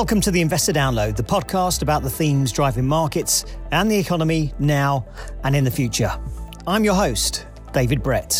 Welcome 0.00 0.22
to 0.22 0.30
the 0.30 0.40
Investor 0.40 0.72
Download, 0.72 1.14
the 1.14 1.22
podcast 1.22 1.82
about 1.82 2.02
the 2.02 2.08
themes 2.08 2.52
driving 2.52 2.86
markets 2.86 3.44
and 3.70 3.90
the 3.90 3.98
economy 3.98 4.54
now 4.58 5.04
and 5.44 5.54
in 5.54 5.62
the 5.62 5.70
future. 5.70 6.10
I'm 6.66 6.84
your 6.84 6.94
host, 6.94 7.46
David 7.74 8.02
Brett. 8.02 8.32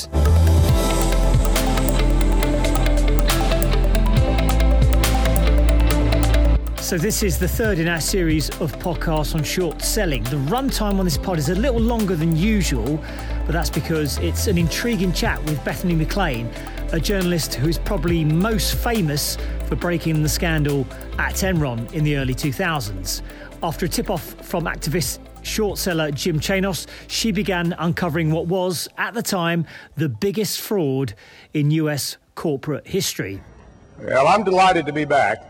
So, 6.81 6.97
this 6.97 7.23
is 7.23 7.39
the 7.39 7.47
third 7.47 7.79
in 7.79 7.89
our 7.89 8.01
series 8.01 8.49
of 8.63 8.73
podcasts 8.79 9.35
on 9.35 9.45
short 9.45 9.83
selling. 9.83 10.25
The 10.25 10.39
runtime 10.49 10.99
on 10.99 11.05
this 11.05 11.19
pod 11.19 11.39
is 11.39 11.51
a 11.51 11.55
little 11.55 11.79
longer 11.79 12.17
than 12.17 12.35
usual, 12.35 12.97
but 13.45 13.53
that's 13.53 13.69
because 13.69 14.17
it's 14.19 14.47
an 14.47 14.57
intriguing 14.57 15.13
chat 15.13 15.45
with 15.45 15.63
Bethany 15.63 15.95
McLean, 15.95 16.51
a 16.93 16.99
journalist 16.99 17.55
who 17.55 17.69
is 17.69 17.79
probably 17.79 18.25
most 18.25 18.77
famous 18.77 19.37
for 19.67 19.77
breaking 19.77 20.23
the 20.23 20.29
scandal 20.29 20.85
at 21.21 21.35
Enron 21.35 21.93
in 21.93 22.03
the 22.03 22.17
early 22.17 22.35
2000s. 22.35 23.21
After 23.63 23.85
a 23.85 23.89
tip 23.89 24.09
off 24.09 24.23
from 24.43 24.65
activist 24.65 25.19
short 25.43 25.77
seller 25.77 26.11
Jim 26.11 26.41
Chanos, 26.41 26.87
she 27.09 27.31
began 27.31 27.75
uncovering 27.79 28.33
what 28.33 28.47
was, 28.47 28.89
at 28.97 29.13
the 29.13 29.23
time, 29.23 29.67
the 29.97 30.09
biggest 30.09 30.63
fraud 30.63 31.13
in 31.53 31.71
US 31.73 32.17
corporate 32.37 32.87
history. 32.87 33.43
Well, 33.99 34.27
I'm 34.27 34.45
delighted 34.45 34.87
to 34.87 34.95
be 34.95 35.05
back. 35.05 35.45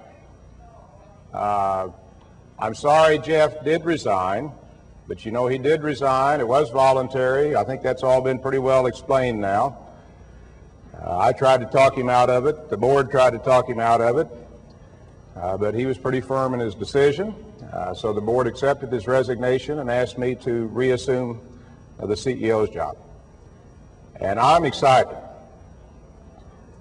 Uh, 1.32 1.90
I'm 2.58 2.74
sorry 2.74 3.18
Jeff 3.18 3.62
did 3.62 3.84
resign, 3.84 4.50
but 5.06 5.24
you 5.24 5.30
know 5.30 5.46
he 5.46 5.56
did 5.56 5.84
resign. 5.84 6.40
It 6.40 6.48
was 6.48 6.70
voluntary. 6.70 7.54
I 7.54 7.62
think 7.62 7.80
that's 7.80 8.02
all 8.02 8.20
been 8.20 8.40
pretty 8.40 8.58
well 8.58 8.86
explained 8.86 9.40
now. 9.40 9.78
Uh, 11.00 11.16
I 11.16 11.32
tried 11.32 11.60
to 11.60 11.66
talk 11.66 11.96
him 11.96 12.08
out 12.08 12.28
of 12.28 12.46
it. 12.46 12.70
The 12.70 12.76
board 12.76 13.08
tried 13.08 13.30
to 13.30 13.38
talk 13.38 13.68
him 13.68 13.78
out 13.78 14.00
of 14.00 14.18
it, 14.18 14.26
uh, 15.36 15.56
but 15.56 15.74
he 15.74 15.86
was 15.86 15.98
pretty 15.98 16.20
firm 16.20 16.54
in 16.54 16.60
his 16.60 16.74
decision. 16.74 17.34
Uh, 17.72 17.94
so 17.94 18.12
the 18.12 18.20
board 18.20 18.46
accepted 18.46 18.90
his 18.92 19.06
resignation 19.06 19.78
and 19.78 19.90
asked 19.90 20.18
me 20.18 20.34
to 20.34 20.66
reassume 20.68 21.40
uh, 22.00 22.06
the 22.06 22.14
CEO's 22.14 22.70
job. 22.70 22.96
And 24.20 24.38
I'm 24.38 24.64
excited. 24.64 25.16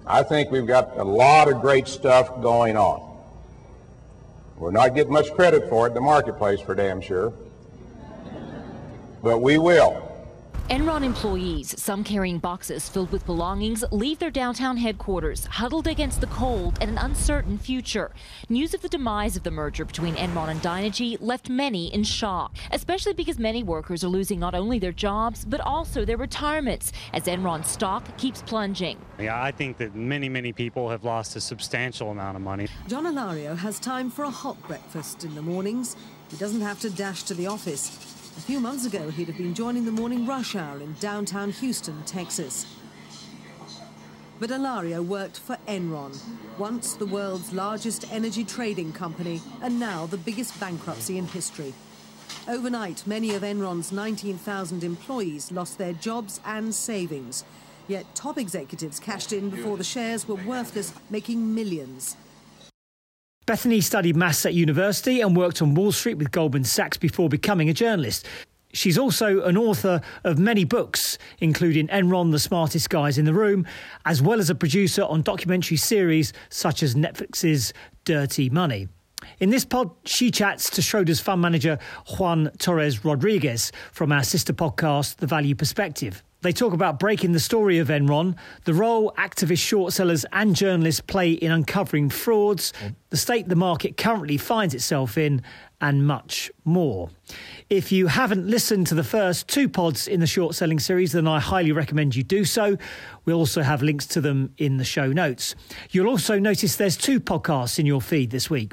I 0.06 0.22
think 0.22 0.50
we've 0.50 0.66
got 0.66 0.96
a 0.98 1.04
lot 1.04 1.50
of 1.50 1.60
great 1.60 1.86
stuff 1.86 2.42
going 2.42 2.76
on. 2.76 3.06
We're 4.56 4.72
not 4.72 4.94
getting 4.94 5.12
much 5.12 5.32
credit 5.34 5.68
for 5.68 5.86
it 5.86 5.90
in 5.90 5.94
the 5.94 6.00
marketplace 6.00 6.60
for 6.60 6.74
damn 6.74 7.00
sure. 7.00 7.32
But 9.22 9.38
we 9.38 9.58
will. 9.58 10.09
Enron 10.70 11.02
employees, 11.02 11.74
some 11.82 12.04
carrying 12.04 12.38
boxes 12.38 12.88
filled 12.88 13.10
with 13.10 13.26
belongings, 13.26 13.82
leave 13.90 14.20
their 14.20 14.30
downtown 14.30 14.76
headquarters, 14.76 15.44
huddled 15.46 15.88
against 15.88 16.20
the 16.20 16.28
cold 16.28 16.78
and 16.80 16.92
an 16.92 16.98
uncertain 16.98 17.58
future. 17.58 18.12
News 18.48 18.72
of 18.72 18.80
the 18.80 18.88
demise 18.88 19.36
of 19.36 19.42
the 19.42 19.50
merger 19.50 19.84
between 19.84 20.14
Enron 20.14 20.48
and 20.48 20.60
Dynegy 20.62 21.16
left 21.20 21.50
many 21.50 21.92
in 21.92 22.04
shock, 22.04 22.56
especially 22.70 23.14
because 23.14 23.36
many 23.36 23.64
workers 23.64 24.04
are 24.04 24.08
losing 24.08 24.38
not 24.38 24.54
only 24.54 24.78
their 24.78 24.92
jobs, 24.92 25.44
but 25.44 25.60
also 25.60 26.04
their 26.04 26.16
retirements, 26.16 26.92
as 27.14 27.24
Enron 27.24 27.64
stock 27.64 28.16
keeps 28.16 28.40
plunging. 28.40 28.96
Yeah, 29.18 29.42
I 29.42 29.50
think 29.50 29.76
that 29.78 29.96
many, 29.96 30.28
many 30.28 30.52
people 30.52 30.88
have 30.88 31.02
lost 31.02 31.34
a 31.34 31.40
substantial 31.40 32.12
amount 32.12 32.36
of 32.36 32.42
money. 32.42 32.68
John 32.86 33.06
Ilario 33.06 33.56
has 33.56 33.80
time 33.80 34.08
for 34.08 34.24
a 34.24 34.30
hot 34.30 34.56
breakfast 34.68 35.24
in 35.24 35.34
the 35.34 35.42
mornings. 35.42 35.96
He 36.30 36.36
doesn't 36.36 36.60
have 36.60 36.78
to 36.82 36.90
dash 36.90 37.24
to 37.24 37.34
the 37.34 37.48
office. 37.48 38.19
A 38.40 38.42
few 38.42 38.58
months 38.58 38.86
ago, 38.86 39.10
he'd 39.10 39.28
have 39.28 39.36
been 39.36 39.52
joining 39.52 39.84
the 39.84 39.92
morning 39.92 40.24
rush 40.24 40.56
hour 40.56 40.78
in 40.78 40.94
downtown 40.94 41.50
Houston, 41.50 42.02
Texas. 42.04 42.64
But 44.40 44.50
Ilario 44.50 45.02
worked 45.02 45.38
for 45.38 45.58
Enron, 45.68 46.18
once 46.56 46.94
the 46.94 47.04
world's 47.04 47.52
largest 47.52 48.10
energy 48.10 48.42
trading 48.42 48.94
company 48.94 49.42
and 49.60 49.78
now 49.78 50.06
the 50.06 50.16
biggest 50.16 50.58
bankruptcy 50.58 51.18
in 51.18 51.26
history. 51.26 51.74
Overnight, 52.48 53.06
many 53.06 53.34
of 53.34 53.42
Enron's 53.42 53.92
19,000 53.92 54.84
employees 54.84 55.52
lost 55.52 55.76
their 55.76 55.92
jobs 55.92 56.40
and 56.46 56.74
savings. 56.74 57.44
Yet 57.88 58.14
top 58.14 58.38
executives 58.38 58.98
cashed 58.98 59.34
in 59.34 59.50
before 59.50 59.76
the 59.76 59.84
shares 59.84 60.26
were 60.26 60.36
worthless, 60.36 60.94
making 61.10 61.54
millions. 61.54 62.16
Bethany 63.46 63.80
studied 63.80 64.16
maths 64.16 64.46
at 64.46 64.54
university 64.54 65.20
and 65.20 65.36
worked 65.36 65.60
on 65.62 65.74
Wall 65.74 65.92
Street 65.92 66.18
with 66.18 66.30
Goldman 66.30 66.64
Sachs 66.64 66.96
before 66.96 67.28
becoming 67.28 67.68
a 67.68 67.74
journalist. 67.74 68.26
She's 68.72 68.96
also 68.98 69.42
an 69.42 69.56
author 69.56 70.00
of 70.22 70.38
many 70.38 70.64
books, 70.64 71.18
including 71.40 71.88
Enron, 71.88 72.30
The 72.30 72.38
Smartest 72.38 72.88
Guys 72.90 73.18
in 73.18 73.24
the 73.24 73.34
Room, 73.34 73.66
as 74.04 74.22
well 74.22 74.38
as 74.38 74.50
a 74.50 74.54
producer 74.54 75.02
on 75.02 75.22
documentary 75.22 75.76
series 75.76 76.32
such 76.50 76.84
as 76.84 76.94
Netflix's 76.94 77.72
Dirty 78.04 78.48
Money. 78.50 78.88
In 79.40 79.50
this 79.50 79.64
pod, 79.64 79.90
she 80.04 80.30
chats 80.30 80.70
to 80.70 80.80
Schroders 80.80 81.20
fund 81.20 81.42
manager 81.42 81.78
Juan 82.18 82.52
Torres 82.58 83.04
Rodriguez 83.04 83.72
from 83.90 84.12
our 84.12 84.22
sister 84.22 84.52
podcast, 84.52 85.16
The 85.16 85.26
Value 85.26 85.56
Perspective. 85.56 86.22
They 86.42 86.52
talk 86.52 86.72
about 86.72 86.98
breaking 86.98 87.32
the 87.32 87.40
story 87.40 87.78
of 87.78 87.88
Enron, 87.88 88.36
the 88.64 88.72
role 88.74 89.12
activist 89.18 89.58
short 89.58 89.92
sellers 89.92 90.24
and 90.32 90.56
journalists 90.56 91.00
play 91.00 91.32
in 91.32 91.52
uncovering 91.52 92.08
frauds, 92.08 92.72
mm. 92.82 92.94
the 93.10 93.16
state 93.16 93.48
the 93.48 93.56
market 93.56 93.96
currently 93.96 94.38
finds 94.38 94.74
itself 94.74 95.18
in, 95.18 95.42
and 95.80 96.06
much 96.06 96.50
more. 96.64 97.10
If 97.70 97.92
you 97.92 98.08
haven't 98.08 98.48
listened 98.48 98.88
to 98.88 98.96
the 98.96 99.04
first 99.04 99.46
two 99.46 99.68
pods 99.68 100.08
in 100.08 100.18
the 100.18 100.26
short 100.26 100.56
selling 100.56 100.80
series, 100.80 101.12
then 101.12 101.28
I 101.28 101.38
highly 101.38 101.70
recommend 101.70 102.16
you 102.16 102.24
do 102.24 102.44
so. 102.44 102.76
We'll 103.24 103.36
also 103.36 103.62
have 103.62 103.80
links 103.80 104.08
to 104.08 104.20
them 104.20 104.52
in 104.58 104.78
the 104.78 104.84
show 104.84 105.12
notes. 105.12 105.54
You'll 105.92 106.08
also 106.08 106.40
notice 106.40 106.74
there's 106.74 106.96
two 106.96 107.20
podcasts 107.20 107.78
in 107.78 107.86
your 107.86 108.00
feed 108.00 108.32
this 108.32 108.50
week. 108.50 108.72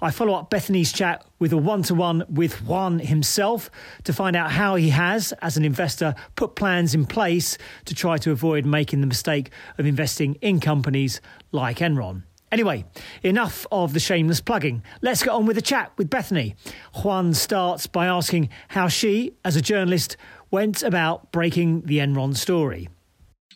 I 0.00 0.10
follow 0.10 0.32
up 0.32 0.48
Bethany's 0.48 0.94
chat 0.94 1.26
with 1.38 1.52
a 1.52 1.58
one 1.58 1.82
to 1.82 1.94
one 1.94 2.24
with 2.26 2.62
Juan 2.62 3.00
himself 3.00 3.70
to 4.04 4.14
find 4.14 4.34
out 4.34 4.50
how 4.50 4.76
he 4.76 4.88
has, 4.88 5.32
as 5.42 5.58
an 5.58 5.64
investor, 5.66 6.14
put 6.34 6.56
plans 6.56 6.94
in 6.94 7.04
place 7.04 7.58
to 7.84 7.94
try 7.94 8.16
to 8.16 8.30
avoid 8.30 8.64
making 8.64 9.02
the 9.02 9.06
mistake 9.06 9.50
of 9.76 9.84
investing 9.84 10.36
in 10.36 10.58
companies 10.58 11.20
like 11.52 11.80
Enron. 11.80 12.22
Anyway, 12.50 12.84
enough 13.22 13.66
of 13.70 13.92
the 13.92 14.00
shameless 14.00 14.40
plugging. 14.40 14.82
Let's 15.02 15.22
get 15.22 15.30
on 15.30 15.46
with 15.46 15.56
the 15.56 15.62
chat 15.62 15.92
with 15.98 16.08
Bethany. 16.08 16.56
Juan 17.02 17.34
starts 17.34 17.86
by 17.86 18.06
asking 18.06 18.48
how 18.68 18.88
she, 18.88 19.34
as 19.44 19.56
a 19.56 19.62
journalist, 19.62 20.16
went 20.50 20.82
about 20.82 21.30
breaking 21.30 21.82
the 21.82 21.98
Enron 21.98 22.36
story. 22.36 22.88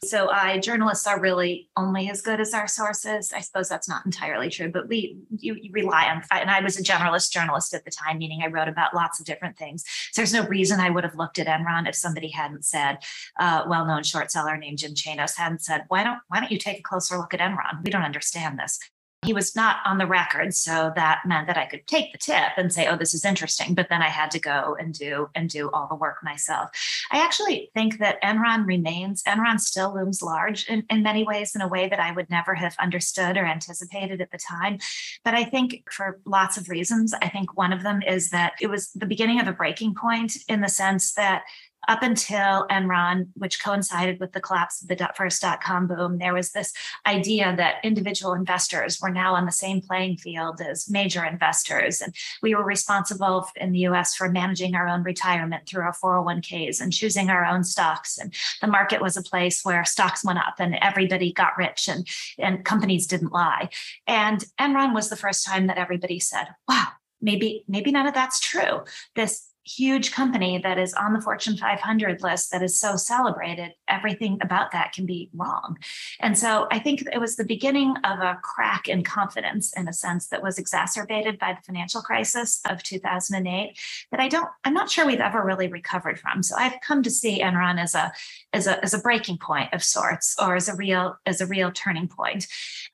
So 0.05 0.31
I 0.31 0.59
journalists 0.59 1.07
are 1.07 1.21
really 1.21 1.71
only 1.77 2.11
as 2.11 2.23
good 2.23 2.41
as 2.41 2.53
our 2.55 2.67
sources. 2.67 3.33
I 3.33 3.41
suppose 3.41 3.69
that's 3.69 3.89
not 3.89 4.05
entirely 4.05 4.51
true, 4.51 4.71
but 4.71 4.89
we 4.89 5.19
you, 5.39 5.55
you, 5.55 5.71
rely 5.73 6.07
on 6.07 6.23
and 6.33 6.51
I 6.51 6.61
was 6.61 6.79
a 6.79 6.83
generalist 6.83 7.31
journalist 7.31 7.73
at 7.73 7.85
the 7.85 7.91
time, 7.91 8.19
meaning 8.19 8.43
I 8.43 8.49
wrote 8.49 8.69
about 8.69 8.95
lots 8.95 9.21
of 9.21 9.27
different 9.27 9.57
things. 9.57 9.85
So 10.11 10.21
there's 10.21 10.33
no 10.33 10.47
reason 10.49 10.81
I 10.81 10.91
would 10.91 11.05
have 11.05 11.15
looked 11.15 11.39
at 11.39 11.47
Enron 11.47 11.89
if 11.89 11.95
somebody 11.95 12.29
hadn't 12.31 12.65
said, 12.65 12.99
uh, 13.39 13.65
well-known 13.69 14.03
short 14.03 14.33
seller 14.33 14.57
named 14.57 14.79
Jim 14.79 14.95
Chanos 14.95 15.37
hadn't 15.37 15.63
said, 15.63 15.85
why 15.87 16.03
don't 16.03 16.19
why 16.29 16.41
don't 16.41 16.51
you 16.51 16.59
take 16.59 16.81
a 16.81 16.83
closer 16.83 17.17
look 17.17 17.33
at 17.33 17.41
Enron? 17.41 17.85
We 17.85 17.91
don't 17.91 18.03
understand 18.03 18.59
this. 18.59 18.81
He 19.25 19.33
was 19.33 19.55
not 19.55 19.77
on 19.85 19.99
the 19.99 20.07
record, 20.07 20.53
so 20.53 20.93
that 20.97 21.21
meant 21.25 21.47
that 21.47 21.57
I 21.57 21.67
could 21.67 21.87
take 21.87 22.11
the 22.11 22.19
tip 22.19 22.53
and 22.57 22.73
say, 22.73 22.89
"Oh, 22.89 22.97
this 22.97 23.15
is 23.15 23.25
interesting," 23.25 23.73
but 23.75 23.89
then 23.89 24.03
I 24.03 24.09
had 24.09 24.33
to 24.33 24.41
go 24.41 24.77
and 24.81 24.93
do 24.93 25.29
and 25.37 25.49
do 25.49 25.71
all 25.71 25.87
the 25.87 25.95
work 25.95 26.25
myself. 26.25 26.71
I 27.13 27.25
actually 27.25 27.71
think 27.73 27.99
that 27.99 28.21
Enron 28.23 28.67
remains 28.67 29.23
Enron 29.23 29.61
still 29.61 29.95
looms 29.95 30.23
large 30.23 30.67
in, 30.69 30.85
in 30.91 31.05
many 31.05 31.23
ways 31.23 31.55
in 31.55 31.61
a 31.61 31.69
way 31.69 31.89
that 31.89 32.01
I 32.01 32.11
would 32.11 32.31
never 32.31 32.55
have 32.55 32.75
understood 32.81 33.37
or 33.37 33.47
anticipated 33.47 34.21
at 34.21 34.33
the 34.33 34.39
time. 34.39 34.79
But 35.25 35.35
I 35.35 35.45
think 35.45 35.85
for 35.93 36.19
lots 36.27 36.57
of 36.57 36.69
reasons, 36.69 37.15
I 37.15 37.29
think 37.29 37.57
one 37.57 37.73
of 37.73 37.85
them 37.85 38.03
is 38.03 38.31
that 38.31 38.55
it 38.61 38.69
was 38.69 38.91
the 38.93 39.07
beginning 39.07 39.41
of 39.41 39.47
a 39.47 39.53
breaking 39.53 39.95
point 39.95 40.37
in 40.49 40.63
the 40.63 40.69
sense 40.69 41.13
that 41.15 41.43
up 41.89 42.03
until 42.03 42.67
Enron, 42.69 43.29
which 43.35 43.63
coincided 43.63 44.21
with 44.21 44.33
the 44.33 44.41
collapse 44.41 44.83
of 44.83 44.89
the 44.89 45.11
first 45.17 45.43
dot 45.43 45.63
com 45.63 45.87
boom, 45.87 46.19
there 46.19 46.35
was 46.35 46.53
this 46.53 46.73
idea 47.07 47.55
that 47.57 47.77
individual 47.85 48.35
investors 48.35 49.01
were 49.01 49.11
now 49.11 49.35
on 49.35 49.47
the 49.47 49.53
same 49.53 49.81
playing 49.81 50.17
field 50.17 50.61
as 50.61 50.89
major 50.89 51.25
investors. 51.25 52.01
And 52.01 52.15
we 52.43 52.55
were 52.55 52.65
responsible 52.65 53.49
in 53.57 53.73
the 53.73 53.81
US 53.81 54.15
for 54.15 54.29
managing 54.29 54.75
our 54.75 54.89
own 54.89 55.03
retirement 55.03 55.67
through 55.67 55.83
our 55.83 55.95
401ks 55.95 56.81
and 56.81 56.93
choosing 56.93 57.31
our 57.31 57.45
own 57.45 57.65
stocks. 57.65 58.19
And 58.19 58.35
the 58.61 58.67
market 58.67 59.01
was 59.01 59.17
a 59.17 59.23
place 59.23 59.65
where 59.65 59.85
stocks 59.85 60.25
went 60.25 60.39
up 60.39 60.55
and 60.59 60.77
everybody 60.81 61.33
got 61.33 61.59
rich 61.59 61.89
and, 61.89 62.07
and 62.39 62.65
companies 62.65 63.07
didn't 63.07 63.33
lie. 63.33 63.69
And 64.07 64.45
Enron 64.61 64.95
was 64.95 65.09
the 65.09 65.17
first 65.17 65.45
time 65.45 65.67
that 65.67 65.79
everybody 65.79 66.21
said, 66.21 66.47
wow, 66.69 66.89
maybe 67.21 67.65
maybe 67.69 67.93
none 67.93 68.07
of 68.07 68.15
that's 68.15 68.41
true 68.41 68.83
this 69.15 69.52
huge 69.65 70.13
company 70.13 70.59
that 70.59 70.79
is 70.79 70.95
on 70.95 71.13
the 71.13 71.21
Fortune 71.21 71.57
500 71.57 72.23
list 72.23 72.51
that 72.51 72.63
is 72.63 72.79
so 72.79 72.97
celebrated, 72.97 73.73
everything 73.89 74.39
about 74.43 74.73
that 74.73 74.93
can 74.93 75.07
be 75.07 75.31
wrong. 75.35 75.79
And 76.21 76.37
so 76.37 76.67
I 76.71 76.79
think 76.79 77.05
it 77.13 77.21
was 77.21 77.37
the 77.37 77.45
beginning 77.45 77.95
of 78.05 78.19
a 78.19 78.39
crack 78.43 78.89
in 78.89 79.05
confidence 79.05 79.73
in 79.77 79.89
a 79.89 79.93
sense 79.93 80.29
that 80.29 80.43
was 80.43 80.59
exacerbated 80.59 81.39
by 81.39 81.53
the 81.53 81.63
financial 81.65 82.03
crisis 82.03 82.61
of 82.69 82.83
2008 82.83 83.79
that 84.11 84.21
I 84.21 84.29
don't, 84.29 84.49
I'm 84.65 84.75
not 84.75 84.91
sure 84.91 85.07
we've 85.07 85.21
ever 85.21 85.45
really 85.45 85.69
recovered 85.69 86.19
from. 86.19 86.43
So 86.43 86.57
I've 86.57 86.81
come 86.81 87.03
to 87.03 87.11
see 87.11 87.41
Enron 87.41 87.81
as 87.81 87.95
a, 87.95 88.13
as 88.53 88.67
a, 88.67 88.83
as 88.83 88.95
a 88.95 88.99
breaking 88.99 89.39
point 89.39 89.73
of 89.73 89.83
sorts 89.83 90.37
or 90.41 90.57
as 90.57 90.69
a 90.69 90.77
real, 90.77 91.17
as 91.27 91.41
a 91.41 91.47
real 91.47 91.71
turning 91.71 92.09
point. 92.09 92.47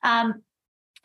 Um, 0.03 0.43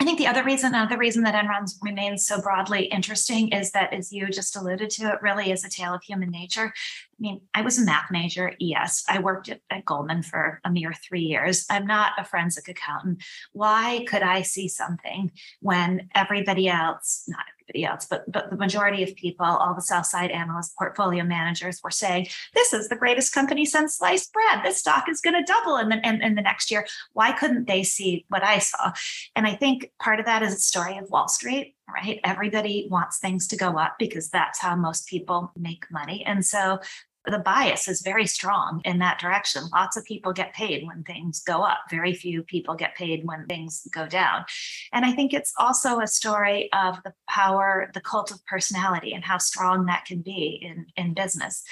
I 0.01 0.05
think 0.05 0.19
the 0.19 0.27
other 0.27 0.43
reason, 0.43 0.75
another 0.75 0.99
reason 0.99 1.23
that 1.23 1.35
Enron 1.35 1.71
remains 1.81 2.27
so 2.27 2.41
broadly 2.41 2.87
interesting 2.87 3.53
is 3.53 3.71
that, 3.71 3.93
as 3.93 4.13
you 4.13 4.29
just 4.29 4.57
alluded 4.57 4.91
to, 4.91 5.11
it 5.11 5.23
really 5.23 5.51
is 5.51 5.65
a 5.65 5.71
tale 5.71 5.95
of 5.95 6.03
human 6.03 6.31
nature. 6.31 6.67
I 6.67 7.21
mean, 7.21 7.41
I 7.55 7.63
was 7.63 7.79
a 7.79 7.85
math 7.85 8.11
major. 8.11 8.53
Yes, 8.59 9.05
I 9.09 9.21
worked 9.21 9.49
at, 9.49 9.61
at 9.71 9.85
Goldman 9.85 10.23
for 10.25 10.61
a 10.65 10.71
mere 10.71 10.93
three 10.93 11.23
years. 11.23 11.65
I'm 11.71 11.87
not 11.87 12.13
a 12.19 12.25
forensic 12.25 12.69
accountant. 12.69 13.23
Why 13.53 14.05
could 14.09 14.23
I 14.23 14.43
see 14.43 14.69
something 14.69 15.31
when 15.61 16.11
everybody 16.15 16.69
else, 16.69 17.25
not 17.29 17.47
everybody 17.69 17.85
else, 17.85 18.07
but 18.09 18.31
but 18.31 18.51
the 18.51 18.57
majority 18.57 19.03
of 19.03 19.15
people, 19.17 19.47
all 19.47 19.75
the 19.75 19.83
sell 19.83 20.05
side 20.05 20.31
analysts, 20.31 20.75
portfolio 20.79 21.25
managers 21.25 21.81
were 21.83 21.91
saying, 21.91 22.27
this 22.55 22.73
is 22.73 22.89
the 22.89 22.97
greatest 22.97 23.33
company 23.33 23.65
since 23.65 23.97
sliced 23.97 24.33
bread. 24.33 24.61
This 24.65 24.79
stock 24.79 25.09
is 25.09 25.21
going 25.21 25.35
to 25.35 25.53
double 25.53 25.77
in 25.77 25.89
the, 25.89 26.07
in, 26.07 26.23
in 26.23 26.35
the 26.35 26.43
next 26.43 26.71
year. 26.71 26.87
Why 27.13 27.33
couldn't 27.33 27.67
they 27.67 27.83
see 27.83 28.25
what 28.29 28.43
I 28.43 28.59
saw? 28.59 28.93
And 29.37 29.47
I 29.47 29.55
think 29.55 29.91
part 30.01 30.21
of 30.21 30.27
that 30.27 30.43
is 30.43 30.55
a 30.55 30.59
story 30.59 30.99
of 30.99 31.11
Wall 31.11 31.29
Street 31.29 31.75
right? 31.93 32.19
Everybody 32.25 32.89
wants 32.91 33.19
things 33.19 33.47
to 33.49 33.57
go 33.57 33.79
up 33.79 33.97
because 33.99 34.31
that's 34.31 34.59
how 34.59 34.75
most 34.75 35.07
people 35.07 35.53
make 35.55 35.85
money. 35.91 36.25
And 36.25 36.45
so 36.45 36.81
the 37.27 37.39
bias 37.39 37.89
is 37.89 38.03
very 38.03 38.27
strong 38.27 38.81
in 38.85 38.99
that 38.99 39.19
direction. 39.19 39.65
Lots 39.73 39.97
of 39.97 40.05
people 40.05 40.33
get 40.33 40.53
paid 40.53 40.87
when 40.87 41.03
things 41.05 41.43
go 41.43 41.63
up. 41.63 41.79
Very 41.91 42.15
few 42.15 42.43
people 42.43 42.75
get 42.75 42.97
paid 42.97 43.25
when 43.25 43.47
things 43.47 43.87
go 43.93 44.07
down. 44.07 44.45
And 44.93 45.05
I 45.05 45.13
think 45.13 45.33
it's 45.33 45.53
also 45.59 46.01
a 46.01 46.07
story 46.07 46.69
of 46.73 47.03
the 47.03 47.15
power, 47.29 47.91
the 47.95 48.01
cult 48.01 48.31
of 48.31 48.45
personality, 48.47 49.15
and 49.15 49.25
how 49.25 49.39
strong 49.39 49.87
that 49.87 50.05
can 50.05 50.21
be 50.21 50.61
in, 50.63 50.87
in 50.97 51.15
business 51.15 51.65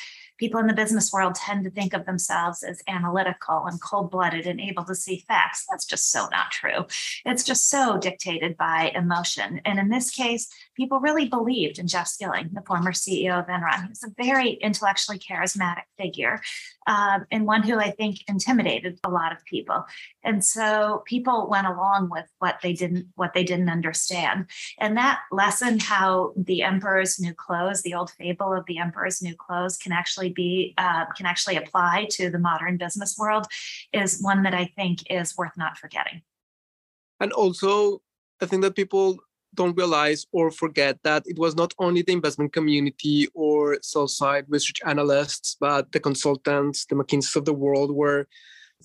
people 0.43 0.59
in 0.59 0.67
the 0.67 0.75
business 0.75 1.13
world 1.13 1.37
tend 1.37 1.63
to 1.63 1.71
think 1.71 1.95
of 1.95 2.05
themselves 2.05 2.65
as 2.65 2.83
analytical 2.89 3.65
and 3.67 3.81
cold 3.81 4.11
blooded 4.11 4.45
and 4.45 4.61
able 4.61 4.83
to 4.83 4.93
see 4.93 5.25
facts. 5.29 5.65
That's 5.71 5.87
just 5.87 6.11
so 6.11 6.27
not 6.33 6.51
true. 6.51 6.85
It's 7.25 7.45
just 7.45 7.71
so 7.71 7.97
dictated 7.97 8.57
by 8.57 8.91
emotion. 8.93 9.61
And 9.65 9.79
in 9.79 9.89
this 9.89 10.11
case, 10.11 10.49
people 10.77 10.99
really 10.99 11.29
believed 11.29 11.79
in 11.79 11.87
Jeff 11.87 12.09
Skilling, 12.09 12.51
the 12.53 12.63
former 12.63 12.91
CEO 12.91 13.39
of 13.39 13.47
Enron. 13.47 13.83
He 13.83 13.89
was 13.91 14.03
a 14.03 14.13
very 14.21 14.55
intellectually 14.55 15.21
charismatic 15.21 15.85
figure 15.97 16.41
um, 16.87 17.27
and 17.31 17.47
one 17.47 17.63
who 17.63 17.79
I 17.79 17.91
think 17.91 18.19
intimidated 18.29 18.99
a 19.05 19.11
lot 19.11 19.33
of 19.33 19.45
people. 19.45 19.85
And 20.25 20.45
so 20.45 21.03
people 21.07 21.49
went 21.49 21.67
along 21.67 22.09
with 22.11 22.27
what 22.39 22.59
they 22.63 22.73
didn't 22.73 23.07
what 23.15 23.35
they 23.35 23.45
didn't 23.45 23.69
understand. 23.69 24.47
And 24.79 24.97
that 24.97 25.21
lesson 25.31 25.79
how 25.79 26.33
the 26.37 26.63
emperor's 26.63 27.21
new 27.21 27.35
clothes, 27.35 27.83
the 27.83 27.95
old 27.95 28.11
fable 28.11 28.53
of 28.53 28.67
the 28.67 28.79
emperor's 28.79 29.23
new 29.23 29.35
clothes, 29.37 29.77
can 29.77 29.93
actually 29.93 30.31
be 30.33 30.75
uh, 30.79 31.07
can 31.17 31.27
actually 31.27 31.57
apply 31.57 32.07
to 32.11 32.31
the 32.31 32.39
modern 32.39 32.77
business 32.77 33.17
world, 33.19 33.47
is 33.93 34.21
one 34.21 34.43
that 34.43 34.55
I 34.55 34.73
think 34.77 35.11
is 35.11 35.37
worth 35.37 35.57
not 35.57 35.77
forgetting. 35.77 36.23
And 37.21 37.33
also, 37.33 38.03
I 38.41 38.47
think 38.47 38.63
that 38.63 38.75
people 38.75 39.19
don't 39.55 39.77
realize 39.77 40.27
or 40.33 40.51
forget 40.51 40.99
that 41.05 41.23
it 41.27 41.39
was 41.39 41.55
not 41.55 41.75
only 41.79 42.03
the 42.03 42.13
investment 42.13 42.53
community 42.53 43.29
or 43.35 43.79
sell 43.83 44.09
side 44.09 44.47
research 44.49 44.81
analysts, 44.87 45.57
but 45.61 45.93
the 45.93 46.01
consultants, 46.01 46.87
the 46.87 46.95
McKinseys 46.95 47.37
of 47.37 47.45
the 47.45 47.53
world 47.53 47.95
were 47.95 48.27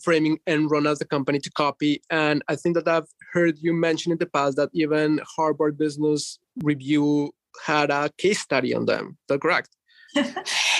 framing 0.04 0.40
Enron 0.48 0.90
as 0.90 1.00
the 1.00 1.06
company 1.06 1.40
to 1.40 1.50
copy. 1.52 2.02
And 2.10 2.44
I 2.48 2.56
think 2.56 2.76
that 2.76 2.88
I've 2.88 3.08
heard 3.34 3.58
you 3.60 3.74
mention 3.74 4.12
in 4.12 4.18
the 4.18 4.26
past 4.26 4.58
that 4.58 4.70
even 4.74 5.20
Harvard 5.36 5.78
Business 5.78 6.40
Review 6.64 7.34
had 7.66 7.90
a 7.90 8.10
case 8.18 8.40
study 8.40 8.74
on 8.74 8.86
them. 8.86 9.18
Is 9.22 9.28
that 9.30 9.42
correct? 9.42 9.70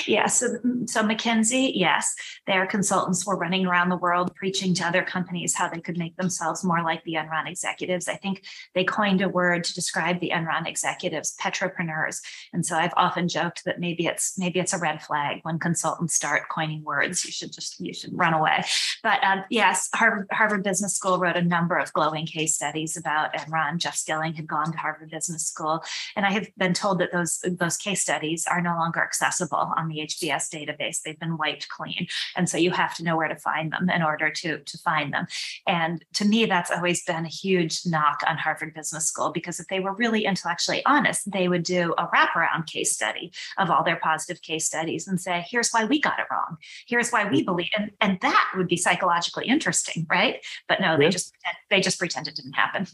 yes. 0.08 0.40
So, 0.40 0.46
so 0.86 1.02
McKinsey, 1.02 1.72
yes, 1.74 2.14
their 2.46 2.66
consultants 2.66 3.26
were 3.26 3.36
running 3.36 3.66
around 3.66 3.88
the 3.88 3.96
world 3.96 4.34
preaching 4.34 4.74
to 4.74 4.86
other 4.86 5.02
companies 5.02 5.54
how 5.54 5.68
they 5.68 5.80
could 5.80 5.98
make 5.98 6.16
themselves 6.16 6.64
more 6.64 6.82
like 6.82 7.04
the 7.04 7.14
Enron 7.14 7.48
executives. 7.48 8.08
I 8.08 8.16
think 8.16 8.44
they 8.74 8.84
coined 8.84 9.22
a 9.22 9.28
word 9.28 9.64
to 9.64 9.74
describe 9.74 10.20
the 10.20 10.32
Enron 10.34 10.66
executives, 10.66 11.36
petropreneurs. 11.40 12.20
And 12.52 12.64
so 12.64 12.76
I've 12.76 12.94
often 12.96 13.28
joked 13.28 13.64
that 13.64 13.80
maybe 13.80 14.06
it's 14.06 14.38
maybe 14.38 14.58
it's 14.58 14.72
a 14.72 14.78
red 14.78 15.02
flag 15.02 15.40
when 15.42 15.58
consultants 15.58 16.14
start 16.14 16.48
coining 16.48 16.82
words. 16.84 17.24
You 17.24 17.32
should 17.32 17.52
just 17.52 17.78
you 17.80 17.92
should 17.92 18.16
run 18.16 18.34
away. 18.34 18.64
But 19.02 19.22
um, 19.22 19.44
yes, 19.50 19.88
Harvard 19.94 20.26
Harvard 20.30 20.62
Business 20.62 20.94
School 20.94 21.18
wrote 21.18 21.36
a 21.36 21.42
number 21.42 21.76
of 21.78 21.92
glowing 21.92 22.26
case 22.26 22.54
studies 22.54 22.96
about 22.96 23.34
Enron. 23.34 23.78
Jeff 23.78 23.96
Skilling 23.96 24.34
had 24.34 24.46
gone 24.46 24.72
to 24.72 24.78
Harvard 24.78 25.10
Business 25.10 25.46
School, 25.46 25.82
and 26.16 26.24
I 26.24 26.32
have 26.32 26.48
been 26.56 26.74
told 26.74 26.98
that 27.00 27.12
those 27.12 27.38
those 27.44 27.76
case 27.76 28.02
studies 28.02 28.46
are 28.50 28.60
no 28.60 28.74
longer 28.76 29.02
accessible 29.02 29.72
on 29.76 29.88
the 29.88 29.97
HBS 30.06 30.48
database. 30.52 31.02
They've 31.02 31.18
been 31.18 31.36
wiped 31.36 31.68
clean. 31.68 32.06
And 32.36 32.48
so 32.48 32.56
you 32.58 32.70
have 32.70 32.94
to 32.96 33.04
know 33.04 33.16
where 33.16 33.28
to 33.28 33.36
find 33.36 33.72
them 33.72 33.90
in 33.90 34.02
order 34.02 34.30
to, 34.30 34.58
to 34.58 34.78
find 34.78 35.12
them. 35.12 35.26
And 35.66 36.04
to 36.14 36.24
me, 36.24 36.46
that's 36.46 36.70
always 36.70 37.04
been 37.04 37.24
a 37.24 37.28
huge 37.28 37.80
knock 37.86 38.20
on 38.26 38.36
Harvard 38.36 38.74
Business 38.74 39.06
School 39.06 39.30
because 39.30 39.60
if 39.60 39.66
they 39.68 39.80
were 39.80 39.92
really 39.92 40.24
intellectually 40.24 40.84
honest, 40.86 41.30
they 41.30 41.48
would 41.48 41.62
do 41.62 41.94
a 41.98 42.06
wraparound 42.08 42.66
case 42.66 42.92
study 42.92 43.32
of 43.56 43.70
all 43.70 43.84
their 43.84 43.96
positive 43.96 44.42
case 44.42 44.66
studies 44.66 45.06
and 45.08 45.20
say, 45.20 45.44
here's 45.48 45.70
why 45.70 45.84
we 45.84 46.00
got 46.00 46.18
it 46.18 46.26
wrong. 46.30 46.56
Here's 46.86 47.10
why 47.10 47.24
we 47.28 47.38
mm-hmm. 47.38 47.44
believe. 47.44 47.70
And, 47.76 47.90
and 48.00 48.18
that 48.20 48.52
would 48.56 48.68
be 48.68 48.76
psychologically 48.76 49.46
interesting, 49.46 50.06
right? 50.10 50.44
But 50.68 50.80
no, 50.80 50.96
they 50.96 51.08
just 51.08 51.34
they 51.70 51.80
just 51.80 51.98
pretend 51.98 52.28
it 52.28 52.36
didn't 52.36 52.54
happen. 52.54 52.86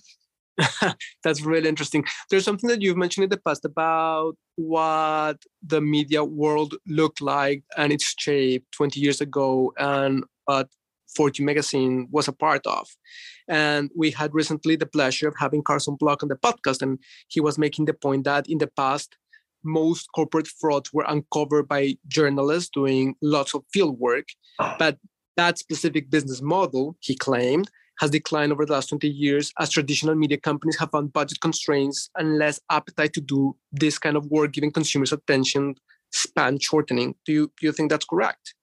That's 1.25 1.43
really 1.43 1.69
interesting. 1.69 2.05
There's 2.31 2.45
something 2.45 2.69
that 2.69 2.83
you've 2.83 2.97
mentioned 2.97 3.25
in 3.25 3.31
the 3.31 3.39
past 3.39 3.65
about 3.65 4.35
what 4.57 5.39
the 5.63 5.81
media 5.81 6.25
world 6.25 6.75
looked 6.87 7.21
like 7.21 7.65
and 7.77 7.93
its 7.93 8.15
shape 8.19 8.65
20 8.73 9.01
years 9.01 9.21
ago 9.21 9.73
and 9.79 10.25
what 10.45 10.69
Fortune 11.15 11.45
magazine 11.45 12.09
was 12.11 12.29
a 12.29 12.33
part 12.33 12.67
of. 12.67 12.89
And 13.49 13.91
we 13.97 14.11
had 14.11 14.35
recently 14.35 14.77
the 14.77 14.87
pleasure 14.87 15.29
of 15.29 15.35
having 15.39 15.63
Carson 15.63 15.97
Block 15.97 16.23
on 16.23 16.29
the 16.29 16.37
podcast, 16.37 16.83
and 16.83 16.99
he 17.29 17.41
was 17.41 17.59
making 17.59 17.85
the 17.85 17.95
point 17.95 18.25
that 18.25 18.49
in 18.49 18.59
the 18.59 18.71
past, 18.77 19.17
most 19.65 20.09
corporate 20.15 20.49
frauds 20.49 20.93
were 20.93 21.07
uncovered 21.09 21.69
by 21.69 21.97
journalists 22.07 22.71
doing 22.73 23.15
lots 23.23 23.55
of 23.55 23.65
field 23.73 23.99
work. 23.99 24.27
Ah. 24.59 24.77
But 24.79 24.99
that 25.37 25.59
specific 25.59 26.11
business 26.11 26.43
model, 26.43 26.97
he 27.01 27.17
claimed, 27.17 27.71
has 27.99 28.11
declined 28.11 28.53
over 28.53 28.67
the 28.67 28.73
last 28.73 28.89
20 28.89 29.09
years 29.09 29.53
as 29.59 29.71
traditional 29.71 30.15
media 30.15 30.39
companies 30.39 30.77
have 30.79 30.91
found 30.91 31.13
budget 31.13 31.41
constraints 31.41 32.11
and 32.17 32.39
less 32.39 32.61
appetite 32.71 33.13
to 33.15 33.21
do 33.21 33.57
this 33.73 33.99
kind 33.99 34.17
of 34.17 34.27
work, 34.27 34.53
giving 34.53 34.71
consumers 34.71 35.13
attention 35.13 35.75
span 36.13 36.59
shortening. 36.59 37.15
Do 37.25 37.33
you, 37.33 37.53
do 37.61 37.67
you 37.67 37.73
think 37.73 37.91
that's 37.91 38.05
correct? 38.05 38.55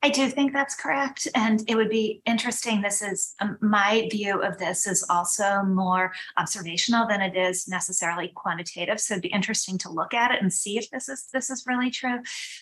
I 0.00 0.10
do 0.10 0.28
think 0.28 0.52
that's 0.52 0.76
correct. 0.76 1.26
And 1.34 1.64
it 1.66 1.74
would 1.74 1.88
be 1.88 2.22
interesting. 2.24 2.82
This 2.82 3.02
is 3.02 3.34
um, 3.40 3.58
my 3.60 4.08
view 4.12 4.40
of 4.40 4.56
this 4.58 4.86
is 4.86 5.04
also 5.10 5.62
more 5.64 6.12
observational 6.36 7.08
than 7.08 7.20
it 7.20 7.36
is 7.36 7.66
necessarily 7.66 8.28
quantitative. 8.28 9.00
So 9.00 9.14
it'd 9.14 9.22
be 9.22 9.28
interesting 9.28 9.76
to 9.78 9.90
look 9.90 10.14
at 10.14 10.30
it 10.30 10.40
and 10.40 10.52
see 10.52 10.78
if 10.78 10.88
this 10.90 11.08
is 11.08 11.26
this 11.32 11.50
is 11.50 11.64
really 11.66 11.90
true. 11.90 12.20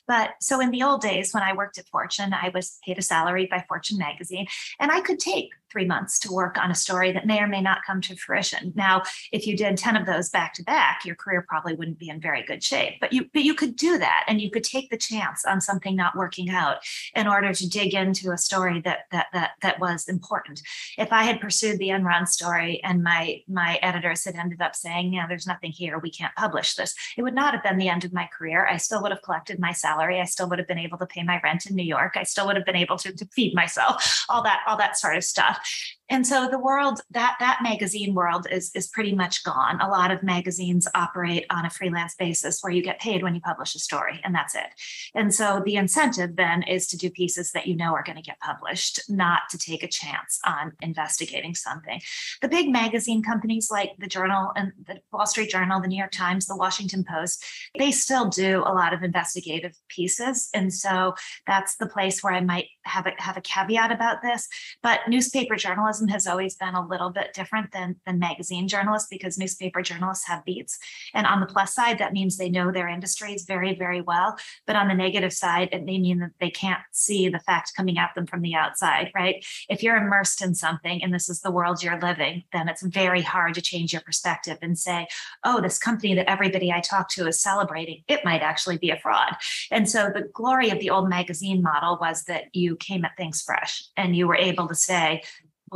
But 0.08 0.30
so 0.40 0.60
in 0.60 0.70
the 0.70 0.82
old 0.82 1.02
days 1.02 1.34
when 1.34 1.42
I 1.42 1.52
worked 1.52 1.76
at 1.76 1.88
Fortune, 1.88 2.32
I 2.32 2.50
was 2.54 2.78
paid 2.86 2.98
a 2.98 3.02
salary 3.02 3.46
by 3.50 3.66
Fortune 3.68 3.98
magazine 3.98 4.46
and 4.80 4.90
I 4.90 5.02
could 5.02 5.18
take 5.18 5.50
three 5.70 5.84
months 5.84 6.18
to 6.20 6.32
work 6.32 6.56
on 6.58 6.70
a 6.70 6.74
story 6.74 7.12
that 7.12 7.26
may 7.26 7.40
or 7.40 7.46
may 7.46 7.60
not 7.60 7.84
come 7.86 8.00
to 8.00 8.16
fruition. 8.16 8.72
Now, 8.74 9.02
if 9.32 9.46
you 9.46 9.56
did 9.56 9.76
10 9.76 9.96
of 9.96 10.06
those 10.06 10.30
back 10.30 10.54
to 10.54 10.62
back, 10.62 11.04
your 11.04 11.16
career 11.16 11.44
probably 11.48 11.74
wouldn't 11.74 11.98
be 11.98 12.08
in 12.08 12.20
very 12.20 12.42
good 12.44 12.62
shape. 12.62 12.94
But 13.00 13.12
you 13.12 13.26
but 13.32 13.42
you 13.42 13.54
could 13.54 13.76
do 13.76 13.98
that 13.98 14.24
and 14.28 14.40
you 14.40 14.50
could 14.50 14.64
take 14.64 14.90
the 14.90 14.96
chance 14.96 15.44
on 15.44 15.60
something 15.60 15.96
not 15.96 16.16
working 16.16 16.50
out 16.50 16.78
in 17.14 17.26
order 17.26 17.52
to 17.52 17.68
dig 17.68 17.94
into 17.94 18.32
a 18.32 18.38
story 18.38 18.80
that 18.82 19.00
that 19.12 19.26
that 19.32 19.52
that 19.62 19.80
was 19.80 20.08
important. 20.08 20.62
If 20.98 21.12
I 21.12 21.24
had 21.24 21.40
pursued 21.40 21.78
the 21.78 21.88
Enron 21.88 22.28
story 22.28 22.80
and 22.82 23.02
my 23.02 23.40
my 23.48 23.78
editors 23.82 24.24
had 24.24 24.36
ended 24.36 24.60
up 24.60 24.74
saying, 24.74 25.12
yeah, 25.12 25.26
there's 25.26 25.46
nothing 25.46 25.72
here, 25.72 25.98
we 25.98 26.10
can't 26.10 26.34
publish 26.36 26.74
this, 26.74 26.94
it 27.16 27.22
would 27.22 27.34
not 27.34 27.54
have 27.54 27.62
been 27.62 27.78
the 27.78 27.88
end 27.88 28.04
of 28.04 28.12
my 28.12 28.28
career. 28.36 28.66
I 28.66 28.76
still 28.76 29.02
would 29.02 29.12
have 29.12 29.22
collected 29.22 29.58
my 29.58 29.72
salary. 29.72 30.20
I 30.20 30.24
still 30.24 30.48
would 30.48 30.58
have 30.58 30.68
been 30.68 30.78
able 30.78 30.98
to 30.98 31.06
pay 31.06 31.22
my 31.22 31.40
rent 31.42 31.66
in 31.66 31.74
New 31.74 31.84
York. 31.84 32.14
I 32.16 32.22
still 32.22 32.46
would 32.46 32.56
have 32.56 32.66
been 32.66 32.76
able 32.76 32.96
to, 32.98 33.12
to 33.12 33.26
feed 33.26 33.54
myself, 33.54 34.24
all 34.28 34.42
that, 34.44 34.60
all 34.66 34.76
that 34.76 34.98
sort 34.98 35.16
of 35.16 35.24
stuff 35.24 35.55
stuff 35.64 35.95
and 36.08 36.26
so 36.26 36.48
the 36.48 36.58
world 36.58 37.00
that 37.10 37.36
that 37.40 37.58
magazine 37.62 38.14
world 38.14 38.46
is 38.50 38.70
is 38.74 38.86
pretty 38.86 39.14
much 39.14 39.42
gone. 39.42 39.80
A 39.80 39.88
lot 39.88 40.10
of 40.10 40.22
magazines 40.22 40.86
operate 40.94 41.46
on 41.50 41.66
a 41.66 41.70
freelance 41.70 42.14
basis 42.14 42.60
where 42.60 42.72
you 42.72 42.82
get 42.82 43.00
paid 43.00 43.22
when 43.22 43.34
you 43.34 43.40
publish 43.40 43.74
a 43.74 43.80
story 43.80 44.20
and 44.22 44.34
that's 44.34 44.54
it. 44.54 44.68
And 45.14 45.34
so 45.34 45.62
the 45.64 45.76
incentive 45.76 46.36
then 46.36 46.62
is 46.62 46.86
to 46.88 46.96
do 46.96 47.10
pieces 47.10 47.50
that 47.52 47.66
you 47.66 47.76
know 47.76 47.92
are 47.94 48.04
going 48.04 48.16
to 48.16 48.22
get 48.22 48.38
published 48.40 49.00
not 49.08 49.42
to 49.50 49.58
take 49.58 49.82
a 49.82 49.88
chance 49.88 50.38
on 50.46 50.72
investigating 50.80 51.54
something. 51.54 52.00
The 52.40 52.48
big 52.48 52.68
magazine 52.68 53.22
companies 53.22 53.68
like 53.70 53.90
the 53.98 54.06
journal 54.06 54.52
and 54.54 54.72
the 54.86 55.00
wall 55.12 55.26
street 55.26 55.50
journal 55.50 55.80
the 55.80 55.88
new 55.88 55.98
york 55.98 56.12
times 56.12 56.46
the 56.46 56.56
washington 56.56 57.04
post 57.08 57.44
they 57.78 57.90
still 57.90 58.28
do 58.28 58.62
a 58.64 58.72
lot 58.72 58.94
of 58.94 59.02
investigative 59.02 59.76
pieces. 59.88 60.50
And 60.54 60.72
so 60.72 61.14
that's 61.46 61.76
the 61.76 61.86
place 61.86 62.22
where 62.22 62.32
i 62.32 62.40
might 62.40 62.66
have 62.84 63.06
a 63.06 63.12
have 63.18 63.36
a 63.36 63.40
caveat 63.40 63.90
about 63.90 64.22
this. 64.22 64.48
But 64.82 65.00
newspaper 65.08 65.56
journalism 65.56 65.95
journalism 65.96 66.08
has 66.08 66.26
always 66.26 66.56
been 66.56 66.74
a 66.74 66.86
little 66.86 67.10
bit 67.10 67.32
different 67.34 67.72
than, 67.72 67.96
than 68.04 68.18
magazine 68.18 68.68
journalists 68.68 69.08
because 69.08 69.38
newspaper 69.38 69.82
journalists 69.82 70.26
have 70.26 70.44
beats. 70.44 70.78
And 71.14 71.26
on 71.26 71.40
the 71.40 71.46
plus 71.46 71.74
side, 71.74 71.98
that 71.98 72.12
means 72.12 72.36
they 72.36 72.50
know 72.50 72.70
their 72.70 72.88
industries 72.88 73.44
very, 73.44 73.74
very 73.74 74.00
well. 74.00 74.36
But 74.66 74.76
on 74.76 74.88
the 74.88 74.94
negative 74.94 75.32
side, 75.32 75.70
it 75.72 75.84
may 75.84 75.98
mean 75.98 76.18
that 76.20 76.32
they 76.40 76.50
can't 76.50 76.82
see 76.92 77.28
the 77.28 77.40
fact 77.40 77.72
coming 77.76 77.98
at 77.98 78.14
them 78.14 78.26
from 78.26 78.42
the 78.42 78.54
outside, 78.54 79.10
right? 79.14 79.44
If 79.68 79.82
you're 79.82 79.96
immersed 79.96 80.42
in 80.42 80.54
something 80.54 81.02
and 81.02 81.14
this 81.14 81.28
is 81.28 81.40
the 81.40 81.50
world 81.50 81.82
you're 81.82 82.00
living, 82.00 82.44
then 82.52 82.68
it's 82.68 82.82
very 82.82 83.22
hard 83.22 83.54
to 83.54 83.62
change 83.62 83.92
your 83.92 84.02
perspective 84.02 84.58
and 84.62 84.78
say, 84.78 85.06
oh, 85.44 85.60
this 85.60 85.78
company 85.78 86.14
that 86.14 86.30
everybody 86.30 86.72
I 86.72 86.80
talk 86.80 87.08
to 87.10 87.26
is 87.26 87.40
celebrating, 87.40 88.02
it 88.08 88.24
might 88.24 88.42
actually 88.42 88.78
be 88.78 88.90
a 88.90 88.98
fraud. 88.98 89.36
And 89.70 89.88
so 89.88 90.10
the 90.12 90.28
glory 90.32 90.70
of 90.70 90.80
the 90.80 90.90
old 90.90 91.08
magazine 91.08 91.62
model 91.62 91.98
was 92.00 92.24
that 92.24 92.54
you 92.54 92.76
came 92.76 93.04
at 93.04 93.16
things 93.16 93.42
fresh 93.42 93.84
and 93.96 94.14
you 94.14 94.28
were 94.28 94.36
able 94.36 94.68
to 94.68 94.74
say, 94.74 95.22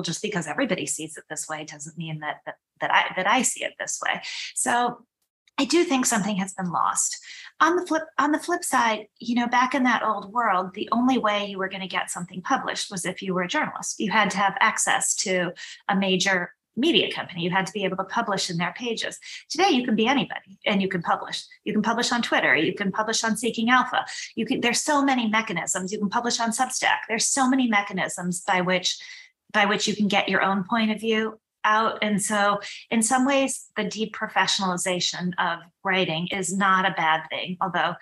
well, 0.01 0.05
just 0.05 0.23
because 0.23 0.47
everybody 0.47 0.87
sees 0.87 1.19
it 1.19 1.25
this 1.29 1.47
way 1.47 1.63
doesn't 1.65 1.99
mean 1.99 2.21
that 2.21 2.37
that, 2.47 2.55
that 2.81 2.91
I 2.91 3.13
that 3.17 3.27
I 3.27 3.43
see 3.43 3.65
it 3.65 3.75
this 3.79 4.01
way. 4.03 4.23
So 4.55 5.05
I 5.59 5.67
do 5.67 5.85
think 5.85 6.07
something 6.07 6.37
has 6.37 6.55
been 6.55 6.71
lost. 6.73 7.19
On 7.61 7.77
the 7.77 7.87
flip 7.87 8.05
on 8.19 8.33
the 8.33 8.39
flip 8.39 8.65
side, 8.65 9.09
you 9.19 9.35
know, 9.35 9.47
back 9.47 9.75
in 9.75 9.83
that 9.83 10.03
old 10.03 10.33
world, 10.33 10.71
the 10.73 10.89
only 10.91 11.19
way 11.19 11.45
you 11.45 11.59
were 11.59 11.69
going 11.69 11.83
to 11.83 11.87
get 11.87 12.11
something 12.11 12.41
published 12.41 12.91
was 12.91 13.05
if 13.05 13.21
you 13.21 13.35
were 13.35 13.43
a 13.43 13.49
journalist. 13.49 14.01
You 14.01 14.11
had 14.11 14.31
to 14.31 14.39
have 14.39 14.57
access 14.61 15.15
to 15.17 15.53
a 15.91 15.95
major 15.95 16.55
media 16.77 17.13
company. 17.13 17.43
You 17.43 17.51
had 17.51 17.67
to 17.67 17.73
be 17.73 17.85
able 17.85 17.99
to 17.99 18.05
publish 18.05 18.49
in 18.49 18.57
their 18.57 18.73
pages. 18.73 19.19
Today, 19.51 19.69
you 19.69 19.85
can 19.85 19.97
be 19.97 20.07
anybody 20.07 20.59
and 20.65 20.81
you 20.81 20.89
can 20.89 21.03
publish. 21.03 21.45
You 21.65 21.75
can 21.75 21.83
publish 21.83 22.11
on 22.11 22.23
Twitter. 22.23 22.57
You 22.57 22.75
can 22.75 22.91
publish 22.91 23.23
on 23.23 23.37
Seeking 23.37 23.69
Alpha. 23.69 24.07
You 24.35 24.47
can. 24.47 24.63
There's 24.63 24.81
so 24.81 25.05
many 25.05 25.29
mechanisms. 25.29 25.93
You 25.93 25.99
can 25.99 26.09
publish 26.09 26.41
on 26.41 26.53
Substack. 26.53 27.01
There's 27.07 27.27
so 27.27 27.51
many 27.51 27.69
mechanisms 27.69 28.41
by 28.41 28.63
which 28.63 28.99
by 29.53 29.67
which 29.67 29.87
you 29.87 29.97
can 29.97 30.09
get 30.09 30.29
your 30.29 30.43
own 30.43 30.65
point 30.65 30.91
of 30.91 31.01
view 31.01 31.39
out. 31.65 31.99
And 32.03 32.23
so, 32.23 32.61
in 32.91 33.03
some 33.03 33.27
ways, 33.27 33.67
the 33.77 33.85
deprofessionalization 33.85 35.33
of 35.39 35.61
writing 35.85 36.29
is 36.29 36.57
not 36.57 36.87
a 36.87 36.95
bad 36.97 37.23
thing, 37.31 37.57
although 37.61 37.95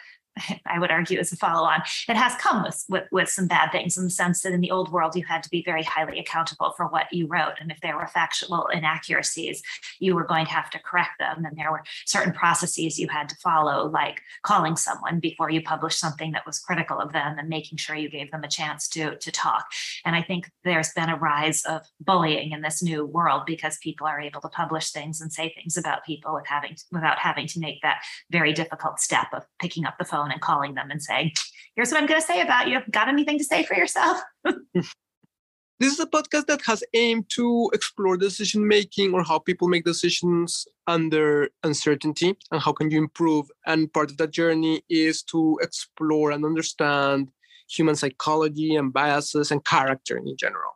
I 0.66 0.78
would 0.78 0.90
argue 0.90 1.18
as 1.18 1.32
a 1.32 1.36
follow-on, 1.36 1.82
it 2.08 2.16
has 2.16 2.34
come 2.36 2.62
with, 2.62 2.84
with, 2.88 3.04
with 3.10 3.28
some 3.28 3.46
bad 3.46 3.72
things 3.72 3.96
in 3.96 4.04
the 4.04 4.10
sense 4.10 4.42
that 4.42 4.52
in 4.52 4.60
the 4.60 4.70
old 4.70 4.90
world 4.92 5.16
you 5.16 5.24
had 5.24 5.42
to 5.42 5.50
be 5.50 5.62
very 5.64 5.82
highly 5.82 6.18
accountable 6.18 6.72
for 6.76 6.86
what 6.86 7.12
you 7.12 7.26
wrote, 7.26 7.54
and 7.60 7.70
if 7.70 7.80
there 7.80 7.96
were 7.96 8.06
factual 8.06 8.66
inaccuracies, 8.68 9.62
you 9.98 10.14
were 10.14 10.24
going 10.24 10.46
to 10.46 10.52
have 10.52 10.70
to 10.70 10.78
correct 10.78 11.18
them. 11.18 11.44
And 11.44 11.56
there 11.56 11.70
were 11.70 11.82
certain 12.06 12.32
processes 12.32 12.98
you 12.98 13.08
had 13.08 13.28
to 13.28 13.36
follow, 13.36 13.88
like 13.88 14.20
calling 14.42 14.76
someone 14.76 15.20
before 15.20 15.50
you 15.50 15.62
published 15.62 15.98
something 15.98 16.32
that 16.32 16.46
was 16.46 16.58
critical 16.58 16.98
of 16.98 17.12
them, 17.12 17.38
and 17.38 17.48
making 17.48 17.78
sure 17.78 17.96
you 17.96 18.08
gave 18.08 18.30
them 18.30 18.44
a 18.44 18.48
chance 18.48 18.88
to 18.88 19.16
to 19.16 19.32
talk. 19.32 19.66
And 20.04 20.16
I 20.16 20.22
think 20.22 20.50
there's 20.64 20.92
been 20.92 21.08
a 21.08 21.16
rise 21.16 21.62
of 21.64 21.82
bullying 22.00 22.52
in 22.52 22.62
this 22.62 22.82
new 22.82 23.04
world 23.04 23.42
because 23.46 23.78
people 23.78 24.06
are 24.06 24.20
able 24.20 24.40
to 24.40 24.48
publish 24.48 24.90
things 24.90 25.20
and 25.20 25.32
say 25.32 25.52
things 25.54 25.76
about 25.76 26.04
people 26.04 26.34
with 26.34 26.46
having 26.46 26.76
without 26.92 27.18
having 27.18 27.46
to 27.48 27.60
make 27.60 27.82
that 27.82 28.02
very 28.30 28.52
difficult 28.52 29.00
step 29.00 29.28
of 29.32 29.44
picking 29.60 29.84
up 29.84 29.98
the 29.98 30.04
phone 30.04 30.27
phone 30.28 30.32
and 30.32 30.40
calling 30.40 30.74
them 30.74 30.90
and 30.90 31.02
saying, 31.02 31.32
here's 31.74 31.90
what 31.90 32.00
I'm 32.00 32.06
going 32.06 32.20
to 32.20 32.26
say 32.26 32.40
about 32.40 32.68
you. 32.68 32.80
Got 32.90 33.08
anything 33.08 33.38
to 33.38 33.44
say 33.44 33.64
for 33.64 33.76
yourself? 33.76 34.20
this 34.74 35.92
is 35.92 36.00
a 36.00 36.06
podcast 36.06 36.46
that 36.46 36.62
has 36.66 36.82
aimed 36.94 37.28
to 37.30 37.70
explore 37.72 38.16
decision 38.16 38.66
making 38.66 39.14
or 39.14 39.22
how 39.22 39.38
people 39.38 39.68
make 39.68 39.84
decisions 39.84 40.66
under 40.86 41.48
uncertainty 41.62 42.36
and 42.50 42.60
how 42.60 42.72
can 42.72 42.90
you 42.90 42.98
improve 42.98 43.46
and 43.66 43.92
part 43.92 44.10
of 44.10 44.16
that 44.16 44.32
journey 44.32 44.82
is 44.88 45.22
to 45.22 45.58
explore 45.62 46.30
and 46.30 46.44
understand 46.44 47.30
human 47.70 47.94
psychology 47.94 48.74
and 48.74 48.92
biases 48.92 49.50
and 49.50 49.64
character 49.64 50.16
in 50.16 50.36
general 50.36 50.72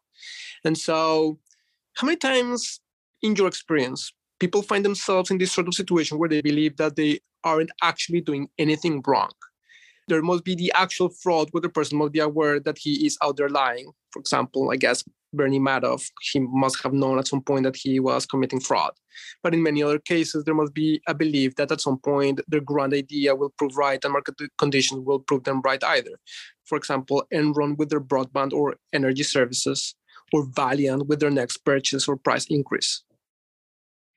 and 0.65 0.77
so 0.77 1.39
how 1.95 2.07
many 2.07 2.17
times 2.17 2.81
in 3.23 3.35
your 3.35 3.49
experience 3.49 4.13
people 4.39 4.61
find 4.61 4.85
themselves 4.85 5.31
in 5.31 5.39
this 5.39 5.53
sort 5.53 5.69
of 5.69 5.75
situation 5.75 6.19
where 6.19 6.29
they 6.29 6.43
believe 6.43 6.77
that 6.77 6.95
they 6.97 7.19
aren't 7.45 7.71
actually 7.83 8.21
doing 8.21 8.49
anything 8.59 9.03
wrong. 9.07 9.31
There 10.09 10.23
must 10.23 10.45
be 10.45 10.55
the 10.55 10.73
actual 10.75 11.09
fraud 11.09 11.49
where 11.53 11.61
the 11.61 11.69
person 11.69 11.99
must 11.99 12.13
be 12.13 12.19
aware 12.19 12.61
that 12.61 12.79
he 12.79 13.07
is 13.07 13.17
out 13.23 13.37
there 13.37 13.49
lying. 13.49 13.93
For 14.11 14.19
example, 14.19 14.71
I 14.71 14.77
guess 14.77 15.05
Bernie 15.33 15.61
Madoff, 15.61 16.11
he 16.21 16.41
must 16.41 16.83
have 16.83 16.93
known 16.93 17.19
at 17.19 17.29
some 17.29 17.41
point 17.41 17.65
that 17.65 17.77
he 17.77 18.01
was 18.01 18.27
committing 18.27 18.61
fraud. 18.61 18.93
But 19.43 19.55
in 19.55 19.63
many 19.63 19.83
other 19.83 19.99
cases, 19.99 20.45
there 20.45 20.55
must 20.55 20.75
be 20.75 21.01
a 21.07 21.15
belief 21.15 21.55
that 21.57 21.73
at 21.73 21.81
some 21.81 21.99
point 21.99 22.41
their 22.49 22.61
grand 22.61 22.93
idea 22.93 23.35
will 23.35 23.55
prove 23.57 23.77
right 23.77 24.05
and 24.05 24.13
market 24.13 24.35
conditions 24.59 25.05
will 25.07 25.21
prove 25.21 25.45
them 25.45 25.63
right 25.63 25.83
either. 25.83 26.19
For 26.65 26.77
example, 26.77 27.25
Enron 27.33 27.79
with 27.79 27.91
their 27.91 28.01
broadband 28.01 28.53
or 28.53 28.77
energy 28.93 29.23
services, 29.23 29.95
or 30.33 30.47
Valeant 30.57 31.07
with 31.07 31.21
their 31.21 31.31
next 31.31 31.59
purchase 31.59 32.09
or 32.09 32.17
price 32.17 32.47
increase. 32.47 33.03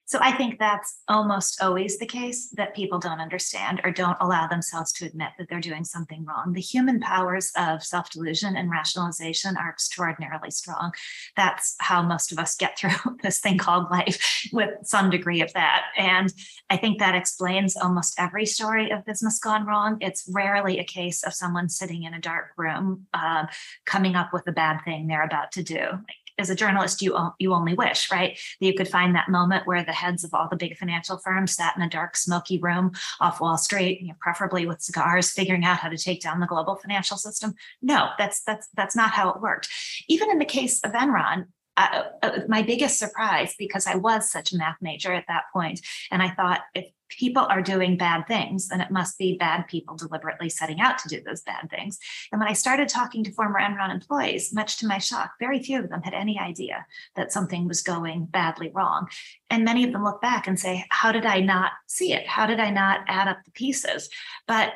So 0.08 0.20
I 0.22 0.32
think 0.32 0.60
that's 0.60 1.00
almost 1.08 1.62
always 1.64 1.98
the 1.98 2.06
case 2.06 2.50
that 2.58 2.76
people 2.76 3.00
don't 3.00 3.20
understand 3.20 3.82
or 3.84 3.90
don't 3.90 4.18
allow 4.22 4.48
themselves 4.48 4.92
to 4.94 5.06
admit 5.06 5.30
that 5.40 5.50
they're 5.50 5.60
doing 5.60 5.84
something 5.84 6.24
wrong. 6.26 6.54
The 6.54 6.62
human 6.62 7.00
powers 7.00 7.52
of 7.58 7.84
self 7.84 8.12
delusion 8.12 8.56
and 8.56 8.70
rationalization 8.70 9.58
are 9.58 9.70
extraordinarily 9.70 10.52
strong. 10.52 10.94
That's 11.36 11.76
how 11.80 12.04
most 12.04 12.32
of 12.32 12.38
us 12.38 12.56
get 12.56 12.78
through 12.78 12.92
this 13.24 13.40
thing 13.40 13.58
called 13.58 13.90
life 13.90 14.48
with 14.54 14.70
some 14.84 15.10
degree 15.10 15.42
of 15.42 15.52
that. 15.54 15.86
And 15.98 16.32
I 16.70 16.78
think 16.78 17.00
that 17.00 17.16
explains 17.16 17.76
almost 17.76 18.20
every 18.20 18.46
story 18.46 18.92
of 18.92 19.06
business 19.06 19.40
gone 19.40 19.66
wrong. 19.66 19.98
It's 20.02 20.30
rarely 20.32 20.78
a 20.78 20.84
case 20.84 21.24
of 21.24 21.34
someone 21.34 21.68
sitting 21.68 22.04
in 22.04 22.14
a 22.14 22.22
dark 22.22 22.50
room 22.58 23.08
uh, 23.14 23.48
coming 23.86 24.16
up 24.16 24.34
with 24.34 24.48
a 24.48 24.52
bad 24.52 24.82
thing 24.86 25.08
they're 25.08 25.24
about 25.24 25.52
to 25.54 25.64
do. 25.64 25.80
Like 25.80 26.25
as 26.38 26.50
a 26.50 26.56
journalist, 26.56 27.01
you 27.01 27.18
you 27.39 27.54
only 27.54 27.74
wish, 27.74 28.12
right? 28.12 28.38
That 28.60 28.65
you 28.65 28.74
could 28.74 28.88
find 28.88 29.15
that 29.15 29.30
moment 29.30 29.68
where 29.68 29.84
the 29.84 29.94
heads 29.94 30.24
of 30.24 30.34
all 30.34 30.48
the 30.50 30.56
big 30.56 30.77
financial 30.77 31.18
firms 31.18 31.56
sat 31.56 31.75
in 31.75 31.82
a 31.82 31.89
dark, 31.89 32.18
smoky 32.18 32.60
room 32.60 32.92
off 33.20 33.39
Wall 33.39 33.58
Street, 33.58 34.01
you 34.01 34.10
know, 34.10 34.15
preferably 34.20 34.65
with 34.65 34.82
cigars, 34.82 35.32
figuring 35.32 35.65
out 35.65 35.77
how 35.77 35.89
to 35.89 35.98
take 35.98 36.22
down 36.22 36.39
the 36.39 36.48
global 36.48 36.75
financial 36.75 37.18
system. 37.18 37.54
No, 37.82 38.10
that's 38.18 38.42
that's 38.44 38.68
that's 38.75 38.96
not 38.96 39.12
how 39.12 39.30
it 39.32 39.42
worked. 39.42 39.70
Even 40.08 40.30
in 40.30 40.39
the 40.39 40.46
case 40.46 40.82
of 40.84 40.92
Enron, 40.92 41.48
uh, 41.77 42.04
uh, 42.24 42.39
my 42.48 42.62
biggest 42.62 42.98
surprise 42.98 43.54
because 43.58 43.88
I 43.88 43.96
was 43.96 44.32
such 44.32 44.54
a 44.54 44.58
math 44.58 44.77
major 44.82 45.13
at 45.13 45.25
that 45.27 45.46
point, 45.54 45.82
and 46.12 46.22
I 46.22 46.30
thought 46.30 46.62
if 46.74 46.86
people 47.10 47.44
are 47.44 47.62
doing 47.62 47.98
bad 47.98 48.28
things, 48.28 48.70
and 48.72 48.82
it 48.82 48.92
must 48.92 49.18
be 49.18 49.38
bad 49.38 49.68
people 49.68 49.96
deliberately 49.96 50.50
setting 50.50 50.80
out 50.80 50.98
to 51.00 51.10
do 51.10 51.22
those 51.22 51.42
bad 51.42 51.70
things. 51.70 52.00
And 52.32 52.40
when 52.40 52.50
I 52.50 52.54
started 52.54 52.90
talking 52.90 53.24
to 53.24 53.32
former 53.32 53.60
Enron 53.60 53.94
employees, 53.94 54.54
much 54.54 54.78
to 54.78 54.88
my 54.88 54.98
shock, 54.98 55.32
very 55.40 55.62
few 55.62 55.80
of 55.80 55.90
them 55.90 56.02
had 56.02 56.14
any 56.14 56.40
idea 56.40 56.86
that 57.16 57.32
something 57.32 57.68
was 57.68 57.82
going 57.82 58.26
badly 58.26 58.72
wrong. 58.74 59.08
And 59.50 59.64
many 59.64 59.84
of 59.84 59.92
them 59.92 60.04
look 60.04 60.22
back 60.22 60.48
and 60.48 60.60
say, 60.60 60.86
How 60.90 61.12
did 61.12 61.26
I 61.26 61.40
not 61.40 61.72
see 61.88 62.14
it? 62.14 62.28
How 62.28 62.46
did 62.46 62.60
I 62.60 62.70
not 62.70 63.02
add 63.08 63.28
up 63.28 63.38
the 63.46 63.52
pieces? 63.52 64.10
But 64.48 64.74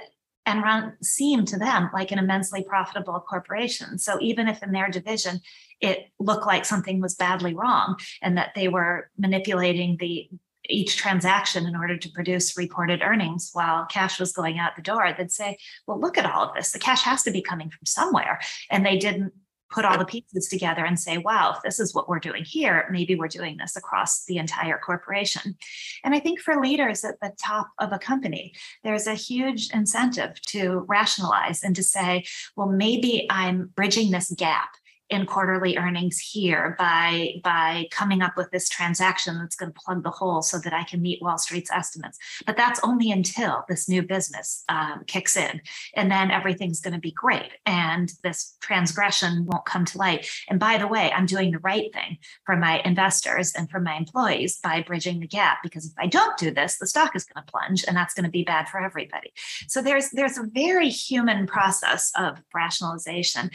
Enron 0.47 0.93
seemed 1.03 1.47
to 1.49 1.59
them 1.59 1.89
like 1.93 2.11
an 2.11 2.17
immensely 2.17 2.63
profitable 2.63 3.19
corporation. 3.19 3.99
So 3.99 4.17
even 4.19 4.47
if 4.47 4.63
in 4.63 4.71
their 4.71 4.89
division 4.89 5.41
it 5.79 6.07
looked 6.19 6.45
like 6.45 6.65
something 6.65 6.99
was 6.99 7.15
badly 7.15 7.53
wrong 7.53 7.97
and 8.21 8.37
that 8.37 8.53
they 8.55 8.67
were 8.67 9.09
manipulating 9.17 9.97
the 9.99 10.29
each 10.69 10.97
transaction 10.97 11.65
in 11.65 11.75
order 11.75 11.97
to 11.97 12.09
produce 12.11 12.57
reported 12.57 13.01
earnings 13.01 13.49
while 13.53 13.85
cash 13.85 14.19
was 14.19 14.31
going 14.31 14.59
out 14.59 14.75
the 14.75 14.81
door, 14.81 15.13
they'd 15.17 15.31
say, 15.31 15.57
well, 15.87 15.99
look 15.99 16.17
at 16.17 16.25
all 16.25 16.47
of 16.47 16.55
this. 16.55 16.71
The 16.71 16.79
cash 16.79 17.01
has 17.03 17.23
to 17.23 17.31
be 17.31 17.41
coming 17.41 17.69
from 17.69 17.85
somewhere. 17.85 18.39
And 18.69 18.85
they 18.85 18.97
didn't 18.97 19.33
put 19.69 19.85
all 19.85 19.97
the 19.97 20.05
pieces 20.05 20.47
together 20.47 20.83
and 20.83 20.99
say, 20.99 21.17
wow, 21.17 21.53
if 21.55 21.61
this 21.61 21.79
is 21.79 21.93
what 21.93 22.09
we're 22.09 22.19
doing 22.19 22.43
here, 22.43 22.87
maybe 22.91 23.15
we're 23.15 23.27
doing 23.27 23.57
this 23.57 23.75
across 23.75 24.25
the 24.25 24.37
entire 24.37 24.79
corporation. 24.79 25.55
And 26.03 26.15
I 26.15 26.19
think 26.19 26.39
for 26.39 26.59
leaders 26.59 27.03
at 27.03 27.19
the 27.21 27.31
top 27.43 27.69
of 27.79 27.93
a 27.93 27.99
company, 27.99 28.53
there's 28.83 29.07
a 29.07 29.13
huge 29.13 29.69
incentive 29.71 30.41
to 30.47 30.85
rationalize 30.87 31.63
and 31.63 31.75
to 31.75 31.83
say, 31.83 32.25
well, 32.55 32.67
maybe 32.67 33.27
I'm 33.29 33.71
bridging 33.75 34.11
this 34.11 34.31
gap 34.31 34.69
in 35.09 35.25
quarterly 35.25 35.77
earnings 35.77 36.19
here 36.19 36.75
by 36.77 37.33
by 37.43 37.87
coming 37.91 38.21
up 38.21 38.37
with 38.37 38.51
this 38.51 38.69
transaction 38.69 39.37
that's 39.39 39.55
going 39.55 39.71
to 39.71 39.79
plug 39.79 40.03
the 40.03 40.11
hole 40.11 40.41
so 40.41 40.59
that 40.59 40.73
I 40.73 40.83
can 40.83 41.01
meet 41.01 41.21
Wall 41.21 41.37
Street's 41.37 41.71
estimates. 41.71 42.17
But 42.45 42.57
that's 42.57 42.79
only 42.83 43.11
until 43.11 43.65
this 43.67 43.89
new 43.89 44.03
business 44.03 44.63
um, 44.69 45.03
kicks 45.07 45.35
in, 45.35 45.61
and 45.95 46.11
then 46.11 46.31
everything's 46.31 46.81
going 46.81 46.93
to 46.93 46.99
be 46.99 47.11
great, 47.11 47.51
and 47.65 48.11
this 48.23 48.55
transgression 48.61 49.45
won't 49.45 49.65
come 49.65 49.85
to 49.85 49.97
light. 49.97 50.29
And 50.47 50.59
by 50.59 50.77
the 50.77 50.87
way, 50.87 51.11
I'm 51.11 51.25
doing 51.25 51.51
the 51.51 51.59
right 51.59 51.91
thing 51.93 52.17
for 52.45 52.55
my 52.55 52.81
investors 52.85 53.53
and 53.55 53.69
for 53.69 53.79
my 53.79 53.95
employees 53.95 54.59
by 54.63 54.83
bridging 54.83 55.19
the 55.19 55.27
gap. 55.27 55.59
Because 55.63 55.85
if 55.85 55.93
I 55.97 56.07
don't 56.07 56.37
do 56.37 56.51
this, 56.51 56.77
the 56.77 56.87
stock 56.87 57.15
is 57.15 57.25
going 57.25 57.43
to 57.45 57.51
plunge, 57.51 57.83
and 57.87 57.97
that's 57.97 58.13
going 58.13 58.25
to 58.25 58.31
be 58.31 58.43
bad 58.43 58.69
for 58.69 58.79
everybody. 58.79 59.33
So 59.67 59.81
there's 59.81 60.09
there's 60.11 60.37
a 60.37 60.43
very 60.43 60.89
human 60.89 61.47
process 61.47 62.11
of 62.17 62.41
rationalization 62.53 63.49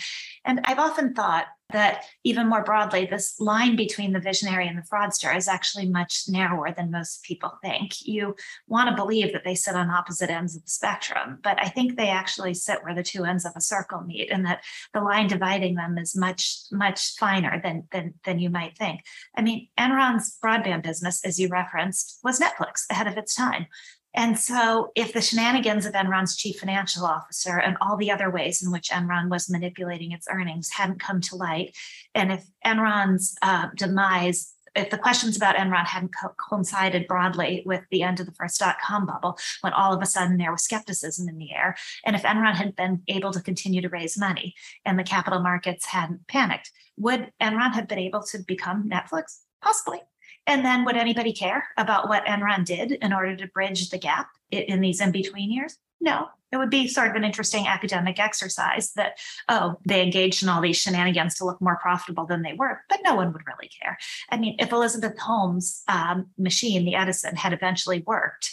And 0.44 0.60
I've 0.64 0.78
often 0.78 1.14
thought 1.14 1.46
that 1.72 2.04
even 2.22 2.48
more 2.48 2.62
broadly, 2.62 3.06
this 3.06 3.40
line 3.40 3.74
between 3.74 4.12
the 4.12 4.20
visionary 4.20 4.68
and 4.68 4.76
the 4.76 4.82
fraudster 4.82 5.34
is 5.34 5.48
actually 5.48 5.88
much 5.88 6.24
narrower 6.28 6.72
than 6.72 6.90
most 6.90 7.22
people 7.22 7.58
think. 7.62 8.06
You 8.06 8.36
want 8.68 8.90
to 8.90 8.94
believe 8.94 9.32
that 9.32 9.44
they 9.44 9.54
sit 9.54 9.74
on 9.74 9.90
opposite 9.90 10.30
ends 10.30 10.54
of 10.54 10.62
the 10.62 10.70
spectrum, 10.70 11.38
but 11.42 11.60
I 11.60 11.68
think 11.68 11.96
they 11.96 12.10
actually 12.10 12.54
sit 12.54 12.84
where 12.84 12.94
the 12.94 13.02
two 13.02 13.24
ends 13.24 13.44
of 13.46 13.52
a 13.56 13.60
circle 13.60 14.02
meet, 14.02 14.30
and 14.30 14.44
that 14.44 14.62
the 14.92 15.00
line 15.00 15.26
dividing 15.26 15.74
them 15.74 15.96
is 15.96 16.14
much, 16.14 16.58
much 16.70 17.16
finer 17.16 17.60
than 17.62 17.88
than 17.90 18.14
than 18.24 18.38
you 18.38 18.50
might 18.50 18.76
think. 18.76 19.00
I 19.36 19.42
mean, 19.42 19.68
Enron's 19.78 20.38
broadband 20.44 20.82
business, 20.82 21.24
as 21.24 21.40
you 21.40 21.48
referenced, 21.48 22.20
was 22.22 22.38
Netflix 22.38 22.82
ahead 22.90 23.06
of 23.06 23.16
its 23.16 23.34
time. 23.34 23.66
And 24.14 24.38
so, 24.38 24.92
if 24.94 25.12
the 25.12 25.20
shenanigans 25.20 25.86
of 25.86 25.94
Enron's 25.94 26.36
chief 26.36 26.60
financial 26.60 27.04
officer 27.04 27.58
and 27.58 27.76
all 27.80 27.96
the 27.96 28.12
other 28.12 28.30
ways 28.30 28.62
in 28.62 28.70
which 28.70 28.90
Enron 28.90 29.28
was 29.28 29.50
manipulating 29.50 30.12
its 30.12 30.28
earnings 30.30 30.70
hadn't 30.70 31.00
come 31.00 31.20
to 31.22 31.36
light, 31.36 31.76
and 32.14 32.30
if 32.32 32.44
Enron's 32.64 33.34
uh, 33.42 33.68
demise, 33.74 34.52
if 34.76 34.90
the 34.90 34.98
questions 34.98 35.36
about 35.36 35.56
Enron 35.56 35.84
hadn't 35.84 36.14
co- 36.20 36.34
coincided 36.48 37.08
broadly 37.08 37.62
with 37.66 37.82
the 37.90 38.02
end 38.02 38.20
of 38.20 38.26
the 38.26 38.32
first 38.32 38.60
dot 38.60 38.76
com 38.84 39.04
bubble, 39.04 39.36
when 39.62 39.72
all 39.72 39.92
of 39.92 40.00
a 40.00 40.06
sudden 40.06 40.36
there 40.36 40.52
was 40.52 40.62
skepticism 40.62 41.28
in 41.28 41.38
the 41.38 41.52
air, 41.52 41.76
and 42.04 42.14
if 42.14 42.22
Enron 42.22 42.54
had 42.54 42.76
been 42.76 43.02
able 43.08 43.32
to 43.32 43.40
continue 43.40 43.82
to 43.82 43.88
raise 43.88 44.16
money 44.16 44.54
and 44.84 44.96
the 44.96 45.04
capital 45.04 45.40
markets 45.40 45.86
hadn't 45.86 46.26
panicked, 46.28 46.70
would 46.96 47.32
Enron 47.42 47.74
have 47.74 47.88
been 47.88 47.98
able 47.98 48.22
to 48.22 48.38
become 48.38 48.88
Netflix? 48.88 49.40
Possibly. 49.60 50.00
And 50.46 50.64
then 50.64 50.84
would 50.84 50.96
anybody 50.96 51.32
care 51.32 51.68
about 51.76 52.08
what 52.08 52.26
Enron 52.26 52.64
did 52.64 52.92
in 52.92 53.12
order 53.12 53.36
to 53.36 53.46
bridge 53.48 53.90
the 53.90 53.98
gap 53.98 54.28
in 54.50 54.80
these 54.80 55.00
in 55.00 55.10
between 55.10 55.50
years? 55.50 55.76
No, 56.00 56.28
it 56.52 56.58
would 56.58 56.70
be 56.70 56.86
sort 56.86 57.08
of 57.08 57.16
an 57.16 57.24
interesting 57.24 57.66
academic 57.66 58.20
exercise 58.20 58.92
that, 58.92 59.18
oh, 59.48 59.76
they 59.86 60.02
engaged 60.02 60.42
in 60.42 60.48
all 60.48 60.60
these 60.60 60.76
shenanigans 60.76 61.34
to 61.36 61.44
look 61.44 61.60
more 61.60 61.78
profitable 61.80 62.26
than 62.26 62.42
they 62.42 62.52
were, 62.52 62.82
but 62.88 63.00
no 63.02 63.14
one 63.14 63.32
would 63.32 63.46
really 63.46 63.70
care. 63.82 63.96
I 64.30 64.36
mean, 64.36 64.56
if 64.58 64.70
Elizabeth 64.70 65.18
Holmes' 65.18 65.82
um, 65.88 66.26
machine, 66.36 66.84
the 66.84 66.94
Edison, 66.94 67.36
had 67.36 67.52
eventually 67.52 68.04
worked, 68.06 68.52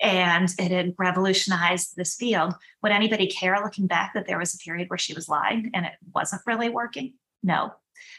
and 0.00 0.48
it 0.58 0.70
had 0.70 0.94
revolutionized 0.98 1.96
this 1.96 2.16
field. 2.16 2.54
Would 2.82 2.92
anybody 2.92 3.26
care 3.26 3.60
looking 3.62 3.86
back 3.86 4.14
that 4.14 4.26
there 4.26 4.38
was 4.38 4.54
a 4.54 4.58
period 4.58 4.90
where 4.90 4.98
she 4.98 5.14
was 5.14 5.28
lying 5.28 5.70
and 5.74 5.86
it 5.86 5.92
wasn't 6.12 6.42
really 6.46 6.68
working? 6.68 7.14
No, 7.42 7.72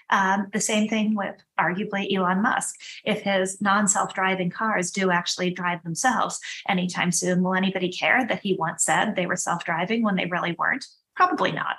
um, 0.10 0.48
the 0.54 0.60
same 0.60 0.88
thing 0.88 1.16
with 1.16 1.36
arguably 1.60 2.16
Elon 2.16 2.42
Musk. 2.42 2.80
If 3.06 3.22
his 3.22 3.62
non 3.62 3.88
self 3.88 4.14
driving 4.14 4.50
cars 4.50 4.92
do 4.92 5.12
actually 5.12 5.50
drive 5.50 5.84
themselves 5.84 6.40
anytime 6.70 7.12
soon, 7.12 7.44
will 7.44 7.56
anybody 7.56 7.92
care 7.92 8.26
that 8.28 8.42
he 8.42 8.56
once 8.56 8.86
said 8.86 9.16
they 9.16 9.26
were 9.26 9.36
self 9.36 9.64
driving 9.66 10.04
when 10.04 10.16
they 10.16 10.26
really 10.26 10.56
weren't? 10.58 10.86
Probably 11.16 11.52
not. 11.52 11.78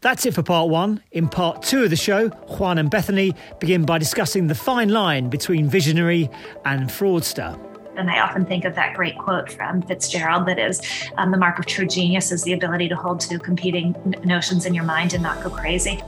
That's 0.00 0.26
it 0.26 0.34
for 0.34 0.42
part 0.42 0.68
one. 0.68 1.02
In 1.12 1.28
part 1.28 1.62
two 1.62 1.84
of 1.84 1.90
the 1.90 1.96
show, 1.96 2.28
Juan 2.28 2.76
and 2.76 2.90
Bethany 2.90 3.34
begin 3.58 3.86
by 3.86 3.96
discussing 3.96 4.48
the 4.48 4.54
fine 4.54 4.90
line 4.90 5.30
between 5.30 5.66
visionary 5.66 6.28
and 6.66 6.90
fraudster. 6.90 7.58
And 7.96 8.10
I 8.10 8.20
often 8.20 8.44
think 8.44 8.66
of 8.66 8.74
that 8.74 8.94
great 8.94 9.16
quote 9.16 9.50
from 9.50 9.80
Fitzgerald 9.80 10.46
that 10.46 10.58
is 10.58 10.82
um, 11.16 11.30
the 11.30 11.38
mark 11.38 11.58
of 11.58 11.64
true 11.64 11.86
genius 11.86 12.32
is 12.32 12.42
the 12.42 12.52
ability 12.52 12.88
to 12.88 12.96
hold 12.96 13.20
two 13.20 13.38
competing 13.38 13.94
notions 14.24 14.66
in 14.66 14.74
your 14.74 14.84
mind 14.84 15.14
and 15.14 15.22
not 15.22 15.42
go 15.42 15.48
crazy 15.48 16.02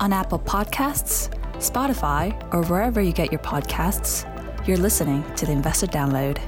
on 0.00 0.12
Apple 0.12 0.38
Podcasts, 0.38 1.30
Spotify, 1.54 2.32
or 2.52 2.64
wherever 2.64 3.00
you 3.00 3.12
get 3.12 3.32
your 3.32 3.40
podcasts. 3.40 4.24
You're 4.66 4.76
listening 4.76 5.24
to 5.36 5.46
the 5.46 5.52
Investor 5.52 5.86
Download. 5.86 6.38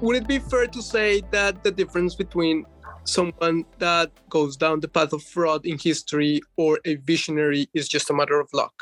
Would 0.00 0.16
it 0.16 0.28
be 0.28 0.38
fair 0.38 0.66
to 0.66 0.82
say 0.82 1.22
that 1.32 1.64
the 1.64 1.72
difference 1.72 2.14
between 2.14 2.64
someone 3.04 3.64
that 3.78 4.10
goes 4.28 4.56
down 4.56 4.80
the 4.80 4.88
path 4.88 5.12
of 5.12 5.22
fraud 5.22 5.66
in 5.66 5.78
history 5.78 6.40
or 6.56 6.78
a 6.84 6.96
visionary 6.96 7.68
is 7.74 7.88
just 7.88 8.10
a 8.10 8.14
matter 8.14 8.38
of 8.38 8.48
luck? 8.52 8.72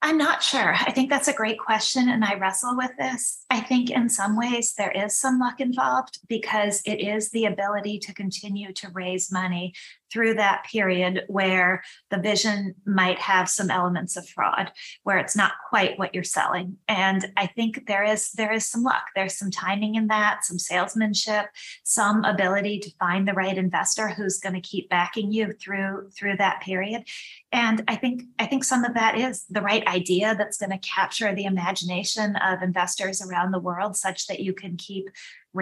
I'm 0.00 0.16
not 0.16 0.44
sure. 0.44 0.74
I 0.74 0.92
think 0.92 1.10
that's 1.10 1.26
a 1.26 1.32
great 1.32 1.58
question, 1.58 2.08
and 2.08 2.24
I 2.24 2.34
wrestle 2.34 2.76
with 2.76 2.92
this. 2.98 3.44
I 3.50 3.60
think 3.60 3.90
in 3.90 4.08
some 4.08 4.36
ways 4.36 4.74
there 4.78 4.92
is 4.92 5.18
some 5.18 5.40
luck 5.40 5.60
involved 5.60 6.20
because 6.28 6.82
it 6.84 7.00
is 7.00 7.30
the 7.30 7.46
ability 7.46 7.98
to 8.00 8.14
continue 8.14 8.72
to 8.74 8.90
raise 8.90 9.32
money 9.32 9.74
through 10.12 10.34
that 10.34 10.64
period 10.64 11.24
where 11.28 11.82
the 12.10 12.18
vision 12.18 12.74
might 12.84 13.18
have 13.18 13.48
some 13.48 13.70
elements 13.70 14.16
of 14.16 14.28
fraud 14.28 14.72
where 15.02 15.18
it's 15.18 15.36
not 15.36 15.52
quite 15.68 15.98
what 15.98 16.14
you're 16.14 16.24
selling. 16.24 16.76
And 16.88 17.26
i 17.36 17.46
think 17.46 17.86
there 17.86 18.04
is 18.04 18.32
there 18.32 18.52
is 18.52 18.66
some 18.66 18.82
luck. 18.82 19.04
There's 19.14 19.38
some 19.38 19.50
timing 19.50 19.94
in 19.94 20.06
that 20.08 20.44
some 20.44 20.58
salesmanship 20.58 21.46
some 21.84 22.24
ability 22.24 22.78
to 22.80 22.90
find 22.98 23.26
the 23.26 23.32
right 23.32 23.56
investor 23.56 24.08
who's 24.08 24.38
going 24.38 24.54
to 24.54 24.60
keep 24.60 24.88
backing 24.88 25.32
you 25.32 25.52
through 25.52 26.10
through 26.16 26.36
that 26.36 26.62
period. 26.62 27.04
And 27.52 27.82
i 27.88 27.96
think 27.96 28.22
i 28.38 28.46
think 28.46 28.64
some 28.64 28.84
of 28.84 28.94
that 28.94 29.16
is 29.16 29.44
the 29.48 29.62
right 29.62 29.86
idea 29.86 30.34
that's 30.36 30.58
going 30.58 30.70
to 30.70 30.78
capture 30.78 31.34
the 31.34 31.44
imagination 31.44 32.36
of 32.36 32.62
investors 32.62 33.22
around 33.22 33.52
the 33.52 33.58
world 33.58 33.96
such 33.96 34.26
that 34.26 34.40
you 34.40 34.52
can 34.52 34.76
keep 34.76 35.08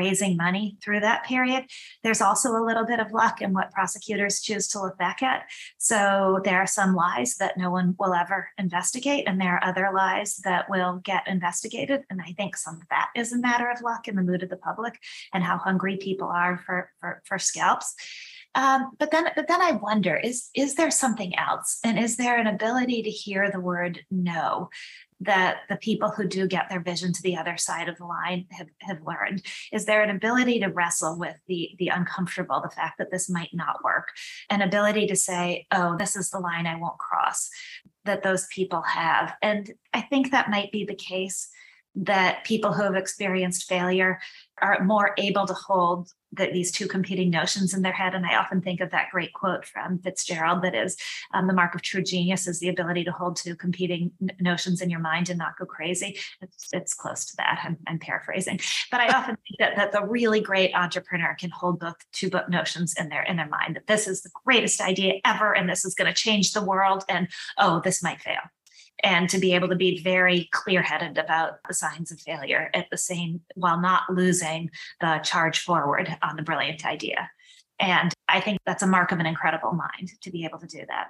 raising 0.03 0.37
money 0.37 0.77
through 0.83 1.01
that 1.01 1.25
period. 1.25 1.65
There's 2.03 2.21
also 2.21 2.51
a 2.51 2.67
little 2.69 2.87
bit 2.87 3.01
of 3.01 3.13
luck 3.13 3.41
in 3.41 3.55
what 3.55 3.73
prosecutors 3.73 4.41
choose 4.41 4.69
to 4.69 4.81
look 4.81 4.97
back 4.99 5.23
at. 5.23 5.45
So 5.79 6.41
there 6.45 6.61
are 6.61 6.67
some 6.79 6.95
lies 6.95 7.37
that 7.37 7.57
no 7.57 7.71
one 7.71 7.95
will 7.99 8.15
ever 8.15 8.49
investigate, 8.59 9.25
and 9.27 9.41
there 9.41 9.55
are 9.57 9.65
other 9.65 9.91
lies 9.95 10.37
that 10.45 10.69
will 10.69 11.01
get 11.03 11.27
investigated. 11.27 12.03
And 12.11 12.21
I 12.21 12.33
think 12.37 12.57
some 12.57 12.77
of 12.77 12.89
that 12.91 13.09
is 13.17 13.33
a 13.33 13.39
matter 13.39 13.71
of 13.71 13.83
luck 13.83 14.07
in 14.07 14.17
the 14.17 14.23
mood 14.23 14.43
of 14.43 14.51
the 14.51 14.65
public 14.69 14.95
and 15.33 15.43
how 15.43 15.57
hungry 15.59 15.97
people 15.97 16.29
are 16.29 16.59
for, 16.65 16.91
for, 17.01 17.23
for 17.25 17.39
scalps. 17.39 17.95
Um, 18.57 18.93
but 18.99 19.11
then, 19.11 19.27
but 19.37 19.49
then 19.49 19.61
I 19.61 19.73
wonder: 19.73 20.17
is 20.17 20.49
is 20.55 20.77
there 20.77 20.91
something 20.91 21.39
else, 21.39 21.79
and 21.85 21.99
is 21.99 22.17
there 22.17 22.39
an 22.39 22.47
ability 22.47 23.03
to 23.03 23.11
hear 23.11 23.51
the 23.51 23.61
word 23.61 24.01
no? 24.11 24.71
That 25.21 25.61
the 25.69 25.77
people 25.77 26.11
who 26.11 26.27
do 26.27 26.47
get 26.47 26.69
their 26.69 26.81
vision 26.81 27.13
to 27.13 27.23
the 27.23 27.37
other 27.37 27.57
side 27.57 27.89
of 27.89 27.97
the 27.97 28.05
line 28.05 28.47
have, 28.51 28.69
have 28.81 28.99
learned 29.03 29.43
is 29.73 29.87
there 29.87 30.03
an 30.03 30.11
ability 30.11 30.61
to 30.61 30.67
wrestle 30.67 31.19
with 31.19 31.37
the 31.47 31.71
the 31.79 31.89
uncomfortable 31.89 32.61
the 32.61 32.69
fact 32.69 32.99
that 32.99 33.11
this 33.11 33.31
might 33.31 33.55
not 33.55 33.83
work 33.83 34.09
an 34.51 34.61
ability 34.61 35.07
to 35.07 35.17
say 35.17 35.67
oh 35.73 35.97
this 35.97 36.17
is 36.17 36.29
the 36.31 36.39
line 36.39 36.67
i 36.67 36.77
won't 36.77 36.99
cross 36.99 37.49
that 38.05 38.23
those 38.23 38.47
people 38.55 38.83
have. 38.83 39.35
And 39.43 39.73
i 39.93 40.01
think 40.01 40.31
that 40.31 40.51
might 40.51 40.71
be 40.73 40.85
the 40.85 40.95
case 40.95 41.49
that 41.97 42.45
people 42.45 42.73
who 42.73 42.83
have 42.83 42.95
experienced 42.95 43.69
failure 43.69 44.21
are 44.61 44.85
more 44.85 45.15
able 45.17 45.47
to 45.47 45.55
hold 45.55 46.11
the, 46.37 46.51
these 46.53 46.71
two 46.71 46.87
competing 46.87 47.31
notions 47.31 47.75
in 47.75 47.83
their 47.83 47.93
head. 47.93 48.15
And 48.15 48.27
I 48.27 48.37
often 48.37 48.61
think 48.61 48.81
of 48.81 48.91
that 48.91 49.11
great 49.11 49.33
quote 49.33 49.65
from 49.65 49.99
Fitzgerald 49.99 50.63
that 50.63 50.75
is 50.75 50.97
um, 51.35 51.47
the 51.47 51.53
mark 51.53 51.75
of 51.75 51.83
true 51.83 52.03
genius 52.03 52.47
is 52.47 52.61
the 52.61 52.69
ability 52.69 53.05
to 53.05 53.13
hold 53.13 53.37
two 53.37 53.57
competing 53.57 54.13
n- 54.21 54.37
notions 54.41 54.81
in 54.81 54.91
your 54.91 55.01
mind 55.01 55.29
and 55.29 55.39
not 55.39 55.59
go 55.59 55.67
crazy. 55.67 56.19
It's, 56.41 56.69
it's 56.73 56.95
close 56.95 57.25
to 57.27 57.37
that. 57.39 57.61
I'm, 57.65 57.77
I'm 57.87 57.99
paraphrasing, 57.99 58.61
but 58.91 59.01
I 59.01 59.09
often 59.09 59.37
think 59.37 59.59
that, 59.59 59.77
that 59.77 59.93
the 59.93 60.05
really 60.05 60.41
great 60.41 60.75
entrepreneur 60.75 61.35
can 61.39 61.51
hold 61.51 61.81
both 61.81 61.97
two 62.13 62.31
book 62.31 62.49
notions 62.49 62.95
in 62.99 63.09
their 63.09 63.23
in 63.23 63.37
their 63.37 63.49
mind 63.49 63.77
that 63.77 63.87
this 63.87 64.07
is 64.07 64.23
the 64.23 64.31
greatest 64.45 64.81
idea 64.81 65.15
ever 65.25 65.55
and 65.55 65.69
this 65.69 65.85
is 65.85 65.95
going 65.95 66.13
to 66.13 66.15
change 66.15 66.53
the 66.53 66.65
world 66.65 67.05
and 67.09 67.29
oh 67.59 67.81
this 67.85 68.03
might 68.03 68.21
fail 68.21 68.41
and 69.03 69.29
to 69.29 69.39
be 69.39 69.55
able 69.55 69.69
to 69.69 69.77
be 69.77 70.01
very 70.03 70.49
clear 70.53 70.83
headed 70.83 71.19
about 71.19 71.59
the 71.69 71.75
signs 71.75 72.11
of 72.11 72.21
failure 72.21 72.71
at 72.75 72.87
the 72.91 72.97
same 72.97 73.41
while 73.55 73.81
not 73.81 74.03
losing 74.11 74.71
the 75.01 75.21
charge 75.23 75.61
forward 75.61 76.17
on 76.23 76.37
the 76.37 76.43
brilliant 76.43 76.85
idea. 76.87 77.31
And 77.79 78.13
I 78.29 78.41
think 78.41 78.59
that's 78.65 78.83
a 78.83 78.87
mark 78.87 79.13
of 79.13 79.19
an 79.19 79.27
incredible 79.27 79.73
mind 79.73 80.11
to 80.23 80.31
be 80.31 80.45
able 80.45 80.59
to 80.59 80.67
do 80.67 80.83
that. 80.89 81.09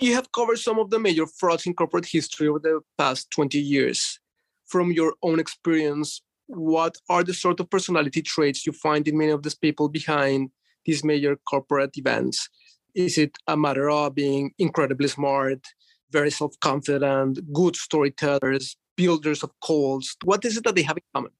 You 0.00 0.14
have 0.14 0.32
covered 0.32 0.58
some 0.58 0.78
of 0.78 0.90
the 0.90 0.98
major 0.98 1.26
frauds 1.26 1.66
in 1.66 1.74
corporate 1.74 2.06
history 2.06 2.48
over 2.48 2.58
the 2.58 2.80
past 2.98 3.30
20 3.30 3.58
years. 3.58 4.18
From 4.66 4.92
your 4.92 5.14
own 5.22 5.38
experience, 5.38 6.22
what 6.46 6.96
are 7.08 7.24
the 7.24 7.34
sort 7.34 7.60
of 7.60 7.70
personality 7.70 8.22
traits 8.22 8.66
you 8.66 8.72
find 8.72 9.06
in 9.08 9.16
many 9.16 9.30
of 9.30 9.42
these 9.42 9.54
people 9.54 9.88
behind 9.88 10.50
these 10.84 11.04
major 11.04 11.36
corporate 11.48 11.96
events? 11.96 12.48
Is 12.94 13.18
it 13.18 13.36
a 13.46 13.56
matter 13.56 13.90
of 13.90 14.14
being 14.14 14.52
incredibly 14.58 15.08
smart, 15.08 15.60
very 16.10 16.30
self 16.30 16.58
confident, 16.60 17.40
good 17.52 17.76
storytellers, 17.76 18.76
builders 18.96 19.42
of 19.42 19.50
calls. 19.60 20.16
What 20.24 20.44
is 20.44 20.56
it 20.56 20.64
that 20.64 20.74
they 20.74 20.82
have 20.82 20.96
in 20.96 21.02
common? 21.14 21.32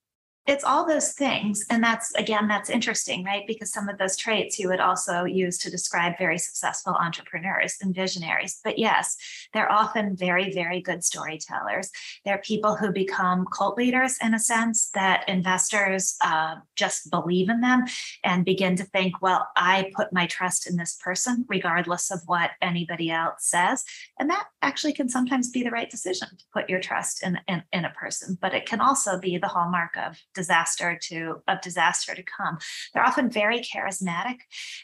It's 0.47 0.65
all 0.65 0.87
those 0.87 1.13
things. 1.13 1.65
And 1.71 1.83
that's 1.83 2.15
again 2.15 2.49
that's 2.49 2.71
interesting 2.71 3.25
right? 3.25 3.45
Because 3.47 3.73
some 3.73 3.89
of 3.89 3.99
those 3.99 4.17
traits 4.17 4.59
you 4.59 4.69
would 4.69 4.81
also 4.81 5.25
use 5.25 5.59
to 5.59 5.71
describe 5.71 6.19
very 6.19 6.39
successful 6.39 6.95
entrepreneurs 6.95 7.77
and 7.83 7.95
visionaries. 7.95 8.61
But 8.63 8.79
yes 8.79 9.17
they're 9.53 9.71
often 9.71 10.17
very 10.17 10.53
very 10.53 10.81
good 10.81 11.05
storytellers. 11.05 11.91
They're 12.25 12.39
people 12.39 12.77
who 12.77 12.93
become 12.93 13.47
cult 13.53 13.77
leaders 13.77 14.17
in 14.23 14.35
a 14.35 14.39
sense 14.39 14.91
that 14.95 15.29
investors 15.29 16.17
uh, 16.23 16.57
just 16.77 17.11
believe 17.11 17.49
in 17.49 17.61
them 17.61 17.85
and 18.23 18.45
begin 18.45 18.77
to 18.77 18.85
think 18.85 19.21
well 19.23 19.49
i 19.57 19.91
put 19.95 20.13
my 20.13 20.27
trust 20.27 20.69
in 20.69 20.77
this 20.77 20.97
person 21.03 21.45
regardless 21.49 22.11
of 22.11 22.21
what 22.27 22.51
anybody 22.63 23.11
else 23.11 23.49
says. 23.49 23.85
And 24.19 24.31
that 24.31 24.47
actually 24.63 24.93
can 24.93 25.09
sometimes 25.09 25.51
be 25.51 25.63
the 25.63 25.71
right 25.71 25.91
decision 25.91 26.29
to 26.29 26.45
put 26.53 26.69
your 26.69 26.81
trust 26.81 27.23
in, 27.23 27.39
in, 27.49 27.63
in 27.73 27.85
a 27.85 27.91
person 27.91 28.39
but 28.41 28.55
it 28.55 28.67
can 28.67 28.81
also 28.81 29.19
be 29.19 29.39
the 29.39 29.49
hallmark 29.49 29.97
of 29.97 30.17
disaster 30.37 30.96
to 31.09 31.42
of 31.49 31.61
disaster 31.61 32.14
to 32.14 32.22
come. 32.22 32.59
They're 32.94 33.05
often 33.05 33.29
very 33.29 33.61
charismatic. 33.61 34.37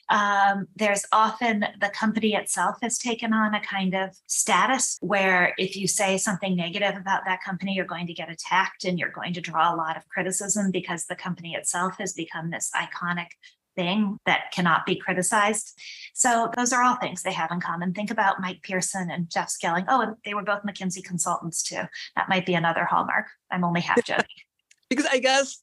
Um, 0.09 0.67
there's 0.75 1.05
often 1.13 1.67
the 1.81 1.91
company 1.91 2.35
itself 2.35 2.77
has 2.83 2.99
taken 2.99 3.33
on 3.33 3.55
a 3.55 3.61
kind 3.61 3.95
of 3.95 4.17
status 4.27 4.99
where 5.01 5.55
if 5.59 5.77
you 5.77 5.87
say 5.87 6.19
something 6.19 6.57
negative 6.57 6.97
about 6.97 7.23
that 7.27 7.45
company, 7.45 7.75
you're 7.75 7.85
going 7.85 8.09
to 8.09 8.15
get 8.15 8.31
attacked 8.31 8.85
and 8.85 8.99
you're 8.99 9.11
going 9.11 9.35
to 9.35 9.41
draw 9.41 9.73
a 9.73 9.77
lot 9.77 9.97
of 9.97 10.09
criticism 10.09 10.73
because 10.73 11.07
the 11.07 11.15
company 11.15 11.55
itself 11.55 11.95
has 11.99 12.13
become 12.13 12.51
this 12.51 12.71
iconic 12.75 13.29
thing 13.75 14.19
that 14.27 14.53
cannot 14.53 14.87
be 14.87 14.97
criticized. 14.97 15.79
So 16.15 16.51
those 16.57 16.73
are 16.73 16.83
all 16.83 16.97
things 16.97 17.23
they 17.23 17.33
have 17.33 17.51
in 17.51 17.61
common. 17.61 17.95
Think 17.95 18.11
about 18.11 18.41
Mike 18.41 18.63
Pearson 18.63 19.11
and 19.11 19.31
Jeff 19.31 19.49
Skilling. 19.49 19.85
Oh, 19.89 20.01
and 20.01 20.17
they 20.25 20.35
were 20.35 20.43
both 20.43 20.63
McKinsey 20.63 21.03
consultants 21.03 21.63
too. 21.63 21.83
That 22.17 22.29
might 22.29 22.47
be 22.47 22.55
another 22.55 22.85
hallmark. 22.85 23.27
I'm 23.51 23.65
only 23.65 23.81
half 23.81 24.05
joking. 24.05 24.27
Because 24.95 25.11
I 25.11 25.19
guess 25.19 25.63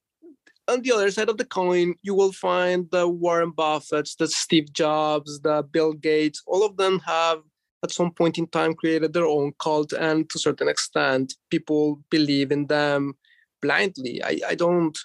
on 0.68 0.82
the 0.82 0.92
other 0.92 1.12
side 1.12 1.30
of 1.30 1.38
the 1.38 1.46
coin, 1.46 1.94
you 2.02 2.16
will 2.16 2.32
find 2.32 2.90
the 2.92 3.08
Warren 3.08 3.52
Buffetts, 3.52 4.18
the 4.18 4.28
Steve 4.28 4.74
Jobs, 4.74 5.40
the 5.42 5.64
Bill 5.64 5.94
Gates. 5.94 6.42
All 6.48 6.66
of 6.66 6.78
them 6.78 7.00
have 7.06 7.40
at 7.84 7.92
some 7.92 8.12
point 8.12 8.38
in 8.40 8.48
time 8.48 8.74
created 8.74 9.14
their 9.14 9.26
own 9.26 9.54
cult, 9.60 9.94
and 9.94 10.28
to 10.30 10.38
a 10.38 10.40
certain 10.40 10.68
extent, 10.68 11.36
people 11.52 12.02
believe 12.10 12.52
in 12.52 12.66
them 12.68 13.14
blindly. 13.62 14.24
I, 14.24 14.40
I 14.48 14.56
don't 14.56 14.98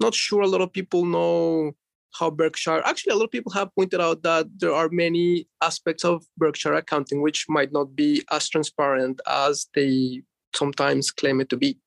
not 0.00 0.14
sure 0.14 0.42
a 0.42 0.48
lot 0.48 0.62
of 0.62 0.72
people 0.72 1.04
know 1.04 1.72
how 2.18 2.30
Berkshire 2.30 2.82
actually 2.84 3.12
a 3.12 3.16
lot 3.16 3.24
of 3.24 3.30
people 3.30 3.52
have 3.52 3.74
pointed 3.74 4.00
out 4.00 4.22
that 4.22 4.46
there 4.58 4.74
are 4.74 4.88
many 4.90 5.46
aspects 5.62 6.04
of 6.04 6.24
Berkshire 6.36 6.74
accounting 6.74 7.22
which 7.22 7.46
might 7.48 7.72
not 7.72 7.94
be 7.94 8.22
as 8.30 8.48
transparent 8.48 9.20
as 9.26 9.68
they 9.74 10.22
sometimes 10.54 11.10
claim 11.10 11.40
it 11.40 11.48
to 11.50 11.56
be. 11.56 11.78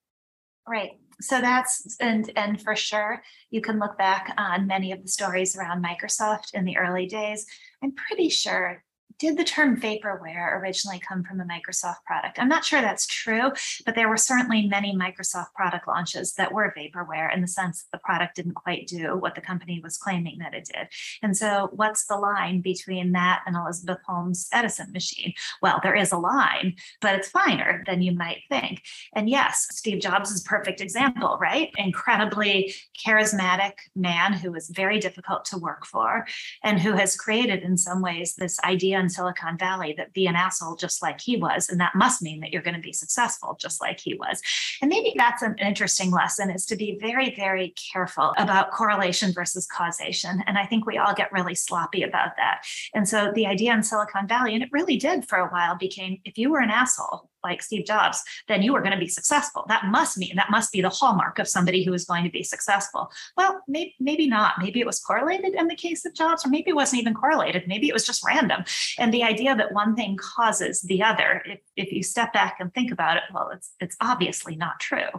Right. 0.67 0.97
So 1.21 1.41
that's 1.41 1.97
and 1.99 2.31
and 2.35 2.61
for 2.61 2.75
sure 2.75 3.21
you 3.49 3.61
can 3.61 3.79
look 3.79 3.97
back 3.97 4.33
on 4.37 4.67
many 4.67 4.91
of 4.91 5.01
the 5.01 5.09
stories 5.09 5.55
around 5.55 5.83
Microsoft 5.83 6.53
in 6.53 6.65
the 6.65 6.77
early 6.77 7.07
days. 7.07 7.45
I'm 7.83 7.93
pretty 7.93 8.29
sure 8.29 8.83
did 9.17 9.37
the 9.37 9.43
term 9.43 9.79
vaporware 9.79 10.59
originally 10.59 10.99
come 10.99 11.23
from 11.23 11.39
a 11.39 11.45
Microsoft 11.45 12.03
product? 12.05 12.39
I'm 12.39 12.49
not 12.49 12.65
sure 12.65 12.81
that's 12.81 13.07
true, 13.07 13.51
but 13.85 13.95
there 13.95 14.09
were 14.09 14.17
certainly 14.17 14.67
many 14.67 14.95
Microsoft 14.95 15.53
product 15.53 15.87
launches 15.87 16.33
that 16.33 16.51
were 16.51 16.73
vaporware 16.77 17.33
in 17.33 17.41
the 17.41 17.47
sense 17.47 17.83
that 17.83 17.97
the 17.97 18.01
product 18.03 18.35
didn't 18.35 18.55
quite 18.55 18.87
do 18.87 19.15
what 19.17 19.35
the 19.35 19.41
company 19.41 19.79
was 19.81 19.97
claiming 19.97 20.39
that 20.39 20.53
it 20.53 20.69
did. 20.73 20.87
And 21.21 21.35
so, 21.35 21.69
what's 21.71 22.05
the 22.07 22.17
line 22.17 22.61
between 22.61 23.13
that 23.13 23.43
and 23.45 23.55
Elizabeth 23.55 23.99
Holmes' 24.05 24.49
Edison 24.51 24.91
machine? 24.91 25.33
Well, 25.61 25.79
there 25.81 25.95
is 25.95 26.11
a 26.11 26.17
line, 26.17 26.75
but 27.01 27.15
it's 27.15 27.29
finer 27.29 27.83
than 27.85 28.01
you 28.01 28.11
might 28.13 28.41
think. 28.49 28.81
And 29.13 29.29
yes, 29.29 29.67
Steve 29.71 30.01
Jobs 30.01 30.31
is 30.31 30.41
a 30.41 30.49
perfect 30.49 30.81
example, 30.81 31.37
right? 31.39 31.71
Incredibly 31.77 32.73
charismatic 33.05 33.73
man 33.95 34.33
who 34.33 34.51
was 34.51 34.69
very 34.69 34.99
difficult 34.99 35.45
to 35.45 35.57
work 35.57 35.85
for 35.85 36.25
and 36.63 36.79
who 36.79 36.93
has 36.93 37.15
created, 37.15 37.63
in 37.63 37.77
some 37.77 38.01
ways, 38.01 38.35
this 38.35 38.59
idea 38.63 39.04
in 39.05 39.09
Silicon 39.09 39.57
Valley 39.57 39.93
that 39.97 40.13
be 40.13 40.25
an 40.25 40.35
asshole 40.35 40.75
just 40.75 41.01
like 41.01 41.21
he 41.21 41.37
was. 41.37 41.69
And 41.69 41.79
that 41.79 41.95
must 41.95 42.21
mean 42.21 42.39
that 42.41 42.51
you're 42.51 42.63
going 42.63 42.75
to 42.75 42.81
be 42.81 42.91
successful 42.91 43.55
just 43.61 43.79
like 43.79 43.99
he 43.99 44.15
was. 44.15 44.41
And 44.81 44.89
maybe 44.89 45.13
that's 45.15 45.43
an 45.43 45.55
interesting 45.59 46.11
lesson 46.11 46.49
is 46.49 46.65
to 46.65 46.75
be 46.75 46.97
very, 46.99 47.35
very 47.35 47.73
careful 47.93 48.33
about 48.37 48.71
correlation 48.71 49.31
versus 49.31 49.67
causation. 49.67 50.43
And 50.47 50.57
I 50.57 50.65
think 50.65 50.85
we 50.85 50.97
all 50.97 51.13
get 51.13 51.31
really 51.31 51.55
sloppy 51.55 52.01
about 52.01 52.31
that. 52.37 52.63
And 52.93 53.07
so 53.07 53.31
the 53.33 53.45
idea 53.45 53.73
in 53.73 53.83
Silicon 53.83 54.27
Valley, 54.27 54.55
and 54.55 54.63
it 54.63 54.69
really 54.71 54.97
did 54.97 55.27
for 55.27 55.37
a 55.37 55.49
while, 55.49 55.75
became 55.75 56.19
if 56.25 56.37
you 56.37 56.49
were 56.49 56.59
an 56.59 56.71
asshole, 56.71 57.29
like 57.45 57.61
Steve 57.61 57.85
Jobs, 57.85 58.21
then 58.47 58.61
you 58.61 58.75
are 58.75 58.81
going 58.81 58.93
to 58.93 59.05
be 59.05 59.07
successful. 59.07 59.63
That 59.67 59.85
must 59.85 60.17
mean 60.17 60.35
that 60.35 60.51
must 60.51 60.71
be 60.71 60.81
the 60.81 60.89
hallmark 60.89 61.39
of 61.39 61.47
somebody 61.47 61.83
who 61.83 61.93
is 61.93 62.05
going 62.05 62.23
to 62.25 62.29
be 62.29 62.43
successful. 62.43 63.11
Well, 63.37 63.61
maybe, 63.67 63.95
maybe 63.99 64.27
not. 64.27 64.55
Maybe 64.59 64.79
it 64.79 64.85
was 64.85 64.99
correlated 64.99 65.53
in 65.53 65.67
the 65.67 65.75
case 65.75 66.05
of 66.05 66.13
Jobs, 66.13 66.45
or 66.45 66.49
maybe 66.49 66.71
it 66.71 66.75
wasn't 66.75 67.01
even 67.01 67.13
correlated. 67.13 67.67
Maybe 67.67 67.87
it 67.87 67.93
was 67.93 68.05
just 68.05 68.25
random. 68.25 68.63
And 68.97 69.13
the 69.13 69.23
idea 69.23 69.55
that 69.55 69.73
one 69.73 69.95
thing 69.95 70.17
causes 70.17 70.81
the 70.81 71.01
other, 71.03 71.43
if, 71.45 71.59
if 71.75 71.91
you 71.91 72.03
step 72.03 72.33
back 72.33 72.57
and 72.59 72.73
think 72.73 72.91
about 72.91 73.17
it, 73.17 73.23
well, 73.33 73.49
it's 73.49 73.73
it's 73.79 73.95
obviously 74.01 74.55
not 74.55 74.79
true. 74.79 75.09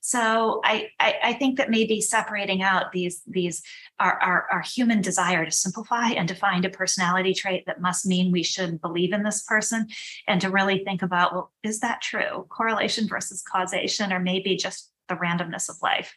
So 0.00 0.60
I, 0.64 0.88
I, 0.98 1.14
I 1.22 1.32
think 1.34 1.58
that 1.58 1.70
maybe 1.70 2.00
separating 2.00 2.62
out 2.62 2.92
these 2.92 3.22
these 3.26 3.62
our, 4.00 4.20
our, 4.20 4.46
our 4.52 4.60
human 4.60 5.00
desire 5.00 5.44
to 5.44 5.50
simplify 5.50 6.08
and 6.08 6.28
to 6.28 6.34
find 6.34 6.64
a 6.64 6.70
personality 6.70 7.34
trait 7.34 7.64
that 7.66 7.80
must 7.80 8.06
mean 8.06 8.32
we 8.32 8.42
should 8.42 8.80
believe 8.80 9.12
in 9.12 9.22
this 9.22 9.42
person 9.42 9.88
and 10.26 10.40
to 10.40 10.50
really 10.50 10.84
think 10.84 11.02
about, 11.02 11.32
well, 11.32 11.52
is 11.62 11.80
that 11.80 12.00
true? 12.00 12.46
Correlation 12.48 13.08
versus 13.08 13.42
causation, 13.42 14.12
or 14.12 14.20
maybe 14.20 14.56
just 14.56 14.90
the 15.08 15.16
randomness 15.16 15.68
of 15.68 15.76
life. 15.82 16.16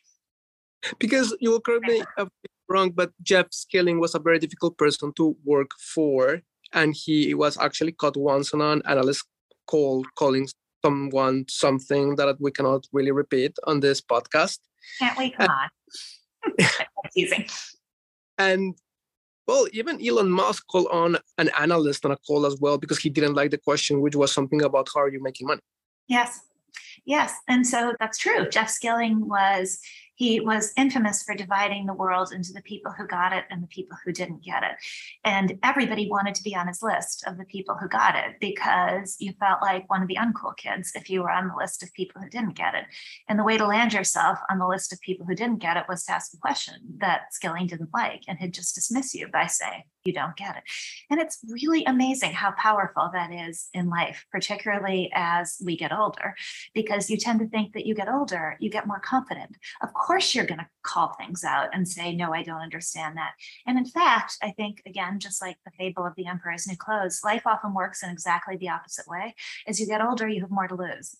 Because 1.00 1.36
you 1.40 1.52
will 1.52 1.62
correct 1.62 1.86
me 1.86 2.04
if 2.18 2.28
wrong, 2.72 2.92
but 2.92 3.12
Jeff 3.22 3.48
Skilling 3.52 4.00
was 4.00 4.16
a 4.16 4.20
very 4.20 4.40
difficult 4.40 4.78
person 4.78 5.14
to 5.14 5.36
work 5.44 5.72
for. 5.78 6.42
And 6.74 6.96
he 6.96 7.34
was 7.34 7.58
actually 7.58 7.92
caught 7.92 8.16
once 8.16 8.54
on 8.54 8.62
an 8.62 8.82
analyst 8.86 9.26
call 9.68 10.04
calling 10.16 10.48
someone 10.84 11.46
something 11.48 12.16
that 12.16 12.36
we 12.40 12.52
cannot 12.52 12.88
really 12.92 13.12
repeat 13.12 13.56
on 13.66 13.80
this 13.80 14.02
podcast. 14.02 14.60
Can't 15.00 15.18
we? 15.18 15.32
Come 15.32 15.50
on. 15.50 15.70
Confusing. 17.04 17.48
And 18.38 18.76
well, 19.48 19.68
even 19.74 20.06
Elon 20.06 20.30
Musk 20.30 20.66
called 20.68 20.88
on 20.92 21.18
an 21.38 21.50
analyst 21.60 22.06
on 22.06 22.12
a 22.12 22.18
call 22.18 22.46
as 22.46 22.58
well 22.60 22.78
because 22.78 23.00
he 23.00 23.10
didn't 23.10 23.34
like 23.34 23.52
the 23.52 23.58
question, 23.58 24.02
which 24.02 24.16
was 24.16 24.32
something 24.32 24.62
about 24.64 24.88
how 24.94 25.02
are 25.02 25.10
you 25.10 25.22
making 25.22 25.48
money? 25.48 25.62
Yes. 26.08 26.42
Yes. 27.06 27.34
And 27.48 27.66
so 27.66 27.94
that's 28.00 28.18
true. 28.18 28.48
Jeff 28.50 28.70
Skilling 28.70 29.28
was 29.28 29.80
he 30.22 30.40
was 30.40 30.72
infamous 30.78 31.24
for 31.24 31.34
dividing 31.34 31.88
the 31.88 31.96
world 31.96 32.32
into 32.32 32.54
the 32.54 32.62
people 32.62 32.92
who 32.92 33.08
got 33.08 33.34
it 33.34 33.44
and 33.50 33.64
the 33.64 33.68
people 33.68 33.98
who 34.06 34.12
didn't 34.12 34.44
get 34.44 34.62
it. 34.62 34.76
And 35.26 35.58
everybody 35.64 36.08
wanted 36.08 36.36
to 36.36 36.44
be 36.44 36.56
on 36.56 36.68
his 36.68 36.84
list 36.84 37.24
of 37.26 37.40
the 37.40 37.46
people 37.46 37.76
who 37.76 37.88
got 37.90 38.14
it 38.16 38.36
because 38.40 39.16
you 39.18 39.34
felt 39.40 39.64
like 39.64 39.90
one 39.90 40.04
of 40.04 40.08
the 40.08 40.18
uncool 40.18 40.56
kids 40.58 40.92
if 40.94 41.10
you 41.10 41.24
were 41.24 41.32
on 41.32 41.48
the 41.48 41.56
list 41.58 41.82
of 41.82 41.92
people 41.94 42.22
who 42.22 42.30
didn't 42.30 42.54
get 42.54 42.76
it. 42.76 42.86
And 43.30 43.40
the 43.40 43.44
way 43.44 43.58
to 43.58 43.66
land 43.66 43.94
yourself 43.94 44.38
on 44.48 44.60
the 44.60 44.68
list 44.68 44.94
of 44.94 45.02
people 45.02 45.26
who 45.26 45.34
didn't 45.34 45.58
get 45.58 45.76
it 45.76 45.86
was 45.90 46.04
to 46.04 46.12
ask 46.12 46.32
a 46.36 46.38
question 46.38 46.76
that 47.00 47.34
Skilling 47.34 47.66
didn't 47.66 47.90
like 47.92 48.22
and 48.28 48.38
he'd 48.38 48.54
just 48.54 48.76
dismiss 48.76 49.16
you 49.16 49.28
by 49.28 49.48
saying, 49.48 49.82
you 50.04 50.14
don't 50.14 50.36
get 50.36 50.58
it. 50.58 50.64
And 51.10 51.20
it's 51.20 51.40
really 51.50 51.84
amazing 51.86 52.32
how 52.32 52.52
powerful 52.52 53.10
that 53.14 53.32
is 53.32 53.70
in 53.74 53.90
life, 53.90 54.26
particularly 54.32 55.12
as 55.14 55.62
we 55.64 55.78
get 55.78 55.94
older, 55.94 56.36
because 56.74 57.10
you 57.10 57.18
tend 57.18 57.40
to 57.40 57.48
think 57.48 57.74
that 57.74 57.86
you 57.86 57.94
get 57.94 58.10
older, 58.10 58.58
you 58.60 58.70
get 58.70 58.88
more 58.88 59.00
confident. 59.00 59.58
Of 59.82 59.94
course, 59.94 60.34
you're 60.34 60.46
going 60.46 60.60
to 60.60 60.70
call 60.84 61.14
things 61.14 61.44
out 61.44 61.70
and 61.74 61.88
say, 61.88 62.16
no, 62.16 62.34
I 62.34 62.44
don't 62.44 62.62
understand 62.62 63.18
that. 63.18 63.34
And 63.68 63.78
in 63.78 63.86
fact, 63.86 64.38
I 64.42 64.52
think, 64.52 64.82
again, 64.86 65.20
just 65.20 65.42
like 65.42 65.58
the 65.66 65.72
fable 65.78 66.06
of 66.06 66.16
the 66.16 66.28
emperor's 66.28 66.68
new 66.68 66.78
clothes, 66.78 67.22
life 67.24 67.46
often 67.46 67.74
works 67.74 68.04
in 68.04 68.10
exactly 68.10 68.58
the 68.58 68.70
opposite 68.70 69.08
way. 69.08 69.36
As 69.68 69.80
you 69.80 69.86
get 69.86 70.02
older, 70.02 70.28
you 70.28 70.42
have 70.42 70.52
more 70.52 70.68
to 70.68 70.76
lose. 70.76 71.16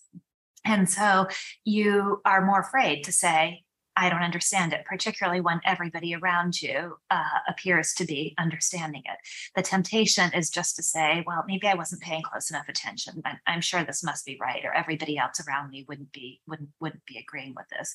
And 0.64 0.88
so 0.88 1.26
you 1.64 2.20
are 2.24 2.44
more 2.44 2.60
afraid 2.60 3.04
to 3.04 3.12
say, 3.12 3.64
I 3.96 4.08
don't 4.08 4.22
understand 4.22 4.72
it, 4.72 4.84
particularly 4.86 5.40
when 5.40 5.60
everybody 5.64 6.14
around 6.14 6.60
you 6.62 6.96
uh, 7.10 7.40
appears 7.48 7.92
to 7.94 8.04
be 8.04 8.34
understanding 8.38 9.02
it. 9.04 9.18
The 9.54 9.62
temptation 9.62 10.32
is 10.34 10.50
just 10.50 10.76
to 10.76 10.82
say, 10.82 11.22
well, 11.26 11.44
maybe 11.46 11.66
I 11.68 11.74
wasn't 11.74 12.02
paying 12.02 12.22
close 12.22 12.50
enough 12.50 12.68
attention. 12.68 13.20
I'm, 13.24 13.38
I'm 13.46 13.60
sure 13.60 13.84
this 13.84 14.02
must 14.02 14.24
be 14.24 14.38
right, 14.40 14.64
or 14.64 14.72
everybody 14.72 15.18
else 15.18 15.40
around 15.46 15.70
me 15.70 15.84
wouldn't 15.88 16.12
be 16.12 16.40
wouldn't 16.46 16.70
wouldn't 16.80 17.04
be 17.06 17.18
agreeing 17.18 17.54
with 17.54 17.66
this. 17.68 17.94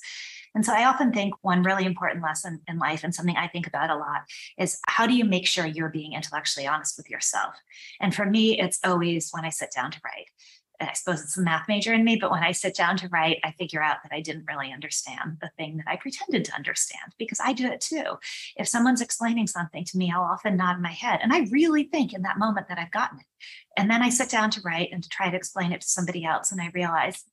And 0.54 0.66
so 0.66 0.74
I 0.74 0.86
often 0.86 1.12
think 1.12 1.34
one 1.42 1.64
really 1.64 1.86
important 1.86 2.24
lesson 2.24 2.62
in 2.68 2.78
life, 2.78 3.04
and 3.04 3.14
something 3.14 3.36
I 3.36 3.48
think 3.48 3.68
about 3.68 3.90
a 3.90 3.96
lot, 3.96 4.22
is 4.58 4.80
how 4.88 5.08
do 5.08 5.16
you 5.16 5.26
make 5.26 5.48
sure 5.48 5.66
you're 5.66 5.90
being 5.90 6.14
intellectually 6.14 6.68
honest 6.68 6.98
with 6.98 7.10
yourself? 7.10 7.56
And 8.00 8.14
for 8.14 8.26
me, 8.26 8.60
it's 8.60 8.80
always 8.84 9.30
when 9.32 9.46
I 9.46 9.50
sit 9.50 9.72
down 9.76 9.92
to 9.92 10.02
write. 10.04 10.30
I 10.80 10.94
suppose 10.94 11.22
it's 11.22 11.38
a 11.38 11.42
math 11.42 11.68
major 11.68 11.94
in 11.94 12.04
me, 12.04 12.18
but 12.18 12.30
when 12.30 12.44
I 12.44 12.52
sit 12.52 12.76
down 12.76 12.98
to 12.98 13.08
write, 13.08 13.40
I 13.44 13.52
figure 13.52 13.82
out 13.82 13.98
that 14.04 14.14
I 14.14 14.22
didn't 14.22 14.46
really 14.48 14.72
understand 14.72 15.38
the 15.42 15.50
thing 15.58 15.78
that 15.78 15.88
I 15.88 15.96
pretended 15.96 16.46
to 16.46 16.56
understand 16.56 17.14
because 17.18 17.40
I 17.44 17.54
do 17.54 17.66
it 17.68 17.82
too. 17.82 18.18
If 18.56 18.68
someone's 18.68 19.02
explaining 19.02 19.48
something 19.48 19.84
to 19.86 19.98
me, 19.98 20.12
I'll 20.14 20.22
often 20.22 20.58
nod 20.58 20.80
my 20.80 20.92
head 20.92 21.20
and 21.24 21.34
I 21.34 21.48
really 21.52 21.84
think 21.84 22.14
in 22.14 22.22
that 22.24 22.38
moment 22.38 22.68
that 22.70 22.78
I've 22.78 22.92
gotten 22.92 23.20
it. 23.20 23.26
And 23.76 23.90
then 23.90 24.04
I 24.04 24.10
sit 24.10 24.30
down 24.30 24.52
to 24.52 24.62
write 24.62 24.90
and 24.92 25.04
to 25.04 25.10
try 25.10 25.30
to 25.30 25.38
explain 25.38 25.72
it 25.72 25.82
to 25.82 25.88
somebody 25.88 26.26
else 26.26 26.52
and 26.52 26.62
I 26.62 26.70
realize 26.74 27.24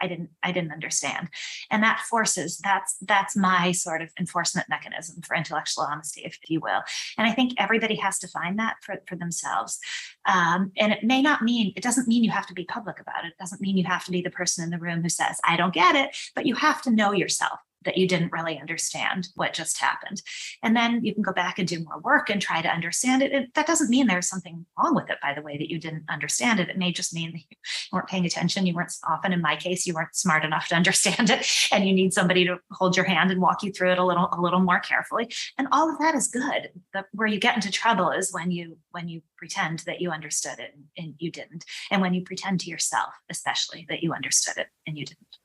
I 0.00 0.06
didn't 0.06 0.30
I 0.42 0.52
didn't 0.52 0.72
understand. 0.72 1.28
And 1.70 1.82
that 1.82 2.00
forces 2.00 2.58
that's 2.58 2.96
that's 3.02 3.36
my 3.36 3.72
sort 3.72 4.02
of 4.02 4.10
enforcement 4.18 4.68
mechanism 4.68 5.22
for 5.22 5.36
intellectual 5.36 5.84
honesty, 5.84 6.22
if 6.24 6.38
you 6.48 6.60
will. 6.60 6.82
And 7.18 7.26
I 7.26 7.32
think 7.32 7.54
everybody 7.58 7.96
has 7.96 8.18
to 8.20 8.28
find 8.28 8.58
that 8.58 8.76
for, 8.82 9.02
for 9.06 9.16
themselves. 9.16 9.78
Um, 10.26 10.72
and 10.76 10.92
it 10.92 11.04
may 11.04 11.22
not 11.22 11.42
mean 11.42 11.72
it 11.76 11.82
doesn't 11.82 12.08
mean 12.08 12.24
you 12.24 12.30
have 12.30 12.46
to 12.46 12.54
be 12.54 12.64
public 12.64 13.00
about 13.00 13.24
it. 13.24 13.28
It 13.28 13.38
doesn't 13.38 13.60
mean 13.60 13.76
you 13.76 13.84
have 13.84 14.04
to 14.04 14.10
be 14.10 14.22
the 14.22 14.30
person 14.30 14.64
in 14.64 14.70
the 14.70 14.78
room 14.78 15.02
who 15.02 15.08
says, 15.08 15.38
I 15.44 15.56
don't 15.56 15.74
get 15.74 15.96
it, 15.96 16.16
but 16.34 16.46
you 16.46 16.54
have 16.54 16.82
to 16.82 16.90
know 16.90 17.12
yourself 17.12 17.60
that 17.86 17.96
you 17.96 18.06
didn't 18.06 18.32
really 18.32 18.60
understand 18.60 19.28
what 19.34 19.54
just 19.54 19.80
happened. 19.80 20.20
And 20.62 20.76
then 20.76 21.02
you 21.02 21.14
can 21.14 21.22
go 21.22 21.32
back 21.32 21.58
and 21.58 21.66
do 21.66 21.82
more 21.82 21.98
work 22.00 22.28
and 22.28 22.40
try 22.40 22.60
to 22.60 22.68
understand 22.68 23.22
it. 23.22 23.54
that 23.54 23.66
doesn't 23.66 23.88
mean 23.88 24.06
there's 24.06 24.28
something 24.28 24.66
wrong 24.78 24.94
with 24.94 25.08
it, 25.08 25.18
by 25.22 25.32
the 25.32 25.42
way, 25.42 25.56
that 25.56 25.70
you 25.70 25.78
didn't 25.78 26.04
understand 26.10 26.60
it. 26.60 26.68
It 26.68 26.78
may 26.78 26.92
just 26.92 27.14
mean 27.14 27.32
that 27.32 27.38
you 27.38 27.56
weren't 27.92 28.08
paying 28.08 28.26
attention. 28.26 28.66
You 28.66 28.74
weren't 28.74 28.92
often, 29.08 29.32
in 29.32 29.40
my 29.40 29.56
case, 29.56 29.86
you 29.86 29.94
weren't 29.94 30.14
smart 30.14 30.44
enough 30.44 30.68
to 30.68 30.76
understand 30.76 31.30
it. 31.30 31.46
And 31.72 31.86
you 31.86 31.94
need 31.94 32.12
somebody 32.12 32.44
to 32.46 32.58
hold 32.70 32.96
your 32.96 33.04
hand 33.04 33.30
and 33.30 33.40
walk 33.40 33.62
you 33.62 33.72
through 33.72 33.92
it 33.92 33.98
a 33.98 34.04
little, 34.04 34.28
a 34.32 34.40
little 34.40 34.60
more 34.60 34.78
carefully. 34.78 35.28
And 35.58 35.68
all 35.72 35.90
of 35.90 35.98
that 35.98 36.14
is 36.14 36.28
good. 36.28 36.70
The, 36.92 37.04
where 37.12 37.26
you 37.26 37.38
get 37.38 37.56
into 37.56 37.70
trouble 37.70 38.10
is 38.10 38.32
when 38.32 38.50
you 38.50 38.78
when 38.92 39.08
you 39.08 39.22
pretend 39.36 39.80
that 39.80 40.00
you 40.00 40.10
understood 40.10 40.58
it 40.58 40.74
and 40.96 41.14
you 41.18 41.30
didn't. 41.30 41.64
And 41.90 42.00
when 42.00 42.14
you 42.14 42.22
pretend 42.22 42.60
to 42.60 42.70
yourself, 42.70 43.12
especially 43.30 43.86
that 43.88 44.02
you 44.02 44.12
understood 44.12 44.56
it 44.56 44.68
and 44.86 44.96
you 44.96 45.04
didn't. 45.04 45.38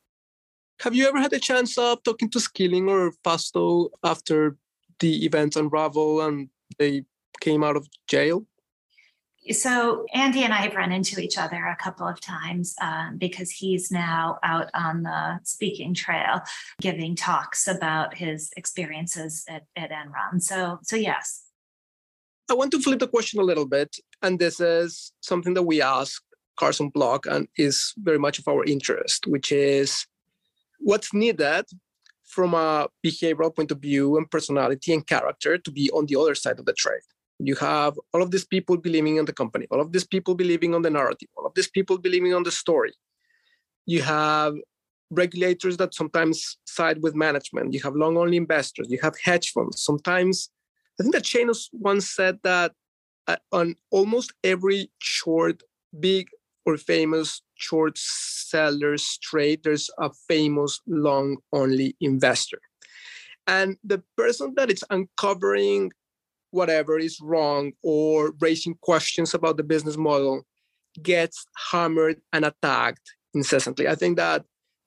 Have 0.81 0.95
you 0.95 1.07
ever 1.07 1.19
had 1.19 1.31
a 1.31 1.39
chance 1.39 1.77
of 1.77 2.01
talking 2.01 2.27
to 2.31 2.39
Skilling 2.39 2.89
or 2.89 3.13
Fastow 3.23 3.89
after 4.03 4.57
the 4.99 5.25
events 5.25 5.55
unravel 5.55 6.21
and 6.21 6.49
they 6.79 7.03
came 7.39 7.63
out 7.63 7.75
of 7.75 7.87
jail? 8.07 8.47
So 9.51 10.05
Andy 10.11 10.43
and 10.43 10.51
I 10.51 10.57
have 10.57 10.73
run 10.73 10.91
into 10.91 11.19
each 11.19 11.37
other 11.37 11.63
a 11.65 11.75
couple 11.75 12.07
of 12.07 12.19
times 12.19 12.73
um, 12.81 13.19
because 13.19 13.51
he's 13.51 13.91
now 13.91 14.39
out 14.41 14.71
on 14.73 15.03
the 15.03 15.39
speaking 15.43 15.93
trail, 15.93 16.41
giving 16.79 17.15
talks 17.15 17.67
about 17.67 18.15
his 18.15 18.51
experiences 18.57 19.45
at, 19.47 19.65
at 19.75 19.91
Enron. 19.91 20.41
So, 20.41 20.79
so 20.81 20.95
yes. 20.95 21.43
I 22.49 22.55
want 22.55 22.71
to 22.71 22.81
flip 22.81 22.99
the 22.99 23.07
question 23.07 23.39
a 23.39 23.43
little 23.43 23.67
bit, 23.67 23.97
and 24.23 24.39
this 24.39 24.59
is 24.59 25.11
something 25.21 25.53
that 25.53 25.63
we 25.63 25.79
ask 25.79 26.23
Carson 26.57 26.89
Block 26.89 27.27
and 27.27 27.47
is 27.55 27.93
very 27.97 28.19
much 28.19 28.39
of 28.39 28.47
our 28.47 28.63
interest, 28.65 29.25
which 29.27 29.51
is 29.51 30.05
what's 30.81 31.13
needed 31.13 31.65
from 32.23 32.53
a 32.53 32.87
behavioral 33.05 33.53
point 33.55 33.71
of 33.71 33.79
view 33.79 34.17
and 34.17 34.29
personality 34.31 34.93
and 34.93 35.05
character 35.05 35.57
to 35.57 35.71
be 35.71 35.89
on 35.91 36.05
the 36.05 36.15
other 36.19 36.35
side 36.35 36.59
of 36.59 36.65
the 36.65 36.73
trade. 36.73 37.01
You 37.39 37.55
have 37.55 37.99
all 38.13 38.21
of 38.21 38.31
these 38.31 38.45
people 38.45 38.77
believing 38.77 39.17
in 39.17 39.25
the 39.25 39.33
company, 39.33 39.67
all 39.71 39.81
of 39.81 39.91
these 39.91 40.05
people 40.05 40.35
believing 40.35 40.73
on 40.75 40.83
the 40.83 40.89
narrative, 40.89 41.29
all 41.35 41.45
of 41.45 41.53
these 41.55 41.69
people 41.69 41.97
believing 41.97 42.33
on 42.33 42.43
the 42.43 42.51
story. 42.51 42.93
You 43.85 44.01
have 44.03 44.53
regulators 45.09 45.77
that 45.77 45.93
sometimes 45.93 46.57
side 46.65 47.01
with 47.01 47.15
management. 47.15 47.73
You 47.73 47.81
have 47.81 47.95
long 47.95 48.17
only 48.17 48.37
investors. 48.37 48.87
You 48.89 48.99
have 49.01 49.15
hedge 49.21 49.51
funds. 49.51 49.83
Sometimes, 49.83 50.49
I 50.99 51.03
think 51.03 51.13
that 51.15 51.23
Chanos 51.23 51.67
once 51.73 52.09
said 52.09 52.39
that 52.43 52.71
uh, 53.27 53.37
on 53.51 53.75
almost 53.91 54.33
every 54.43 54.91
short, 54.99 55.63
big 55.99 56.29
or 56.65 56.77
famous 56.77 57.41
short 57.62 57.97
sellers 57.97 59.17
trade, 59.21 59.62
there's 59.63 59.89
a 60.00 60.10
famous 60.28 60.82
long 60.88 61.38
only 61.54 61.95
investor. 62.02 62.60
And 63.47 63.78
the 63.84 64.04
person 64.17 64.54
that 64.58 64.71
is 64.71 64.84
uncovering 64.89 65.91
whatever 66.52 67.00
is 67.00 67.19
wrong 67.21 67.71
or 67.84 68.34
raising 68.39 68.76
questions 68.82 69.34
about 69.34 69.58
the 69.58 69.63
business 69.63 69.97
model 69.97 70.43
gets 71.02 71.45
hammered 71.71 72.21
and 72.34 72.45
attacked 72.45 73.15
incessantly. 73.34 73.88
I 73.88 73.95
think 73.95 74.17
that 74.17 74.43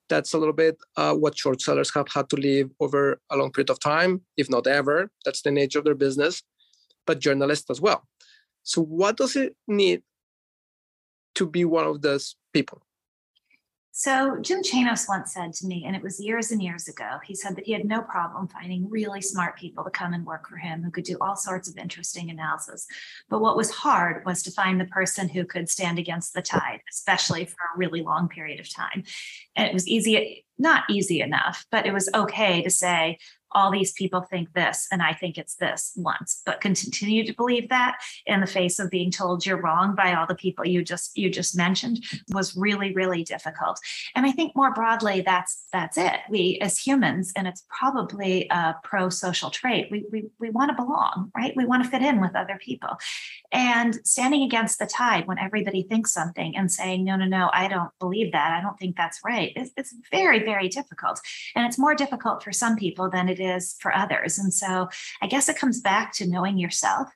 that's 0.09 0.35
a 0.35 0.39
little 0.39 0.55
bit 0.55 0.77
uh, 0.97 1.15
what 1.15 1.39
short 1.39 1.63
sellers 1.63 1.93
have 1.95 2.09
had 2.09 2.29
to 2.31 2.37
live 2.37 2.71
over 2.81 3.21
a 3.31 3.37
long 3.37 3.51
period 3.51 3.71
of 3.71 3.81
time, 3.81 4.21
if 4.37 4.51
not 4.51 4.67
ever. 4.67 5.11
That's 5.25 5.43
the 5.43 5.51
nature 5.51 5.79
of 5.79 5.87
their 5.87 5.95
business, 5.95 6.43
but 7.07 7.21
journalists 7.21 7.71
as 7.71 7.81
well. 7.81 8.07
So, 8.63 8.83
what 8.83 9.17
does 9.17 9.35
it 9.37 9.57
need 9.67 10.03
to 11.35 11.47
be 11.47 11.65
one 11.65 11.87
of 11.87 12.03
those 12.03 12.37
people? 12.53 12.83
So 13.97 14.39
Jim 14.41 14.61
Chanos 14.65 15.09
once 15.09 15.33
said 15.33 15.53
to 15.53 15.69
me, 15.69 15.85
and 15.87 15.95
it 15.95 16.03
was 16.03 16.19
years 16.19 16.51
and 16.51 16.61
years 16.61 16.89
ago, 16.89 17.21
he 17.23 17.37
said 17.37 17.55
that 17.55 17.65
he 17.65 17.71
had 17.71 17.85
no 17.85 18.03
problem 18.03 18.49
finding 18.49 18.91
really 18.91 19.21
smart 19.21 19.57
people 19.57 19.85
to 19.85 19.91
come 19.91 20.13
and 20.13 20.27
work 20.27 20.49
for 20.49 20.57
him 20.57 20.83
who 20.83 20.91
could 20.91 21.05
do 21.05 21.17
all 21.21 21.37
sorts 21.37 21.69
of 21.69 21.77
interesting 21.77 22.29
analysis. 22.29 22.89
But 23.29 23.41
what 23.41 23.57
was 23.57 23.71
hard 23.71 24.25
was 24.27 24.43
to 24.43 24.51
find 24.51 24.81
the 24.81 24.87
person 24.87 25.29
who 25.29 25.45
could 25.45 25.71
stand 25.71 26.01
against 26.01 26.35
the 26.35 26.43
tide, 26.43 26.81
especially 26.91 27.45
for 27.45 27.55
a 27.55 27.79
really 27.79 28.03
long 28.03 28.29
period 28.29 28.59
of 28.59 28.69
time. 28.69 29.05
And 29.55 29.69
it 29.69 29.73
was 29.73 29.87
easy, 29.87 30.45
not 30.59 30.83
easy 30.91 31.21
enough, 31.21 31.65
but 31.71 31.87
it 31.87 31.93
was 31.93 32.11
okay 32.13 32.63
to 32.63 32.71
say, 32.71 33.19
all 33.55 33.71
these 33.71 33.93
people 33.93 34.23
think 34.23 34.53
this 34.53 34.87
and 34.91 35.03
I 35.03 35.13
think 35.13 35.39
it's 35.39 35.57
this 35.57 35.93
once, 35.97 36.43
but 36.45 36.61
continue 36.61 37.25
to 37.25 37.33
believe 37.33 37.69
that 37.69 37.99
in 38.27 38.41
the 38.41 38.47
face 38.47 38.79
of 38.79 38.91
being 38.91 39.11
told 39.11 39.47
you're 39.47 39.61
wrong 39.61 39.95
by 39.95 40.15
all 40.15 40.27
the 40.27 40.35
people 40.35 40.67
you 40.67 40.83
just 40.83 41.17
you 41.17 41.31
just 41.31 41.57
mentioned 41.57 42.05
was 42.33 42.57
really 42.57 42.93
really 42.95 43.23
difficult. 43.23 43.79
And 44.15 44.27
I 44.27 44.33
think 44.33 44.55
more 44.57 44.73
broadly 44.75 45.23
that's 45.23 45.67
that's 45.73 45.97
it. 45.97 46.21
We 46.29 46.59
as 46.61 46.79
humans 46.79 47.33
and 47.37 47.47
it's 47.47 47.65
probably 47.69 48.47
a 48.51 48.75
pro-social 48.83 49.51
trait. 49.51 49.89
We 49.91 50.05
we 50.11 50.25
we 50.39 50.51
want 50.51 50.71
to 50.71 50.83
belong, 50.83 51.31
right? 51.37 51.55
We 51.57 51.67
want 51.67 51.85
to 51.85 51.91
fit 51.91 52.03
in 52.03 52.21
with 52.21 52.35
other 52.35 52.59
people. 52.61 52.97
And 53.53 53.95
standing 54.05 54.43
against 54.43 54.79
the 54.79 54.87
tide 54.87 55.27
when 55.27 55.39
everybody 55.39 55.83
thinks 55.83 56.13
something 56.13 56.57
and 56.57 56.71
saying 56.71 57.05
no 57.05 57.17
no 57.17 57.27
no, 57.27 57.51
I 57.53 57.69
don't 57.69 57.91
believe 58.01 58.33
that. 58.33 58.53
I 58.53 58.61
don't 58.61 58.79
think 58.79 58.97
that's 58.97 59.21
right. 59.25 59.53
It's, 59.55 59.71
it's 59.77 59.95
very 60.11 60.41
very 60.41 60.69
difficult. 60.69 61.21
And 61.55 61.67
it's 61.67 61.79
more 61.79 61.95
difficult 61.95 62.43
for 62.43 62.53
some 62.53 62.77
people 62.77 63.09
than 63.11 63.29
it 63.29 63.41
is 63.41 63.44
for 63.81 63.95
others. 63.95 64.39
And 64.39 64.53
so 64.53 64.89
I 65.23 65.27
guess 65.27 65.49
it 65.49 65.59
comes 65.59 65.81
back 65.81 66.13
to 66.15 66.29
knowing 66.29 66.59
yourself. 66.59 67.09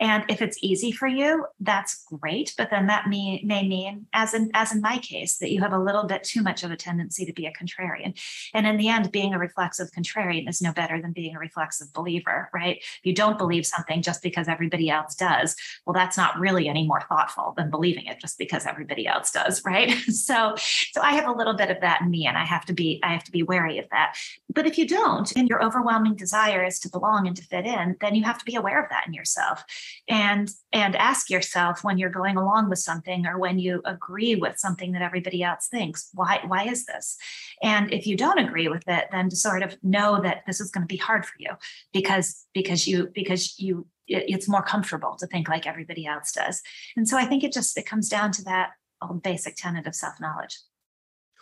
And 0.00 0.24
if 0.28 0.42
it's 0.42 0.58
easy 0.62 0.92
for 0.92 1.06
you, 1.06 1.46
that's 1.60 2.04
great. 2.04 2.54
But 2.56 2.70
then 2.70 2.86
that 2.86 3.08
may, 3.08 3.42
may 3.44 3.66
mean, 3.66 4.06
as 4.12 4.34
in 4.34 4.50
as 4.54 4.72
in 4.72 4.80
my 4.80 4.98
case, 4.98 5.38
that 5.38 5.50
you 5.50 5.60
have 5.60 5.72
a 5.72 5.78
little 5.78 6.04
bit 6.04 6.24
too 6.24 6.42
much 6.42 6.62
of 6.62 6.70
a 6.70 6.76
tendency 6.76 7.24
to 7.24 7.32
be 7.32 7.46
a 7.46 7.52
contrarian. 7.52 8.18
And 8.54 8.66
in 8.66 8.76
the 8.76 8.88
end, 8.88 9.12
being 9.12 9.34
a 9.34 9.38
reflexive 9.38 9.90
contrarian 9.90 10.48
is 10.48 10.62
no 10.62 10.72
better 10.72 11.00
than 11.00 11.12
being 11.12 11.36
a 11.36 11.38
reflexive 11.38 11.92
believer, 11.92 12.50
right? 12.52 12.78
If 12.78 13.00
you 13.04 13.14
don't 13.14 13.38
believe 13.38 13.66
something 13.66 14.02
just 14.02 14.22
because 14.22 14.48
everybody 14.48 14.90
else 14.90 15.14
does, 15.14 15.56
well, 15.84 15.94
that's 15.94 16.16
not 16.16 16.38
really 16.38 16.68
any 16.68 16.86
more 16.86 17.02
thoughtful 17.08 17.54
than 17.56 17.70
believing 17.70 18.06
it 18.06 18.20
just 18.20 18.38
because 18.38 18.66
everybody 18.66 19.06
else 19.06 19.30
does, 19.30 19.64
right? 19.64 19.90
so 20.08 20.54
so 20.92 21.00
I 21.02 21.12
have 21.12 21.28
a 21.28 21.32
little 21.32 21.54
bit 21.54 21.70
of 21.70 21.80
that 21.80 22.02
in 22.02 22.10
me 22.10 22.26
and 22.26 22.36
I 22.36 22.44
have 22.44 22.64
to 22.66 22.72
be 22.72 23.00
I 23.02 23.12
have 23.12 23.24
to 23.24 23.32
be 23.32 23.42
wary 23.42 23.78
of 23.78 23.86
that. 23.90 24.16
But 24.52 24.66
if 24.66 24.78
you 24.78 24.86
don't 24.86 25.30
and 25.36 25.48
you're 25.48 25.62
over 25.62 25.75
overwhelming 25.76 26.14
desire 26.14 26.64
is 26.64 26.78
to 26.80 26.90
belong 26.90 27.26
and 27.26 27.36
to 27.36 27.44
fit 27.44 27.66
in, 27.66 27.96
then 28.00 28.14
you 28.14 28.24
have 28.24 28.38
to 28.38 28.44
be 28.44 28.54
aware 28.54 28.82
of 28.82 28.88
that 28.90 29.06
in 29.06 29.12
yourself 29.12 29.64
and 30.08 30.50
and 30.72 30.96
ask 30.96 31.30
yourself 31.30 31.84
when 31.84 31.98
you're 31.98 32.10
going 32.10 32.36
along 32.36 32.68
with 32.68 32.78
something 32.78 33.26
or 33.26 33.38
when 33.38 33.58
you 33.58 33.82
agree 33.84 34.34
with 34.34 34.58
something 34.58 34.92
that 34.92 35.02
everybody 35.02 35.42
else 35.42 35.68
thinks, 35.68 36.10
why 36.14 36.40
why 36.46 36.64
is 36.64 36.86
this? 36.86 37.16
And 37.62 37.92
if 37.92 38.06
you 38.06 38.16
don't 38.16 38.38
agree 38.38 38.68
with 38.68 38.84
it, 38.88 39.06
then 39.10 39.28
to 39.28 39.36
sort 39.36 39.62
of 39.62 39.76
know 39.82 40.20
that 40.22 40.42
this 40.46 40.60
is 40.60 40.70
going 40.70 40.86
to 40.86 40.92
be 40.92 40.96
hard 40.96 41.24
for 41.24 41.34
you 41.38 41.50
because 41.92 42.46
because 42.54 42.86
you 42.86 43.08
because 43.14 43.58
you 43.58 43.86
it's 44.08 44.48
more 44.48 44.62
comfortable 44.62 45.16
to 45.18 45.26
think 45.26 45.48
like 45.48 45.66
everybody 45.66 46.06
else 46.06 46.30
does. 46.32 46.62
And 46.96 47.08
so 47.08 47.16
I 47.16 47.24
think 47.24 47.42
it 47.42 47.52
just 47.52 47.76
it 47.76 47.86
comes 47.86 48.08
down 48.08 48.32
to 48.32 48.44
that 48.44 48.70
old 49.02 49.22
basic 49.22 49.56
tenet 49.56 49.86
of 49.86 49.94
self-knowledge. 49.94 50.56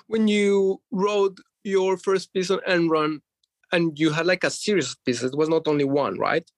When 0.06 0.28
you 0.28 0.80
wrote 0.90 1.38
your 1.62 1.96
first 1.96 2.32
piece 2.32 2.50
on 2.50 2.60
Enron, 2.68 3.20
and 3.72 3.98
you 3.98 4.12
had 4.12 4.26
like 4.26 4.44
a 4.44 4.50
series 4.50 4.90
of 4.90 5.04
pieces. 5.04 5.32
It 5.32 5.36
was 5.38 5.48
not 5.48 5.68
only 5.68 5.84
one, 5.84 6.18
right? 6.18 6.48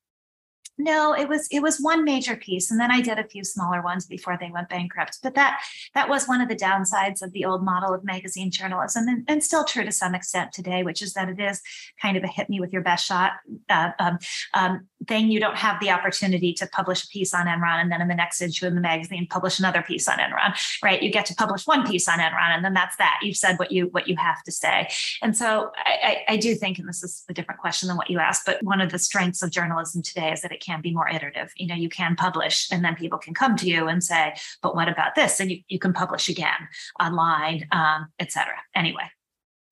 No, 0.78 1.14
it 1.14 1.28
was 1.28 1.48
it 1.50 1.60
was 1.60 1.78
one 1.80 2.04
major 2.04 2.36
piece, 2.36 2.70
and 2.70 2.78
then 2.78 2.90
I 2.90 3.00
did 3.00 3.18
a 3.18 3.24
few 3.24 3.44
smaller 3.44 3.80
ones 3.82 4.06
before 4.06 4.36
they 4.38 4.50
went 4.50 4.68
bankrupt. 4.68 5.18
But 5.22 5.34
that 5.34 5.60
that 5.94 6.08
was 6.08 6.26
one 6.26 6.40
of 6.40 6.48
the 6.48 6.56
downsides 6.56 7.22
of 7.22 7.32
the 7.32 7.44
old 7.46 7.64
model 7.64 7.94
of 7.94 8.04
magazine 8.04 8.50
journalism, 8.50 9.08
and, 9.08 9.24
and 9.26 9.42
still 9.42 9.64
true 9.64 9.84
to 9.84 9.92
some 9.92 10.14
extent 10.14 10.52
today, 10.52 10.82
which 10.82 11.00
is 11.00 11.14
that 11.14 11.28
it 11.28 11.40
is 11.40 11.62
kind 12.00 12.16
of 12.16 12.24
a 12.24 12.28
hit 12.28 12.50
me 12.50 12.60
with 12.60 12.72
your 12.72 12.82
best 12.82 13.06
shot 13.06 13.32
uh, 13.70 13.92
um, 13.98 14.18
um, 14.52 14.86
thing. 15.08 15.30
You 15.30 15.40
don't 15.40 15.56
have 15.56 15.80
the 15.80 15.90
opportunity 15.90 16.52
to 16.54 16.66
publish 16.66 17.04
a 17.04 17.08
piece 17.08 17.32
on 17.32 17.46
Enron, 17.46 17.80
and 17.80 17.90
then 17.90 18.02
in 18.02 18.08
the 18.08 18.14
next 18.14 18.42
issue 18.42 18.66
of 18.66 18.74
the 18.74 18.80
magazine, 18.80 19.26
publish 19.30 19.58
another 19.58 19.80
piece 19.82 20.06
on 20.08 20.18
Enron. 20.18 20.54
Right? 20.82 21.02
You 21.02 21.10
get 21.10 21.24
to 21.26 21.34
publish 21.34 21.66
one 21.66 21.86
piece 21.86 22.06
on 22.06 22.18
Enron, 22.18 22.54
and 22.54 22.64
then 22.64 22.74
that's 22.74 22.96
that. 22.96 23.20
You've 23.22 23.36
said 23.36 23.58
what 23.58 23.72
you 23.72 23.86
what 23.92 24.08
you 24.08 24.16
have 24.16 24.42
to 24.42 24.52
say. 24.52 24.88
And 25.22 25.34
so 25.34 25.72
I, 25.76 26.24
I, 26.28 26.34
I 26.34 26.36
do 26.36 26.54
think, 26.54 26.78
and 26.78 26.88
this 26.88 27.02
is 27.02 27.24
a 27.30 27.34
different 27.34 27.60
question 27.60 27.88
than 27.88 27.96
what 27.96 28.10
you 28.10 28.18
asked, 28.18 28.42
but 28.44 28.62
one 28.62 28.82
of 28.82 28.92
the 28.92 28.98
strengths 28.98 29.42
of 29.42 29.50
journalism 29.50 30.02
today 30.02 30.32
is 30.32 30.42
that 30.42 30.52
it 30.52 30.65
can 30.66 30.80
be 30.80 30.92
more 30.92 31.08
iterative. 31.08 31.52
You 31.56 31.68
know, 31.68 31.74
you 31.74 31.88
can 31.88 32.16
publish 32.16 32.68
and 32.72 32.84
then 32.84 32.94
people 32.96 33.18
can 33.18 33.34
come 33.34 33.56
to 33.56 33.66
you 33.66 33.88
and 33.88 34.02
say, 34.02 34.34
but 34.62 34.74
what 34.74 34.88
about 34.88 35.14
this? 35.14 35.40
And 35.40 35.50
you, 35.50 35.58
you 35.68 35.78
can 35.78 35.92
publish 35.92 36.28
again 36.28 36.68
online, 37.00 37.66
um, 37.72 38.08
etc. 38.18 38.52
Anyway, 38.74 39.08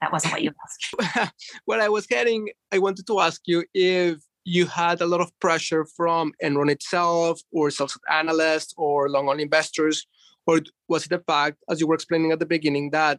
that 0.00 0.12
wasn't 0.12 0.32
what 0.32 0.42
you 0.42 0.52
asked. 0.64 1.32
what 1.64 1.80
I 1.80 1.88
was 1.88 2.06
getting, 2.06 2.50
I 2.72 2.78
wanted 2.78 3.06
to 3.06 3.20
ask 3.20 3.40
you 3.46 3.64
if 3.74 4.18
you 4.44 4.66
had 4.66 5.00
a 5.00 5.06
lot 5.06 5.20
of 5.20 5.32
pressure 5.40 5.84
from 5.96 6.32
Enron 6.42 6.70
itself 6.70 7.40
or 7.50 7.70
sales 7.70 7.98
analysts 8.10 8.74
or 8.76 9.08
long 9.08 9.28
only 9.28 9.42
investors, 9.42 10.06
or 10.46 10.60
was 10.88 11.06
it 11.06 11.08
the 11.08 11.18
fact, 11.20 11.56
as 11.70 11.80
you 11.80 11.86
were 11.86 11.94
explaining 11.94 12.32
at 12.32 12.38
the 12.38 12.46
beginning, 12.46 12.90
that 12.90 13.18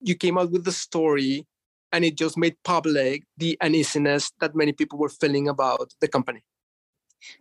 you 0.00 0.14
came 0.14 0.36
out 0.36 0.50
with 0.50 0.64
the 0.64 0.72
story 0.72 1.46
and 1.92 2.04
it 2.04 2.16
just 2.16 2.36
made 2.36 2.54
public 2.64 3.22
the 3.38 3.56
uneasiness 3.62 4.30
that 4.40 4.54
many 4.54 4.72
people 4.72 4.98
were 4.98 5.08
feeling 5.08 5.48
about 5.48 5.94
the 6.00 6.08
company? 6.08 6.42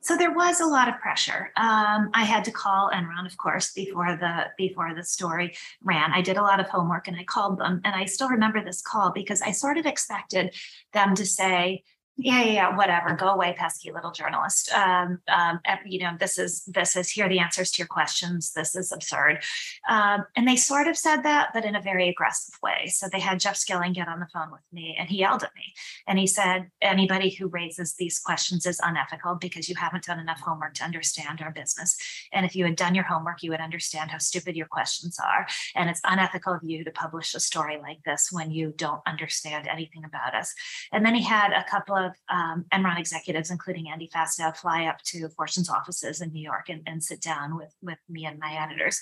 So 0.01 0.17
there 0.17 0.33
was 0.33 0.61
a 0.61 0.65
lot 0.65 0.87
of 0.87 0.99
pressure. 0.99 1.51
Um, 1.57 2.09
I 2.13 2.23
had 2.23 2.43
to 2.45 2.51
call 2.51 2.89
Enron, 2.93 3.25
of 3.25 3.37
course, 3.37 3.71
before 3.73 4.15
the 4.15 4.47
before 4.57 4.93
the 4.95 5.03
story 5.03 5.55
ran. 5.83 6.11
I 6.13 6.21
did 6.21 6.37
a 6.37 6.41
lot 6.41 6.59
of 6.59 6.67
homework 6.67 7.07
and 7.07 7.17
I 7.17 7.23
called 7.23 7.59
them, 7.59 7.81
and 7.83 7.95
I 7.95 8.05
still 8.05 8.29
remember 8.29 8.63
this 8.63 8.81
call 8.81 9.11
because 9.11 9.41
I 9.41 9.51
sort 9.51 9.77
of 9.77 9.85
expected 9.85 10.55
them 10.93 11.15
to 11.15 11.25
say, 11.25 11.83
yeah, 12.17 12.43
yeah, 12.43 12.51
yeah, 12.51 12.77
whatever. 12.77 13.13
Go 13.13 13.27
away, 13.27 13.53
pesky 13.57 13.91
little 13.91 14.11
journalist. 14.11 14.71
Um, 14.71 15.19
um, 15.27 15.59
you 15.85 15.99
know, 15.99 16.11
this 16.17 16.37
is 16.37 16.63
this 16.63 16.95
is 16.95 17.09
here 17.09 17.25
are 17.25 17.29
the 17.29 17.39
answers 17.39 17.71
to 17.71 17.79
your 17.79 17.87
questions. 17.87 18.53
This 18.53 18.73
is 18.73 18.93
absurd. 18.93 19.43
Um, 19.89 20.25
and 20.37 20.47
they 20.47 20.55
sort 20.55 20.87
of 20.87 20.97
said 20.97 21.23
that, 21.23 21.49
but 21.53 21.65
in 21.65 21.75
a 21.75 21.81
very 21.81 22.07
aggressive 22.07 22.55
way. 22.63 22.87
So 22.87 23.07
they 23.11 23.19
had 23.19 23.41
Jeff 23.41 23.57
Skilling 23.57 23.91
get 23.91 24.07
on 24.07 24.21
the 24.21 24.29
phone 24.33 24.49
with 24.49 24.61
me, 24.71 24.95
and 24.97 25.09
he 25.09 25.17
yelled 25.17 25.43
at 25.43 25.53
me, 25.55 25.73
and 26.07 26.17
he 26.17 26.25
said, 26.25 26.71
"Anybody 26.81 27.31
who 27.31 27.47
raises 27.47 27.95
these 27.95 28.17
questions 28.17 28.65
is 28.65 28.79
unethical 28.81 29.35
because 29.35 29.67
you 29.67 29.75
haven't 29.75 30.05
done 30.05 30.19
enough 30.19 30.39
homework 30.39 30.75
to 30.75 30.85
understand 30.85 31.41
our 31.41 31.51
business. 31.51 31.97
And 32.31 32.45
if 32.45 32.55
you 32.55 32.63
had 32.63 32.77
done 32.77 32.95
your 32.95 33.03
homework, 33.03 33.43
you 33.43 33.51
would 33.51 33.59
understand 33.59 34.11
how 34.11 34.19
stupid 34.19 34.55
your 34.55 34.67
questions 34.67 35.19
are. 35.19 35.47
And 35.75 35.89
it's 35.89 36.01
unethical 36.05 36.53
of 36.53 36.63
you 36.63 36.85
to 36.85 36.91
publish 36.91 37.35
a 37.35 37.41
story 37.41 37.77
like 37.81 38.03
this 38.05 38.29
when 38.31 38.51
you 38.51 38.73
don't 38.77 39.01
understand 39.05 39.67
anything 39.67 40.05
about 40.05 40.33
us." 40.33 40.53
And 40.93 41.05
then 41.05 41.13
he 41.13 41.23
had 41.23 41.51
a 41.51 41.65
couple 41.69 41.95
of 41.95 42.04
of 42.05 42.13
um, 42.29 42.65
Enron 42.73 42.99
executives, 42.99 43.51
including 43.51 43.89
Andy 43.89 44.09
Fastow, 44.13 44.55
fly 44.55 44.85
up 44.85 45.01
to 45.05 45.29
Fortune's 45.29 45.69
offices 45.69 46.21
in 46.21 46.31
New 46.31 46.41
York 46.41 46.69
and, 46.69 46.81
and 46.85 47.03
sit 47.03 47.21
down 47.21 47.57
with, 47.57 47.73
with 47.81 47.99
me 48.09 48.25
and 48.25 48.39
my 48.39 48.53
editors. 48.53 48.99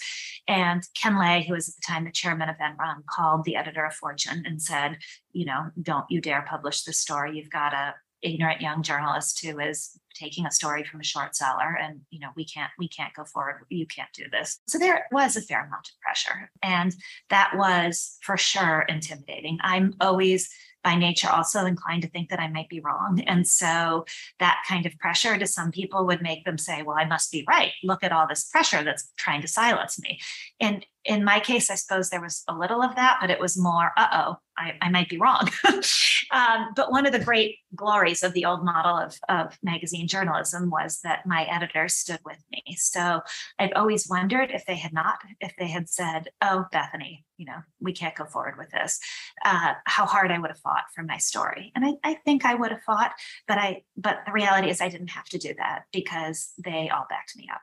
And 0.47 0.83
Ken 0.99 1.19
Lay, 1.19 1.45
who 1.47 1.53
was 1.53 1.69
at 1.69 1.75
the 1.75 1.81
time 1.87 2.05
the 2.05 2.11
chairman 2.11 2.49
of 2.49 2.57
Enron, 2.57 3.05
called 3.09 3.43
the 3.43 3.55
editor 3.55 3.85
of 3.85 3.93
Fortune 3.93 4.43
and 4.45 4.61
said, 4.61 4.97
you 5.31 5.45
know, 5.45 5.69
don't 5.81 6.05
you 6.09 6.21
dare 6.21 6.45
publish 6.47 6.83
this 6.83 6.99
story. 6.99 7.37
You've 7.37 7.49
got 7.49 7.73
a 7.73 7.95
ignorant 8.23 8.61
young 8.61 8.81
journalist 8.81 9.45
who 9.45 9.59
is 9.59 9.99
taking 10.15 10.45
a 10.45 10.51
story 10.51 10.83
from 10.83 11.01
a 11.01 11.03
short 11.03 11.35
seller 11.35 11.77
and 11.79 11.99
you 12.09 12.19
know 12.19 12.29
we 12.35 12.45
can't 12.45 12.71
we 12.79 12.87
can't 12.87 13.13
go 13.13 13.25
forward 13.25 13.61
you 13.69 13.85
can't 13.85 14.09
do 14.13 14.23
this 14.31 14.59
so 14.67 14.77
there 14.77 15.05
was 15.11 15.35
a 15.35 15.41
fair 15.41 15.65
amount 15.65 15.87
of 15.87 15.99
pressure 16.01 16.49
and 16.61 16.95
that 17.29 17.51
was 17.55 18.17
for 18.21 18.37
sure 18.37 18.85
intimidating 18.87 19.57
i'm 19.61 19.93
always 19.99 20.49
by 20.83 20.95
nature 20.95 21.29
also 21.29 21.65
inclined 21.65 22.01
to 22.03 22.09
think 22.09 22.29
that 22.29 22.39
I 22.39 22.47
might 22.47 22.69
be 22.69 22.79
wrong. 22.79 23.21
And 23.25 23.47
so 23.47 24.05
that 24.39 24.63
kind 24.67 24.85
of 24.85 24.97
pressure 24.99 25.37
to 25.37 25.47
some 25.47 25.71
people 25.71 26.05
would 26.05 26.21
make 26.21 26.45
them 26.45 26.57
say, 26.57 26.81
well, 26.81 26.97
I 26.97 27.05
must 27.05 27.31
be 27.31 27.45
right. 27.47 27.71
Look 27.83 28.03
at 28.03 28.11
all 28.11 28.27
this 28.27 28.45
pressure 28.45 28.83
that's 28.83 29.11
trying 29.17 29.41
to 29.41 29.47
silence 29.47 29.99
me. 29.99 30.19
And 30.59 30.85
in 31.05 31.23
my 31.23 31.39
case, 31.39 31.69
I 31.69 31.75
suppose 31.75 32.09
there 32.09 32.21
was 32.21 32.43
a 32.47 32.57
little 32.57 32.81
of 32.81 32.95
that, 32.95 33.17
but 33.21 33.29
it 33.29 33.39
was 33.39 33.57
more, 33.57 33.91
uh 33.97 34.07
oh, 34.11 34.37
I, 34.57 34.73
I, 34.81 34.89
might 34.89 35.09
be 35.09 35.17
wrong. 35.17 35.49
um, 36.31 36.69
but 36.75 36.91
one 36.91 37.05
of 37.05 37.11
the 37.11 37.23
great 37.23 37.57
glories 37.75 38.23
of 38.23 38.33
the 38.33 38.45
old 38.45 38.63
model 38.63 38.97
of, 38.97 39.17
of 39.29 39.57
magazine 39.63 40.07
journalism 40.07 40.69
was 40.69 40.99
that 41.03 41.25
my 41.25 41.43
editors 41.45 41.95
stood 41.95 42.19
with 42.25 42.43
me. 42.51 42.75
So 42.77 43.21
I've 43.59 43.71
always 43.75 44.07
wondered 44.07 44.51
if 44.51 44.65
they 44.65 44.75
had 44.75 44.93
not, 44.93 45.19
if 45.39 45.55
they 45.57 45.67
had 45.67 45.89
said, 45.89 46.29
oh, 46.41 46.65
Bethany, 46.71 47.25
you 47.37 47.45
know, 47.45 47.59
we 47.79 47.93
can't 47.93 48.15
go 48.15 48.25
forward 48.25 48.57
with 48.57 48.69
this, 48.69 48.99
uh, 49.43 49.73
how 49.85 50.05
hard 50.05 50.31
I 50.31 50.39
would 50.39 50.51
have 50.51 50.59
fought 50.59 50.85
for 50.93 51.03
my 51.03 51.17
story. 51.17 51.71
And 51.75 51.85
I, 51.85 51.93
I 52.03 52.13
think 52.25 52.45
I 52.45 52.55
would 52.55 52.71
have 52.71 52.83
fought, 52.83 53.13
but 53.47 53.57
I, 53.57 53.83
but 53.97 54.19
the 54.25 54.31
reality 54.31 54.69
is 54.69 54.81
I 54.81 54.89
didn't 54.89 55.11
have 55.11 55.25
to 55.25 55.37
do 55.37 55.53
that 55.57 55.83
because 55.91 56.53
they 56.63 56.89
all 56.89 57.05
backed 57.09 57.35
me 57.35 57.49
up. 57.51 57.61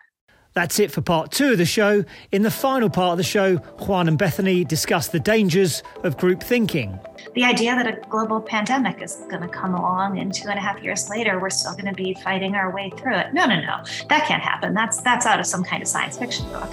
That's 0.52 0.80
it 0.80 0.90
for 0.90 1.00
part 1.00 1.30
two 1.30 1.52
of 1.52 1.58
the 1.58 1.64
show. 1.64 2.04
In 2.32 2.42
the 2.42 2.50
final 2.50 2.90
part 2.90 3.12
of 3.12 3.18
the 3.18 3.22
show, 3.22 3.56
Juan 3.56 4.08
and 4.08 4.18
Bethany 4.18 4.64
discuss 4.64 5.06
the 5.06 5.20
dangers 5.20 5.84
of 6.02 6.16
group 6.16 6.42
thinking. 6.42 6.98
The 7.34 7.44
idea 7.44 7.76
that 7.76 7.86
a 7.86 8.00
global 8.08 8.40
pandemic 8.40 9.00
is 9.00 9.14
going 9.30 9.42
to 9.42 9.48
come 9.48 9.74
along 9.74 10.18
and 10.18 10.34
two 10.34 10.48
and 10.48 10.58
a 10.58 10.62
half 10.62 10.82
years 10.82 11.08
later 11.08 11.38
we're 11.38 11.50
still 11.50 11.72
going 11.72 11.86
to 11.86 11.94
be 11.94 12.14
fighting 12.14 12.56
our 12.56 12.74
way 12.74 12.90
through 12.96 13.16
it. 13.16 13.32
No, 13.32 13.46
no, 13.46 13.60
no. 13.60 13.84
That 14.08 14.26
can't 14.26 14.42
happen. 14.42 14.74
That's 14.74 15.00
that's 15.02 15.24
out 15.24 15.38
of 15.38 15.46
some 15.46 15.62
kind 15.62 15.82
of 15.82 15.88
science 15.88 16.18
fiction 16.18 16.50
book. 16.50 16.70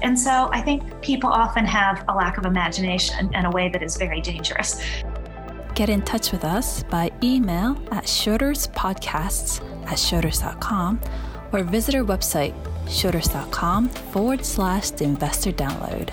And 0.00 0.18
so 0.18 0.48
I 0.52 0.62
think 0.62 1.02
people 1.02 1.28
often 1.28 1.66
have 1.66 2.04
a 2.08 2.14
lack 2.14 2.38
of 2.38 2.46
imagination 2.46 3.34
in 3.34 3.44
a 3.44 3.50
way 3.50 3.68
that 3.68 3.82
is 3.82 3.98
very 3.98 4.22
dangerous. 4.22 4.80
Get 5.74 5.90
in 5.90 6.00
touch 6.02 6.32
with 6.32 6.44
us 6.44 6.82
by 6.84 7.12
email 7.22 7.72
at 7.92 8.04
schroderspodcasts 8.04 9.60
at 9.82 9.98
schroders.com 9.98 11.00
or 11.52 11.62
visit 11.62 11.94
our 11.94 12.04
website 12.04 12.54
schroders.com 12.88 13.88
forward 13.88 14.44
slash 14.44 14.90
the 14.90 15.04
investor 15.04 15.52
download. 15.52 16.10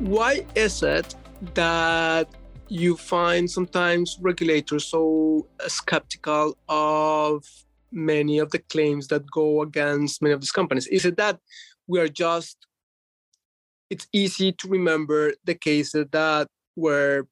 Why 0.00 0.44
is 0.54 0.82
it 0.82 1.14
that 1.54 2.28
you 2.68 2.96
find 2.96 3.50
sometimes 3.50 4.18
regulators 4.20 4.86
so 4.86 5.46
skeptical 5.66 6.56
of 6.68 7.44
many 7.92 8.38
of 8.38 8.50
the 8.50 8.58
claims 8.58 9.06
that 9.08 9.30
go 9.30 9.62
against 9.62 10.20
many 10.20 10.34
of 10.34 10.40
these 10.40 10.52
companies? 10.52 10.86
Is 10.88 11.04
it 11.04 11.16
that 11.16 11.38
we 11.86 12.00
are 12.00 12.08
just, 12.08 12.66
it's 13.90 14.08
easy 14.12 14.52
to 14.52 14.68
remember 14.68 15.34
the 15.44 15.54
cases 15.54 16.06
that 16.10 16.48
were 16.74 17.26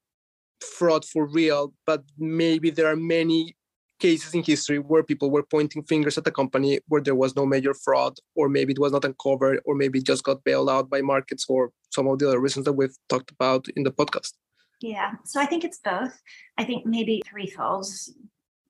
fraud 0.61 1.03
for 1.03 1.25
real, 1.25 1.73
but 1.85 2.03
maybe 2.17 2.69
there 2.69 2.87
are 2.87 2.95
many 2.95 3.55
cases 4.03 4.33
in 4.33 4.43
history 4.43 4.79
where 4.79 5.09
people 5.11 5.29
were 5.31 5.51
pointing 5.55 5.83
fingers 5.91 6.17
at 6.17 6.25
the 6.25 6.37
company 6.41 6.71
where 6.89 7.03
there 7.03 7.21
was 7.23 7.35
no 7.39 7.45
major 7.45 7.73
fraud, 7.85 8.13
or 8.35 8.45
maybe 8.49 8.71
it 8.73 8.83
was 8.85 8.91
not 8.91 9.05
uncovered, 9.09 9.57
or 9.65 9.73
maybe 9.81 9.99
it 9.99 10.05
just 10.05 10.25
got 10.29 10.43
bailed 10.43 10.69
out 10.69 10.89
by 10.93 11.01
markets 11.13 11.45
or 11.47 11.71
some 11.95 12.07
of 12.07 12.19
the 12.19 12.27
other 12.27 12.41
reasons 12.45 12.65
that 12.65 12.73
we've 12.79 12.97
talked 13.07 13.31
about 13.31 13.63
in 13.77 13.83
the 13.83 13.91
podcast? 13.91 14.33
Yeah, 14.81 15.11
so 15.23 15.39
I 15.39 15.45
think 15.45 15.63
it's 15.63 15.79
both. 15.79 16.15
I 16.57 16.63
think 16.65 16.85
maybe 16.85 17.23
threefold. 17.25 17.87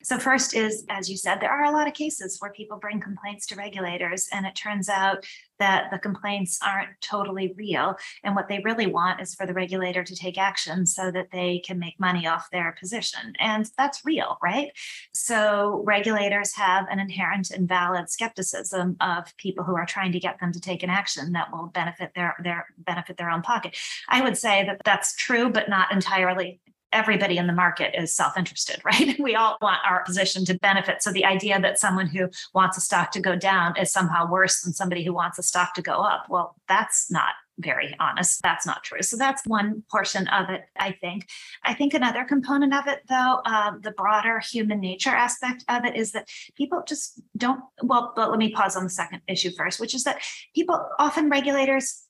So, 0.04 0.20
first 0.20 0.54
is, 0.54 0.84
as 0.90 1.10
you 1.10 1.16
said, 1.16 1.40
there 1.40 1.52
are 1.52 1.64
a 1.64 1.72
lot 1.72 1.88
of 1.88 1.94
cases 1.94 2.38
where 2.40 2.52
people 2.52 2.78
bring 2.78 3.00
complaints 3.00 3.46
to 3.48 3.56
regulators, 3.56 4.28
and 4.34 4.46
it 4.46 4.54
turns 4.54 4.90
out 4.90 5.26
that 5.60 5.92
the 5.92 5.98
complaints 5.98 6.60
aren't 6.62 6.90
totally 7.00 7.54
real. 7.56 7.96
And 8.24 8.36
what 8.36 8.50
they 8.50 8.60
really 8.60 8.88
want 8.88 9.22
is 9.22 9.34
for 9.34 9.46
the 9.46 9.54
regulator 9.54 10.04
to 10.04 10.16
take 10.16 10.38
action 10.38 10.86
so 10.86 11.10
that 11.12 11.30
they 11.32 11.60
can 11.66 11.80
make 11.80 11.98
money 12.00 12.28
off 12.28 12.50
their 12.52 12.76
position. 12.78 13.34
And 13.40 13.70
that's 13.78 14.04
real, 14.04 14.38
right? 14.44 14.70
So, 15.14 15.84
regulators 15.86 16.54
have 16.56 16.86
an 16.90 17.00
inherent 17.00 17.52
and 17.52 17.68
valid 17.68 18.10
skepticism 18.10 18.98
of 19.00 19.36
people 19.38 19.64
who 19.64 19.76
are 19.76 19.86
trying 19.86 20.12
to 20.12 20.20
get 20.20 20.40
them 20.42 20.52
to 20.52 20.60
take 20.60 20.84
an 20.84 20.90
action 20.90 21.32
that 21.32 21.52
will 21.52 21.68
benefit 21.68 22.12
their, 22.14 22.36
their 22.44 22.66
benefit 22.78 23.16
their 23.16 23.30
own 23.30 23.42
pocket. 23.42 23.78
I 24.10 24.22
would 24.22 24.38
say 24.38 24.66
that 24.66 24.82
that's 24.84 25.16
true, 25.16 25.50
but 25.50 25.70
not 25.70 25.94
entirely 25.94 26.60
everybody 26.94 27.38
in 27.38 27.48
the 27.48 27.54
market 27.54 27.94
is 28.00 28.14
self-interested, 28.14 28.82
right? 28.86 29.20
We 29.20 29.36
all 29.36 29.58
want 29.62 29.80
our 29.88 30.04
position 30.04 30.46
to 30.46 30.58
benefit. 30.60 31.02
So 31.04 31.12
the 31.12 31.26
idea 31.26 31.60
that 31.60 31.80
someone 31.80 32.08
who 32.08 32.30
wants 32.54 32.78
a 32.78 32.82
stock 32.82 33.12
to 33.12 33.22
go 33.22 33.36
down 33.36 33.78
is 33.78 33.92
somehow 33.92 34.30
worse 34.30 34.62
than 34.62 34.74
somebody 34.74 35.04
who 35.04 35.14
wants 35.14 35.40
a 35.40 35.44
stock 35.44 35.74
to 35.76 35.82
go 35.82 35.94
up, 35.94 36.28
well, 36.30 36.56
that's 36.68 37.12
not 37.12 37.34
very 37.60 37.96
honest. 38.00 38.42
That's 38.42 38.66
not 38.66 38.84
true. 38.84 39.02
So 39.02 39.16
that's 39.18 39.46
one 39.46 39.84
portion 39.92 40.28
of 40.30 40.50
it, 40.50 40.64
I 40.78 40.92
think. 40.92 41.28
I 41.64 41.74
think 41.74 41.94
another 41.94 42.24
component 42.24 42.74
of 42.74 42.88
it, 42.88 43.02
though, 43.08 43.42
uh, 43.46 43.74
the 43.82 43.92
broader 43.92 44.40
human 44.40 44.80
nature 44.80 45.12
aspect 45.12 45.64
of 45.70 45.86
it 45.86 45.96
is 45.96 46.14
that 46.14 46.30
people 46.56 46.84
just 46.88 47.22
don't. 47.38 47.62
Well, 47.84 48.14
but 48.16 48.30
let 48.32 48.40
me 48.40 48.52
pause 48.52 48.76
on 48.76 48.84
the 48.84 48.90
second 48.90 49.22
issue 49.28 49.52
first, 49.56 49.80
which 49.80 49.94
is 49.94 50.04
that 50.04 50.22
people 50.56 50.84
often 50.98 51.30
regulators 51.30 52.04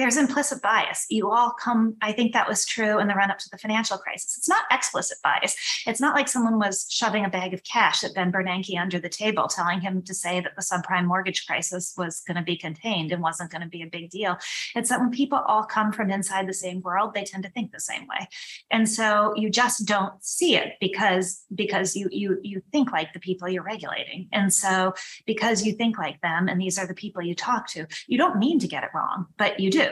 there's 0.00 0.16
implicit 0.16 0.62
bias. 0.62 1.04
You 1.10 1.30
all 1.30 1.50
come, 1.50 1.94
I 2.00 2.12
think 2.12 2.32
that 2.32 2.48
was 2.48 2.64
true 2.64 2.98
in 3.00 3.06
the 3.06 3.14
run 3.14 3.30
up 3.30 3.36
to 3.36 3.50
the 3.52 3.58
financial 3.58 3.98
crisis. 3.98 4.34
It's 4.38 4.48
not 4.48 4.64
explicit 4.70 5.18
bias. 5.22 5.54
It's 5.86 6.00
not 6.00 6.14
like 6.14 6.26
someone 6.26 6.58
was 6.58 6.86
shoving 6.88 7.26
a 7.26 7.28
bag 7.28 7.52
of 7.52 7.62
cash 7.64 8.02
at 8.02 8.14
Ben 8.14 8.32
Bernanke 8.32 8.80
under 8.80 8.98
the 8.98 9.10
table, 9.10 9.46
telling 9.46 9.82
him 9.82 10.02
to 10.04 10.14
say 10.14 10.40
that 10.40 10.56
the 10.56 10.62
subprime 10.62 11.04
mortgage 11.04 11.46
crisis 11.46 11.92
was 11.98 12.22
going 12.26 12.38
to 12.38 12.42
be 12.42 12.56
contained 12.56 13.12
and 13.12 13.22
wasn't 13.22 13.50
going 13.50 13.60
to 13.60 13.68
be 13.68 13.82
a 13.82 13.86
big 13.86 14.08
deal. 14.08 14.38
It's 14.74 14.88
that 14.88 15.00
when 15.00 15.10
people 15.10 15.36
all 15.36 15.64
come 15.64 15.92
from 15.92 16.10
inside 16.10 16.48
the 16.48 16.54
same 16.54 16.80
world, 16.80 17.12
they 17.12 17.24
tend 17.24 17.42
to 17.42 17.50
think 17.50 17.70
the 17.70 17.78
same 17.78 18.06
way. 18.06 18.26
And 18.70 18.88
so 18.88 19.34
you 19.36 19.50
just 19.50 19.84
don't 19.84 20.14
see 20.24 20.56
it 20.56 20.76
because 20.80 21.44
because 21.54 21.94
you 21.94 22.08
you 22.10 22.40
you 22.42 22.62
think 22.72 22.90
like 22.90 23.12
the 23.12 23.20
people 23.20 23.50
you're 23.50 23.62
regulating. 23.62 24.28
And 24.32 24.50
so 24.50 24.94
because 25.26 25.62
you 25.66 25.74
think 25.74 25.98
like 25.98 26.22
them 26.22 26.48
and 26.48 26.58
these 26.58 26.78
are 26.78 26.86
the 26.86 26.94
people 26.94 27.20
you 27.20 27.34
talk 27.34 27.68
to, 27.72 27.86
you 28.06 28.16
don't 28.16 28.38
mean 28.38 28.58
to 28.60 28.66
get 28.66 28.82
it 28.82 28.90
wrong, 28.94 29.26
but 29.36 29.60
you 29.60 29.70
do. 29.70 29.89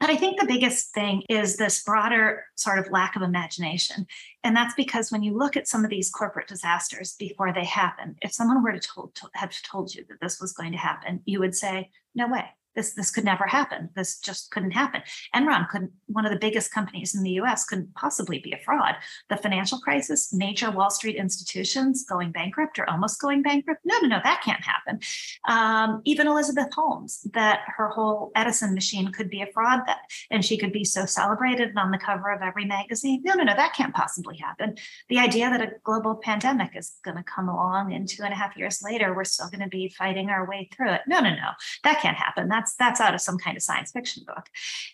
But 0.00 0.08
I 0.08 0.16
think 0.16 0.40
the 0.40 0.46
biggest 0.46 0.94
thing 0.94 1.24
is 1.28 1.56
this 1.56 1.82
broader 1.82 2.44
sort 2.54 2.78
of 2.78 2.90
lack 2.90 3.16
of 3.16 3.22
imagination. 3.22 4.06
And 4.42 4.56
that's 4.56 4.74
because 4.74 5.12
when 5.12 5.22
you 5.22 5.36
look 5.36 5.58
at 5.58 5.68
some 5.68 5.84
of 5.84 5.90
these 5.90 6.10
corporate 6.10 6.48
disasters 6.48 7.16
before 7.18 7.52
they 7.52 7.66
happen, 7.66 8.16
if 8.22 8.32
someone 8.32 8.62
were 8.62 8.72
to, 8.72 8.80
told, 8.80 9.14
to 9.16 9.28
have 9.34 9.54
told 9.62 9.94
you 9.94 10.04
that 10.08 10.20
this 10.22 10.40
was 10.40 10.54
going 10.54 10.72
to 10.72 10.78
happen, 10.78 11.20
you 11.26 11.38
would 11.38 11.54
say, 11.54 11.90
no 12.14 12.28
way. 12.28 12.46
This, 12.74 12.94
this 12.94 13.10
could 13.10 13.24
never 13.24 13.46
happen. 13.46 13.90
This 13.94 14.20
just 14.20 14.50
couldn't 14.52 14.70
happen. 14.70 15.02
Enron 15.34 15.68
couldn't 15.68 15.92
one 16.12 16.26
of 16.26 16.32
the 16.32 16.38
biggest 16.38 16.72
companies 16.72 17.14
in 17.14 17.22
the 17.22 17.32
US 17.32 17.64
couldn't 17.64 17.94
possibly 17.94 18.38
be 18.38 18.52
a 18.52 18.58
fraud. 18.58 18.96
The 19.28 19.36
financial 19.36 19.78
crisis, 19.78 20.32
major 20.32 20.70
Wall 20.70 20.90
Street 20.90 21.16
institutions 21.16 22.04
going 22.04 22.32
bankrupt 22.32 22.78
or 22.78 22.88
almost 22.88 23.20
going 23.20 23.42
bankrupt. 23.42 23.80
No, 23.84 23.98
no, 24.00 24.08
no, 24.08 24.20
that 24.22 24.42
can't 24.44 24.62
happen. 24.62 25.00
Um, 25.48 26.02
even 26.04 26.26
Elizabeth 26.26 26.72
Holmes, 26.74 27.26
that 27.32 27.60
her 27.76 27.88
whole 27.88 28.32
Edison 28.34 28.74
machine 28.74 29.12
could 29.12 29.30
be 29.30 29.42
a 29.42 29.52
fraud 29.52 29.80
that, 29.86 30.00
and 30.30 30.44
she 30.44 30.56
could 30.56 30.72
be 30.72 30.84
so 30.84 31.06
celebrated 31.06 31.70
and 31.70 31.78
on 31.78 31.90
the 31.90 31.98
cover 31.98 32.30
of 32.30 32.42
every 32.42 32.64
magazine. 32.64 33.22
No, 33.24 33.34
no, 33.34 33.44
no, 33.44 33.54
that 33.54 33.74
can't 33.74 33.94
possibly 33.94 34.36
happen. 34.36 34.76
The 35.08 35.18
idea 35.18 35.50
that 35.50 35.62
a 35.62 35.72
global 35.84 36.16
pandemic 36.16 36.76
is 36.76 36.98
going 37.04 37.16
to 37.16 37.22
come 37.22 37.48
along 37.48 37.92
and 37.92 38.08
two 38.08 38.22
and 38.22 38.32
a 38.32 38.36
half 38.36 38.56
years 38.56 38.82
later, 38.82 39.14
we're 39.14 39.24
still 39.24 39.48
going 39.48 39.62
to 39.62 39.68
be 39.68 39.88
fighting 39.96 40.30
our 40.30 40.48
way 40.48 40.68
through 40.74 40.92
it. 40.92 41.02
No, 41.06 41.20
no, 41.20 41.30
no, 41.30 41.50
that 41.84 42.00
can't 42.00 42.16
happen. 42.16 42.48
That's 42.48 42.74
that's 42.74 43.00
out 43.00 43.14
of 43.14 43.20
some 43.20 43.38
kind 43.38 43.56
of 43.56 43.62
science 43.62 43.92
fiction 43.92 44.24
book. 44.26 44.46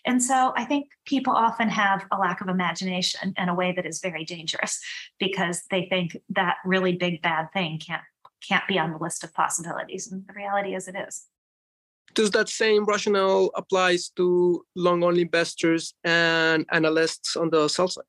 And 0.05 0.23
so 0.23 0.53
I 0.55 0.65
think 0.65 0.87
people 1.07 1.33
often 1.33 1.69
have 1.69 2.05
a 2.11 2.17
lack 2.17 2.41
of 2.41 2.49
imagination 2.49 3.33
in 3.37 3.49
a 3.49 3.55
way 3.55 3.71
that 3.71 3.85
is 3.85 3.99
very 3.99 4.23
dangerous 4.23 4.79
because 5.19 5.63
they 5.71 5.87
think 5.89 6.17
that 6.29 6.57
really 6.65 6.93
big 6.95 7.21
bad 7.21 7.47
thing 7.53 7.79
can't 7.79 8.03
can't 8.47 8.67
be 8.67 8.77
on 8.77 8.91
the 8.91 8.99
list 8.99 9.23
of 9.23 9.33
possibilities. 9.33 10.11
And 10.11 10.23
the 10.27 10.33
reality 10.33 10.75
is 10.75 10.87
it 10.87 10.95
is. 10.95 11.25
Does 12.13 12.29
that 12.31 12.49
same 12.49 12.85
rationale 12.85 13.49
applies 13.55 14.09
to 14.17 14.63
long 14.75 15.03
only 15.03 15.23
investors 15.23 15.95
and 16.03 16.65
analysts 16.71 17.35
on 17.35 17.49
the 17.49 17.67
sell 17.67 17.87
side? 17.87 18.05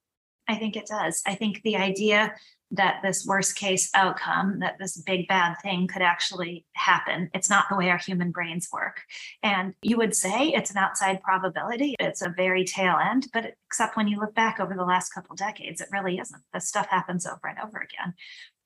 I 0.48 0.56
think 0.56 0.76
it 0.76 0.86
does. 0.86 1.22
I 1.26 1.34
think 1.34 1.62
the 1.62 1.76
idea 1.76 2.34
that 2.70 3.00
this 3.02 3.24
worst 3.26 3.56
case 3.56 3.90
outcome, 3.94 4.58
that 4.60 4.76
this 4.78 4.96
big 4.98 5.26
bad 5.26 5.56
thing 5.62 5.86
could 5.86 6.02
actually 6.02 6.66
happen. 6.74 7.30
It's 7.32 7.48
not 7.48 7.66
the 7.70 7.76
way 7.76 7.88
our 7.88 7.98
human 7.98 8.30
brains 8.30 8.68
work. 8.72 9.02
And 9.42 9.74
you 9.82 9.96
would 9.96 10.14
say 10.14 10.48
it's 10.48 10.70
an 10.70 10.76
outside 10.76 11.22
probability. 11.22 11.94
It's 11.98 12.20
a 12.20 12.28
very 12.36 12.64
tail 12.64 12.96
end, 13.02 13.28
but 13.32 13.54
except 13.66 13.96
when 13.96 14.08
you 14.08 14.18
look 14.18 14.34
back 14.34 14.60
over 14.60 14.74
the 14.74 14.84
last 14.84 15.10
couple 15.10 15.34
decades, 15.34 15.80
it 15.80 15.88
really 15.90 16.18
isn't. 16.18 16.42
This 16.52 16.68
stuff 16.68 16.88
happens 16.88 17.26
over 17.26 17.48
and 17.48 17.58
over 17.58 17.78
again. 17.78 18.14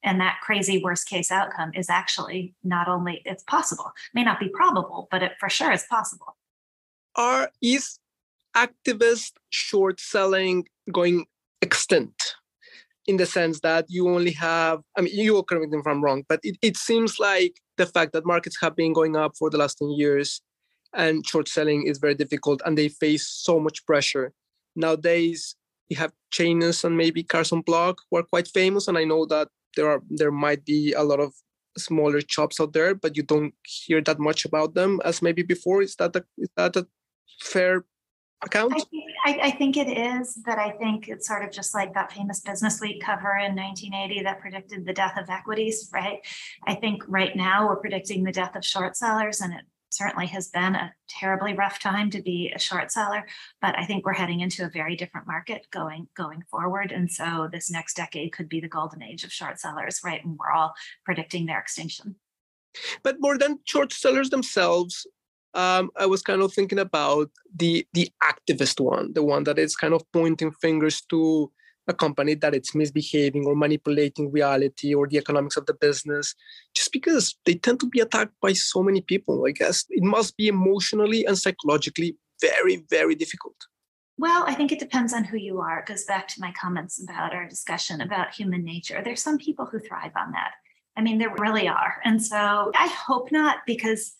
And 0.03 0.21
that 0.21 0.41
crazy 0.43 0.83
worst 0.83 1.09
case 1.09 1.31
outcome 1.31 1.71
is 1.75 1.89
actually 1.89 2.55
not 2.65 2.89
only 2.89 3.23
it's 3.25 3.45
possible, 3.45 3.93
may 4.15 4.25
not 4.25 4.41
be 4.41 4.49
probable, 4.49 5.07
but 5.13 5.23
it 5.23 5.33
for 5.39 5.49
sure 5.49 5.71
is 5.71 5.85
possible. 5.89 6.37
Are 7.15 7.51
is 7.61 8.01
activist 8.57 9.33
short 9.51 10.01
selling 10.01 10.67
going 10.91 11.27
extinct? 11.61 12.35
In 13.07 13.17
the 13.17 13.27
sense 13.27 13.61
that 13.61 13.87
you 13.89 14.09
only 14.09 14.31
have, 14.33 14.81
I 14.97 15.01
mean, 15.01 15.13
you 15.15 15.33
will 15.35 15.43
correct 15.43 15.73
me 15.73 15.79
if 15.79 15.87
I'm 15.87 16.05
wrong, 16.05 16.23
but 16.29 16.39
it, 16.45 16.57
it 16.63 16.77
seems 16.77 17.19
like 17.19 17.61
the 17.77 17.87
fact 17.87 18.13
that 18.13 18.25
markets 18.25 18.59
have 18.61 18.77
been 18.77 18.93
going 18.93 19.17
up 19.17 19.33
for 19.37 19.51
the 19.51 19.59
last 19.59 19.79
10 19.79 19.91
years 19.91 20.41
and 20.95 21.27
short 21.27 21.49
selling 21.49 21.87
is 21.87 21.99
very 21.99 22.15
difficult 22.15 22.63
and 22.65 22.79
they 22.79 22.89
face 22.89 23.27
so 23.27 23.59
much 23.59 23.85
pressure. 23.87 24.33
Nowadays, 24.77 25.57
you 25.89 25.97
have 25.97 26.13
Chanos 26.33 26.85
and 26.85 26.97
maybe 26.97 27.23
Carson 27.23 27.61
Block 27.61 28.01
who 28.11 28.19
are 28.19 28.23
quite 28.23 28.49
famous. 28.49 28.89
And 28.89 28.97
I 28.97 29.05
know 29.05 29.27
that 29.27 29.49
there 29.77 29.89
are 29.91 30.03
there 30.09 30.31
might 30.31 30.65
be 30.65 30.93
a 30.93 31.03
lot 31.03 31.21
of 31.21 31.35
smaller 31.77 32.21
shops 32.29 32.61
out 32.61 32.73
there, 32.73 32.95
but 32.95 33.17
you 33.17 33.23
don't 33.23 33.55
hear 33.65 34.01
that 34.03 34.19
much 34.19 34.45
about 34.45 34.75
them 34.75 35.01
as 35.05 35.23
maybe 35.23 35.43
before. 35.43 35.83
Is 35.83 35.97
that 35.97 36.17
a, 36.17 36.25
is 36.39 36.51
that 36.57 36.77
a 36.77 36.87
fair 37.41 37.85
account? 38.45 38.75
I, 39.25 39.39
I, 39.43 39.51
think 39.53 39.77
it 39.77 39.89
is, 39.89 40.39
but 40.45 40.59
I 40.59 40.71
think 40.73 41.09
it's 41.09 41.29
sort 41.29 41.45
of 41.45 41.51
just 41.51 41.75
like 41.75 41.95
that 41.95 42.13
famous 42.13 42.41
Business 42.41 42.81
Week 42.81 43.03
cover 43.03 43.37
in 43.37 43.55
1980 43.55 44.23
that 44.25 44.41
predicted 44.41 44.85
the 44.85 44.93
death 44.93 45.17
of 45.17 45.31
equities, 45.31 45.91
right? 45.93 46.19
I 46.67 46.75
think 46.75 47.03
right 47.07 47.35
now 47.37 47.69
we're 47.69 47.77
predicting 47.77 48.25
the 48.25 48.33
death 48.33 48.57
of 48.57 48.65
short 48.65 48.97
sellers, 48.97 49.41
and 49.41 49.53
it 49.55 49.63
certainly 49.91 50.27
has 50.27 50.49
been 50.49 50.75
a 50.75 50.93
terribly 51.09 51.55
rough 51.55 51.79
time 51.79 52.11
to 52.11 52.23
be 52.23 52.53
a 52.55 52.59
short 52.59 52.91
seller. 52.91 53.27
But 53.61 53.79
I 53.79 53.85
think 53.85 54.05
we're 54.05 54.15
heading 54.15 54.41
into 54.41 54.65
a 54.65 54.71
very 54.71 54.97
different 54.97 55.27
market 55.27 55.67
going 55.71 56.09
going 56.17 56.43
forward, 56.51 56.93
and 56.93 57.11
so 57.11 57.49
this 57.53 57.71
next 57.71 57.95
decade 57.95 58.33
could 58.33 58.49
be 58.49 58.61
the 58.61 58.69
golden 58.69 59.03
age 59.03 59.25
of 59.25 59.33
short 59.33 59.61
sellers, 59.61 60.01
right? 60.05 60.25
And 60.25 60.39
we're 60.39 60.51
all 60.51 60.75
predicting 61.05 61.47
their 61.47 61.61
extinction. 61.61 62.17
But 63.03 63.17
more 63.21 63.37
than 63.37 63.59
short 63.65 63.93
sellers 63.93 64.31
themselves, 64.31 65.07
um, 65.55 65.91
I 65.97 66.07
was 66.07 66.23
kind 66.23 66.43
of 66.43 66.53
thinking 66.53 66.79
about 66.79 67.31
the 67.55 67.87
the 67.93 68.11
activist 68.23 68.81
one, 68.81 69.13
the 69.13 69.23
one 69.23 69.45
that 69.45 69.59
is 69.59 69.77
kind 69.77 69.95
of 69.95 70.03
pointing 70.13 70.53
fingers 70.53 71.03
to 71.11 71.51
a 71.89 71.93
company 71.93 72.35
that 72.35 72.55
it's 72.55 72.75
misbehaving 72.75 73.45
or 73.45 73.57
manipulating 73.57 74.31
reality 74.31 74.95
or 74.95 75.09
the 75.09 75.19
economics 75.19 75.57
of 75.57 75.67
the 75.67 75.75
business, 75.75 76.35
just 76.75 76.93
because 76.93 77.35
they 77.45 77.55
tend 77.55 77.81
to 77.81 77.89
be 77.89 78.01
attacked 78.01 78.35
by 78.41 78.53
so 78.53 78.83
many 78.83 79.01
people. 79.01 79.45
I 79.47 79.51
guess 79.51 79.85
it 79.91 80.03
must 80.03 80.37
be 80.37 80.47
emotionally 80.47 81.25
and 81.25 81.37
psychologically 81.37 82.17
very, 82.41 82.85
very 82.89 83.15
difficult. 83.15 83.57
Well, 84.19 84.45
I 84.47 84.55
think 84.55 84.71
it 84.71 84.79
depends 84.79 85.13
on 85.13 85.25
who 85.25 85.37
you 85.37 85.59
are. 85.59 85.81
It 85.81 85.87
goes 85.87 86.05
back 86.05 86.29
to 86.29 86.41
my 86.41 86.53
comments 86.53 87.03
about 87.03 87.35
our 87.35 87.49
discussion 87.49 88.01
about 88.01 88.35
human 88.35 88.65
nature. 88.65 89.01
There's 89.03 89.23
some 89.23 89.39
people 89.39 89.67
who 89.67 89.81
thrive 89.81 90.13
on 90.17 90.33
that. 90.33 90.53
I 90.97 91.01
mean, 91.01 91.19
there 91.19 91.35
really 91.39 91.67
are. 91.67 91.95
And 92.05 92.23
so 92.23 92.71
I 92.77 92.87
hope 92.87 93.33
not, 93.33 93.59
because 93.67 94.13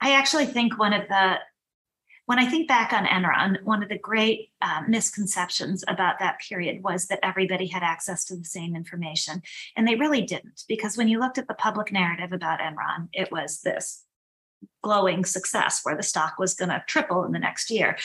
I 0.00 0.12
actually 0.14 0.46
think 0.46 0.78
one 0.78 0.92
of 0.92 1.08
the 1.08 1.38
when 2.28 2.38
I 2.38 2.44
think 2.44 2.68
back 2.68 2.92
on 2.92 3.06
Enron, 3.06 3.62
one 3.62 3.82
of 3.82 3.88
the 3.88 3.96
great 3.96 4.50
uh, 4.60 4.82
misconceptions 4.86 5.82
about 5.88 6.18
that 6.18 6.38
period 6.46 6.82
was 6.84 7.06
that 7.06 7.20
everybody 7.22 7.66
had 7.66 7.82
access 7.82 8.22
to 8.26 8.36
the 8.36 8.44
same 8.44 8.76
information. 8.76 9.40
And 9.76 9.88
they 9.88 9.94
really 9.94 10.20
didn't, 10.20 10.64
because 10.68 10.98
when 10.98 11.08
you 11.08 11.20
looked 11.20 11.38
at 11.38 11.48
the 11.48 11.54
public 11.54 11.90
narrative 11.90 12.34
about 12.34 12.60
Enron, 12.60 13.08
it 13.14 13.32
was 13.32 13.62
this 13.62 14.04
glowing 14.82 15.24
success 15.24 15.80
where 15.84 15.96
the 15.96 16.02
stock 16.02 16.34
was 16.38 16.52
going 16.52 16.68
to 16.68 16.84
triple 16.86 17.24
in 17.24 17.32
the 17.32 17.38
next 17.38 17.70
year. 17.70 17.96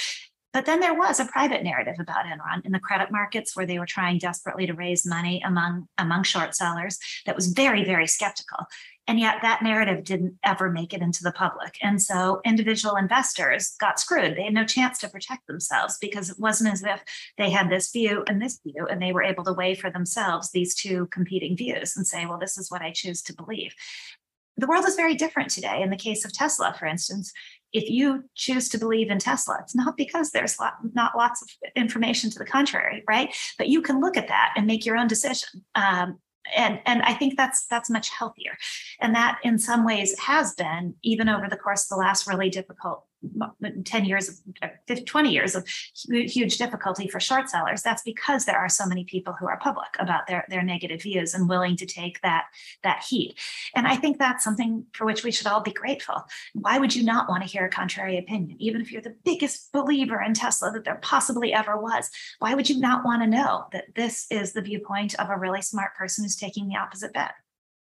But 0.53 0.67
then 0.67 0.79
there 0.79 0.93
was 0.93 1.19
a 1.19 1.25
private 1.25 1.63
narrative 1.63 1.95
about 1.99 2.25
Enron 2.25 2.63
in 2.63 2.71
the 2.71 2.79
credit 2.79 3.11
markets 3.11 3.57
where 3.57 3.65
they 3.65 3.79
were 3.79 3.87
trying 3.87 4.19
desperately 4.19 4.67
to 4.67 4.73
raise 4.73 5.05
money 5.05 5.41
among, 5.43 5.89
among 5.97 6.23
short 6.23 6.55
sellers 6.55 6.97
that 7.25 7.35
was 7.35 7.47
very, 7.47 7.83
very 7.83 8.07
skeptical. 8.07 8.59
And 9.07 9.19
yet 9.19 9.39
that 9.41 9.61
narrative 9.61 10.05
didn't 10.05 10.37
ever 10.43 10.71
make 10.71 10.93
it 10.93 11.01
into 11.01 11.23
the 11.23 11.33
public. 11.33 11.77
And 11.81 12.01
so 12.01 12.39
individual 12.45 12.95
investors 12.95 13.75
got 13.79 13.99
screwed. 13.99 14.37
They 14.37 14.43
had 14.43 14.53
no 14.53 14.65
chance 14.65 14.97
to 14.99 15.09
protect 15.09 15.45
themselves 15.45 15.97
because 15.99 16.29
it 16.29 16.39
wasn't 16.39 16.71
as 16.71 16.83
if 16.83 17.03
they 17.37 17.49
had 17.49 17.69
this 17.69 17.91
view 17.91 18.23
and 18.27 18.41
this 18.41 18.61
view, 18.65 18.87
and 18.89 19.01
they 19.01 19.11
were 19.11 19.23
able 19.23 19.43
to 19.43 19.53
weigh 19.53 19.75
for 19.75 19.89
themselves 19.89 20.51
these 20.51 20.73
two 20.73 21.07
competing 21.07 21.57
views 21.57 21.97
and 21.97 22.07
say, 22.07 22.25
well, 22.25 22.39
this 22.39 22.57
is 22.57 22.71
what 22.71 22.81
I 22.81 22.91
choose 22.91 23.21
to 23.23 23.35
believe. 23.35 23.73
The 24.55 24.67
world 24.67 24.85
is 24.85 24.95
very 24.95 25.15
different 25.15 25.49
today. 25.49 25.81
In 25.81 25.89
the 25.89 25.97
case 25.97 26.23
of 26.23 26.31
Tesla, 26.31 26.75
for 26.77 26.85
instance, 26.85 27.33
if 27.73 27.89
you 27.89 28.23
choose 28.35 28.69
to 28.69 28.77
believe 28.77 29.09
in 29.09 29.17
Tesla, 29.17 29.57
it's 29.61 29.75
not 29.75 29.97
because 29.97 30.29
there's 30.29 30.57
not 30.93 31.17
lots 31.17 31.41
of 31.41 31.49
information 31.75 32.29
to 32.29 32.39
the 32.39 32.45
contrary, 32.45 33.03
right? 33.07 33.35
But 33.57 33.67
you 33.67 33.81
can 33.81 33.99
look 33.99 34.15
at 34.15 34.27
that 34.27 34.53
and 34.55 34.67
make 34.67 34.85
your 34.85 34.95
own 34.95 35.07
decision. 35.07 35.65
Um, 35.73 36.19
and 36.55 36.79
and 36.85 37.01
i 37.03 37.13
think 37.13 37.37
that's 37.37 37.65
that's 37.65 37.89
much 37.89 38.09
healthier. 38.09 38.57
And 38.99 39.15
that 39.15 39.39
in 39.43 39.57
some 39.59 39.85
ways 39.85 40.17
has 40.19 40.53
been 40.53 40.95
even 41.03 41.29
over 41.29 41.47
the 41.49 41.57
course 41.57 41.83
of 41.85 41.89
the 41.89 41.95
last 41.95 42.27
really 42.27 42.49
difficult 42.49 43.05
10 43.83 44.05
years 44.05 44.29
of 44.29 44.35
uh, 44.61 44.95
20 45.05 45.31
years 45.31 45.55
of 45.55 45.67
huge 45.95 46.57
difficulty 46.57 47.07
for 47.07 47.19
short 47.19 47.49
sellers 47.49 47.81
that's 47.81 48.03
because 48.03 48.45
there 48.45 48.57
are 48.57 48.69
so 48.69 48.85
many 48.85 49.03
people 49.05 49.33
who 49.33 49.47
are 49.47 49.57
public 49.59 49.89
about 49.99 50.27
their 50.27 50.45
their 50.49 50.61
negative 50.61 51.01
views 51.01 51.33
and 51.33 51.47
willing 51.47 51.75
to 51.77 51.85
take 51.85 52.21
that 52.21 52.45
that 52.83 53.03
heat. 53.03 53.37
And 53.75 53.87
i 53.87 53.95
think 53.95 54.17
that's 54.17 54.43
something 54.43 54.85
for 54.93 55.05
which 55.05 55.23
we 55.23 55.31
should 55.31 55.47
all 55.47 55.61
be 55.61 55.71
grateful. 55.71 56.23
Why 56.53 56.77
would 56.77 56.95
you 56.95 57.03
not 57.03 57.29
want 57.29 57.43
to 57.43 57.49
hear 57.49 57.65
a 57.65 57.69
contrary 57.69 58.17
opinion? 58.17 58.57
Even 58.59 58.81
if 58.81 58.91
you're 58.91 59.01
the 59.01 59.15
biggest 59.23 59.71
believer 59.71 60.21
in 60.21 60.33
tesla 60.33 60.71
that 60.71 60.83
there 60.83 60.99
possibly 61.01 61.53
ever 61.53 61.77
was 61.77 62.09
why 62.39 62.53
would 62.53 62.69
you 62.69 62.79
not 62.79 63.05
want 63.05 63.21
to 63.21 63.27
know 63.27 63.65
that 63.71 63.95
this 63.95 64.27
is 64.29 64.53
the 64.53 64.61
viewpoint 64.61 65.15
of 65.15 65.29
a 65.29 65.37
really 65.37 65.61
smart 65.61 65.95
person 65.95 66.23
who's 66.23 66.35
taking 66.35 66.67
the 66.67 66.77
opposite 66.77 67.13
bet? 67.13 67.33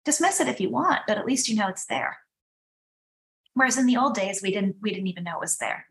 Dismiss 0.05 0.41
it 0.41 0.49
if 0.49 0.61
you 0.61 0.71
want 0.71 1.01
but 1.07 1.19
at 1.19 1.27
least 1.27 1.49
you 1.49 1.57
know 1.57 1.69
it's 1.69 1.87
there 1.87 2.19
Whereas 3.55 3.79
in 3.79 3.87
the 3.87 3.97
old 3.97 4.15
days, 4.15 4.41
we 4.43 4.51
didn't 4.53 4.77
we 4.81 4.91
didn't 4.91 5.09
even 5.09 5.25
know 5.25 5.37
it 5.37 5.41
was 5.41 5.57
there. 5.59 5.87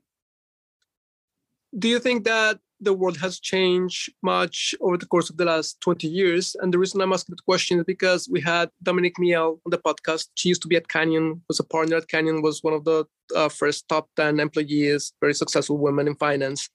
Do 1.77 1.87
you 1.87 1.99
think 1.99 2.23
that 2.23 2.59
the 2.81 2.93
world 2.93 3.17
has 3.17 3.39
changed 3.39 4.11
much 4.23 4.73
over 4.81 4.97
the 4.97 5.05
course 5.05 5.29
of 5.29 5.37
the 5.37 5.45
last 5.45 5.79
20 5.81 6.07
years? 6.07 6.55
And 6.59 6.73
the 6.73 6.79
reason 6.79 7.01
I'm 7.01 7.13
asking 7.13 7.35
the 7.35 7.43
question 7.43 7.77
is 7.77 7.85
because 7.85 8.27
we 8.31 8.41
had 8.41 8.71
Dominique 8.81 9.19
Mielle 9.19 9.59
on 9.65 9.69
the 9.69 9.77
podcast. 9.77 10.29
She 10.35 10.49
used 10.49 10.61
to 10.63 10.67
be 10.67 10.77
at 10.77 10.87
Canyon, 10.87 11.41
was 11.47 11.59
a 11.59 11.63
partner 11.63 11.97
at 11.97 12.07
Canyon, 12.07 12.41
was 12.41 12.63
one 12.63 12.73
of 12.73 12.85
the 12.85 13.05
uh, 13.35 13.49
first 13.49 13.87
top 13.87 14.09
10 14.15 14.39
employees, 14.39 15.13
very 15.19 15.33
successful 15.33 15.77
woman 15.77 16.07
in 16.07 16.15
finance. 16.15 16.69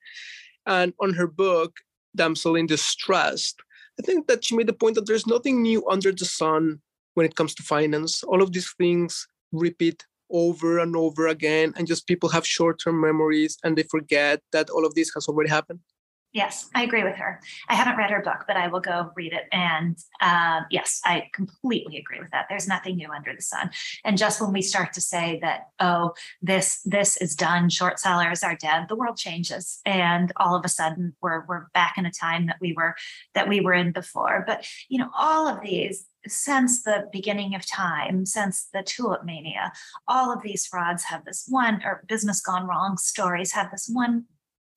And 0.66 0.93
on 1.01 1.14
her 1.14 1.26
book, 1.26 1.78
Damsel 2.14 2.55
in 2.55 2.66
Distress, 2.66 3.55
I 3.99 4.03
think 4.03 4.28
that 4.28 4.45
she 4.45 4.57
made 4.57 4.68
the 4.68 4.72
point 4.72 4.95
that 4.95 5.07
there's 5.07 5.26
nothing 5.26 5.62
new 5.62 5.87
under 5.89 6.12
the 6.12 6.24
sun 6.24 6.80
when 7.14 7.26
it 7.26 7.37
comes 7.37 7.55
to 7.55 7.62
finance. 7.62 8.22
All 8.22 8.43
of 8.43 8.53
these 8.53 8.72
things 8.78 9.26
repeat 9.53 10.05
over 10.30 10.78
and 10.78 10.96
over 10.96 11.28
again 11.28 11.72
and 11.76 11.86
just 11.86 12.06
people 12.06 12.28
have 12.28 12.46
short-term 12.46 13.00
memories 13.00 13.56
and 13.62 13.76
they 13.76 13.84
forget 13.84 14.40
that 14.52 14.70
all 14.70 14.84
of 14.84 14.94
this 14.94 15.10
has 15.14 15.28
already 15.28 15.50
happened 15.50 15.80
Yes, 16.34 16.68
I 16.74 16.82
agree 16.82 17.04
with 17.04 17.14
her. 17.14 17.40
I 17.68 17.76
haven't 17.76 17.96
read 17.96 18.10
her 18.10 18.20
book, 18.20 18.42
but 18.48 18.56
I 18.56 18.66
will 18.66 18.80
go 18.80 19.12
read 19.14 19.32
it. 19.32 19.44
And 19.52 19.96
uh, 20.20 20.62
yes, 20.68 21.00
I 21.04 21.28
completely 21.32 21.96
agree 21.96 22.18
with 22.18 22.32
that. 22.32 22.46
There's 22.48 22.66
nothing 22.66 22.96
new 22.96 23.08
under 23.12 23.32
the 23.32 23.40
sun. 23.40 23.70
And 24.04 24.18
just 24.18 24.40
when 24.40 24.52
we 24.52 24.60
start 24.60 24.92
to 24.94 25.00
say 25.00 25.38
that, 25.42 25.68
oh, 25.78 26.14
this 26.42 26.82
this 26.84 27.16
is 27.18 27.36
done, 27.36 27.70
short 27.70 28.00
sellers 28.00 28.42
are 28.42 28.56
dead, 28.56 28.86
the 28.88 28.96
world 28.96 29.16
changes, 29.16 29.80
and 29.86 30.32
all 30.36 30.56
of 30.56 30.64
a 30.64 30.68
sudden 30.68 31.14
we're 31.22 31.44
we're 31.46 31.68
back 31.72 31.94
in 31.98 32.04
a 32.04 32.10
time 32.10 32.46
that 32.46 32.56
we 32.60 32.72
were 32.76 32.96
that 33.34 33.48
we 33.48 33.60
were 33.60 33.72
in 33.72 33.92
before. 33.92 34.42
But 34.44 34.66
you 34.88 34.98
know, 34.98 35.10
all 35.16 35.46
of 35.46 35.62
these 35.62 36.04
since 36.26 36.82
the 36.82 37.08
beginning 37.12 37.54
of 37.54 37.66
time, 37.66 38.26
since 38.26 38.68
the 38.72 38.82
tulip 38.82 39.24
mania, 39.24 39.72
all 40.08 40.32
of 40.32 40.42
these 40.42 40.66
frauds 40.66 41.04
have 41.04 41.24
this 41.24 41.46
one, 41.48 41.82
or 41.84 42.04
business 42.06 42.40
gone 42.40 42.66
wrong 42.66 42.96
stories 42.96 43.52
have 43.52 43.70
this 43.70 43.88
one 43.92 44.24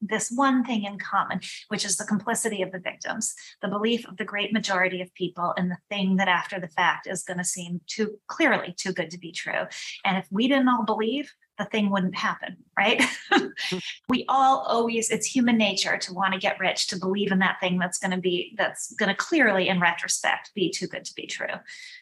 this 0.01 0.31
one 0.31 0.63
thing 0.63 0.83
in 0.83 0.99
common, 0.99 1.39
which 1.69 1.85
is 1.85 1.97
the 1.97 2.05
complicity 2.05 2.61
of 2.61 2.71
the 2.71 2.79
victims, 2.79 3.33
the 3.61 3.67
belief 3.67 4.07
of 4.07 4.17
the 4.17 4.25
great 4.25 4.53
majority 4.53 5.01
of 5.01 5.13
people 5.13 5.53
in 5.57 5.69
the 5.69 5.77
thing 5.89 6.17
that 6.17 6.27
after 6.27 6.59
the 6.59 6.67
fact 6.67 7.07
is 7.07 7.23
going 7.23 7.37
to 7.37 7.43
seem 7.43 7.81
too 7.87 8.19
clearly 8.27 8.73
too 8.77 8.93
good 8.93 9.09
to 9.09 9.17
be 9.17 9.31
true. 9.31 9.65
And 10.05 10.17
if 10.17 10.27
we 10.31 10.47
didn't 10.47 10.69
all 10.69 10.85
believe, 10.85 11.33
the 11.58 11.66
thing 11.66 11.89
wouldn't 11.89 12.16
happen, 12.16 12.58
right? 12.78 13.01
Mm-hmm. 13.38 13.78
we 14.10 14.24
all 14.30 14.60
always, 14.68 15.10
it's 15.10 15.26
human 15.26 15.58
nature 15.58 15.97
to 15.97 16.14
want 16.14 16.34
to 16.34 16.39
get 16.39 16.60
rich, 16.60 16.88
to 16.88 16.97
believe 16.97 17.32
in 17.32 17.39
that 17.39 17.60
thing 17.60 17.78
that's 17.78 17.97
going 17.97 18.12
to 18.12 18.18
be, 18.18 18.55
that's 18.58 18.93
going 18.93 19.10
to 19.10 19.16
clearly, 19.16 19.68
in 19.68 19.82
retrospect, 19.82 20.51
be 20.55 20.72
too 20.72 20.88
good 20.88 21.03
to 21.05 21.14
be 21.16 21.28
true. 21.28 21.47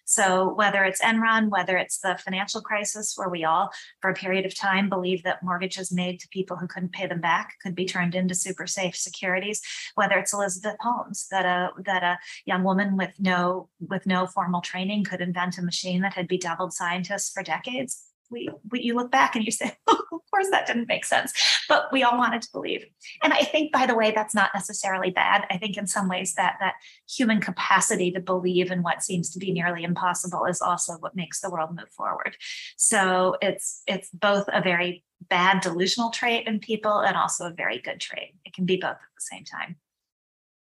So 0.06 0.54
whether 0.54 0.84
it's 0.84 1.02
Enron, 1.02 1.50
whether 1.50 1.78
it's 1.78 2.00
the 2.00 2.20
financial 2.24 2.62
crisis, 2.62 3.14
where 3.16 3.30
we 3.30 3.44
all, 3.44 3.72
for 4.02 4.10
a 4.12 4.14
period 4.14 4.46
of 4.46 4.56
time, 4.56 4.90
believed 4.90 5.24
that 5.24 5.44
mortgages 5.44 5.92
made 5.92 6.20
to 6.20 6.28
people 6.30 6.58
who 6.58 6.68
couldn't 6.68 6.94
pay 6.94 7.08
them 7.08 7.22
back 7.22 7.56
could 7.62 7.76
be 7.76 7.86
turned 7.86 8.14
into 8.14 8.36
super 8.36 8.68
safe 8.68 8.96
securities, 8.96 9.62
whether 9.96 10.18
it's 10.18 10.34
Elizabeth 10.34 10.78
Holmes, 10.82 11.28
that 11.32 11.46
a 11.46 11.72
that 11.84 12.04
a 12.04 12.20
young 12.46 12.64
woman 12.64 12.98
with 12.98 13.14
no 13.20 13.70
with 13.80 14.06
no 14.06 14.28
formal 14.28 14.62
training 14.62 15.04
could 15.04 15.22
invent 15.22 15.58
a 15.58 15.64
machine 15.64 16.02
that 16.02 16.14
had 16.14 16.28
bedeviled 16.28 16.74
scientists 16.74 17.32
for 17.32 17.44
decades 17.44 18.04
we, 18.30 18.50
we 18.72 18.82
you 18.82 18.96
look 18.96 19.12
back 19.12 19.36
and 19.36 19.46
you 19.46 19.52
say, 19.52 19.76
of 19.88 19.98
course 20.32 20.48
that 20.52 20.68
didn't 20.68 20.88
make 20.88 21.06
sense, 21.06 21.34
but 21.68 21.92
we 21.92 22.04
all 22.04 22.18
wanted 22.18 22.42
to 22.42 22.52
believe. 22.52 22.86
And 23.24 23.34
I 23.34 23.42
think, 23.42 23.72
by 23.72 23.86
the 23.86 23.96
way, 23.96 24.12
that's 24.12 24.36
not 24.36 24.52
necessarily 24.54 25.12
bad. 25.12 25.46
I 25.50 25.58
think 25.58 25.78
in 25.78 25.88
some 25.88 26.10
ways 26.10 26.34
that 26.36 26.58
that 26.60 26.76
human 27.10 27.42
capacity 27.42 28.12
to 28.12 28.20
believe 28.20 28.72
in 28.72 28.84
what 28.84 29.04
seems 29.04 29.32
to 29.32 29.40
be 29.40 29.52
nearly 29.52 29.84
impossible 29.84 30.46
is 30.46 30.62
also 30.62 30.94
what 30.94 31.16
makes 31.16 31.42
the 31.42 31.50
world 31.50 31.76
move 31.76 31.90
forward. 31.90 32.38
So 32.78 33.38
it's 33.42 33.84
it's 33.88 34.10
both 34.10 34.46
a 34.52 34.62
very 34.62 35.04
bad 35.30 35.62
delusional 35.62 36.10
trait 36.10 36.48
in 36.48 36.60
people 36.60 37.00
and 37.00 37.16
also 37.16 37.46
a 37.46 37.54
very 37.54 37.80
good 37.80 38.00
trait. 38.00 38.36
It 38.46 38.54
can 38.54 38.66
be 38.66 38.78
both 38.78 38.92
at 38.92 39.00
the 39.00 39.36
same 39.36 39.44
time. 39.44 39.78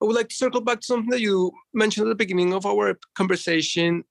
I 0.03 0.07
would 0.07 0.17
like 0.17 0.29
to 0.29 0.35
circle 0.35 0.63
back 0.63 0.81
to 0.81 0.87
something 0.87 1.11
that 1.11 1.21
you 1.21 1.53
mentioned 1.75 2.07
at 2.07 2.09
the 2.09 2.15
beginning 2.15 2.55
of 2.55 2.65
our 2.65 2.99
conversation 3.15 4.05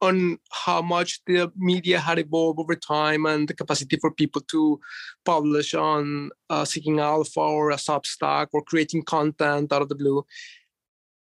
on 0.00 0.38
how 0.52 0.80
much 0.80 1.20
the 1.26 1.50
media 1.56 1.98
had 1.98 2.18
evolved 2.18 2.60
over 2.60 2.76
time 2.76 3.26
and 3.26 3.48
the 3.48 3.54
capacity 3.54 3.96
for 4.00 4.12
people 4.12 4.40
to 4.42 4.80
publish 5.24 5.74
on 5.74 6.30
uh, 6.50 6.64
Seeking 6.64 7.00
Alpha 7.00 7.40
or 7.40 7.70
a 7.70 7.76
Substack 7.76 8.48
or 8.52 8.62
creating 8.62 9.02
content 9.02 9.72
out 9.72 9.82
of 9.82 9.88
the 9.88 9.94
blue. 9.94 10.24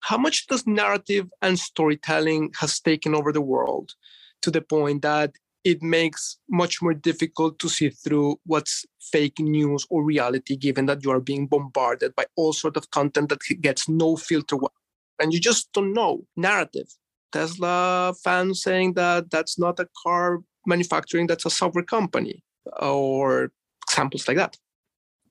How 0.01 0.17
much 0.17 0.47
does 0.47 0.67
narrative 0.67 1.27
and 1.41 1.57
storytelling 1.57 2.51
has 2.59 2.79
taken 2.79 3.15
over 3.15 3.31
the 3.31 3.41
world 3.41 3.93
to 4.43 4.51
the 4.51 4.61
point 4.61 5.01
that 5.01 5.31
it 5.63 5.81
makes 5.81 6.37
much 6.49 6.81
more 6.81 6.93
difficult 6.93 7.59
to 7.59 7.67
see 7.67 7.89
through 7.89 8.39
what's 8.45 8.85
fake 9.01 9.39
news 9.39 9.85
or 9.89 10.03
reality, 10.03 10.55
given 10.55 10.85
that 10.85 11.03
you 11.03 11.11
are 11.11 11.19
being 11.19 11.47
bombarded 11.47 12.15
by 12.15 12.25
all 12.37 12.53
sort 12.53 12.77
of 12.77 12.89
content 12.91 13.29
that 13.29 13.41
gets 13.59 13.89
no 13.89 14.15
filter, 14.15 14.55
and 15.19 15.33
you 15.33 15.39
just 15.39 15.73
don't 15.73 15.93
know 15.93 16.25
narrative 16.37 16.87
Tesla 17.31 18.13
fans 18.23 18.61
saying 18.61 18.93
that 18.93 19.29
that's 19.29 19.59
not 19.59 19.79
a 19.79 19.87
car 20.03 20.39
manufacturing, 20.65 21.27
that's 21.27 21.45
a 21.45 21.49
software 21.49 21.83
company, 21.83 22.43
or 22.79 23.51
examples 23.87 24.27
like 24.27 24.37
that. 24.37 24.57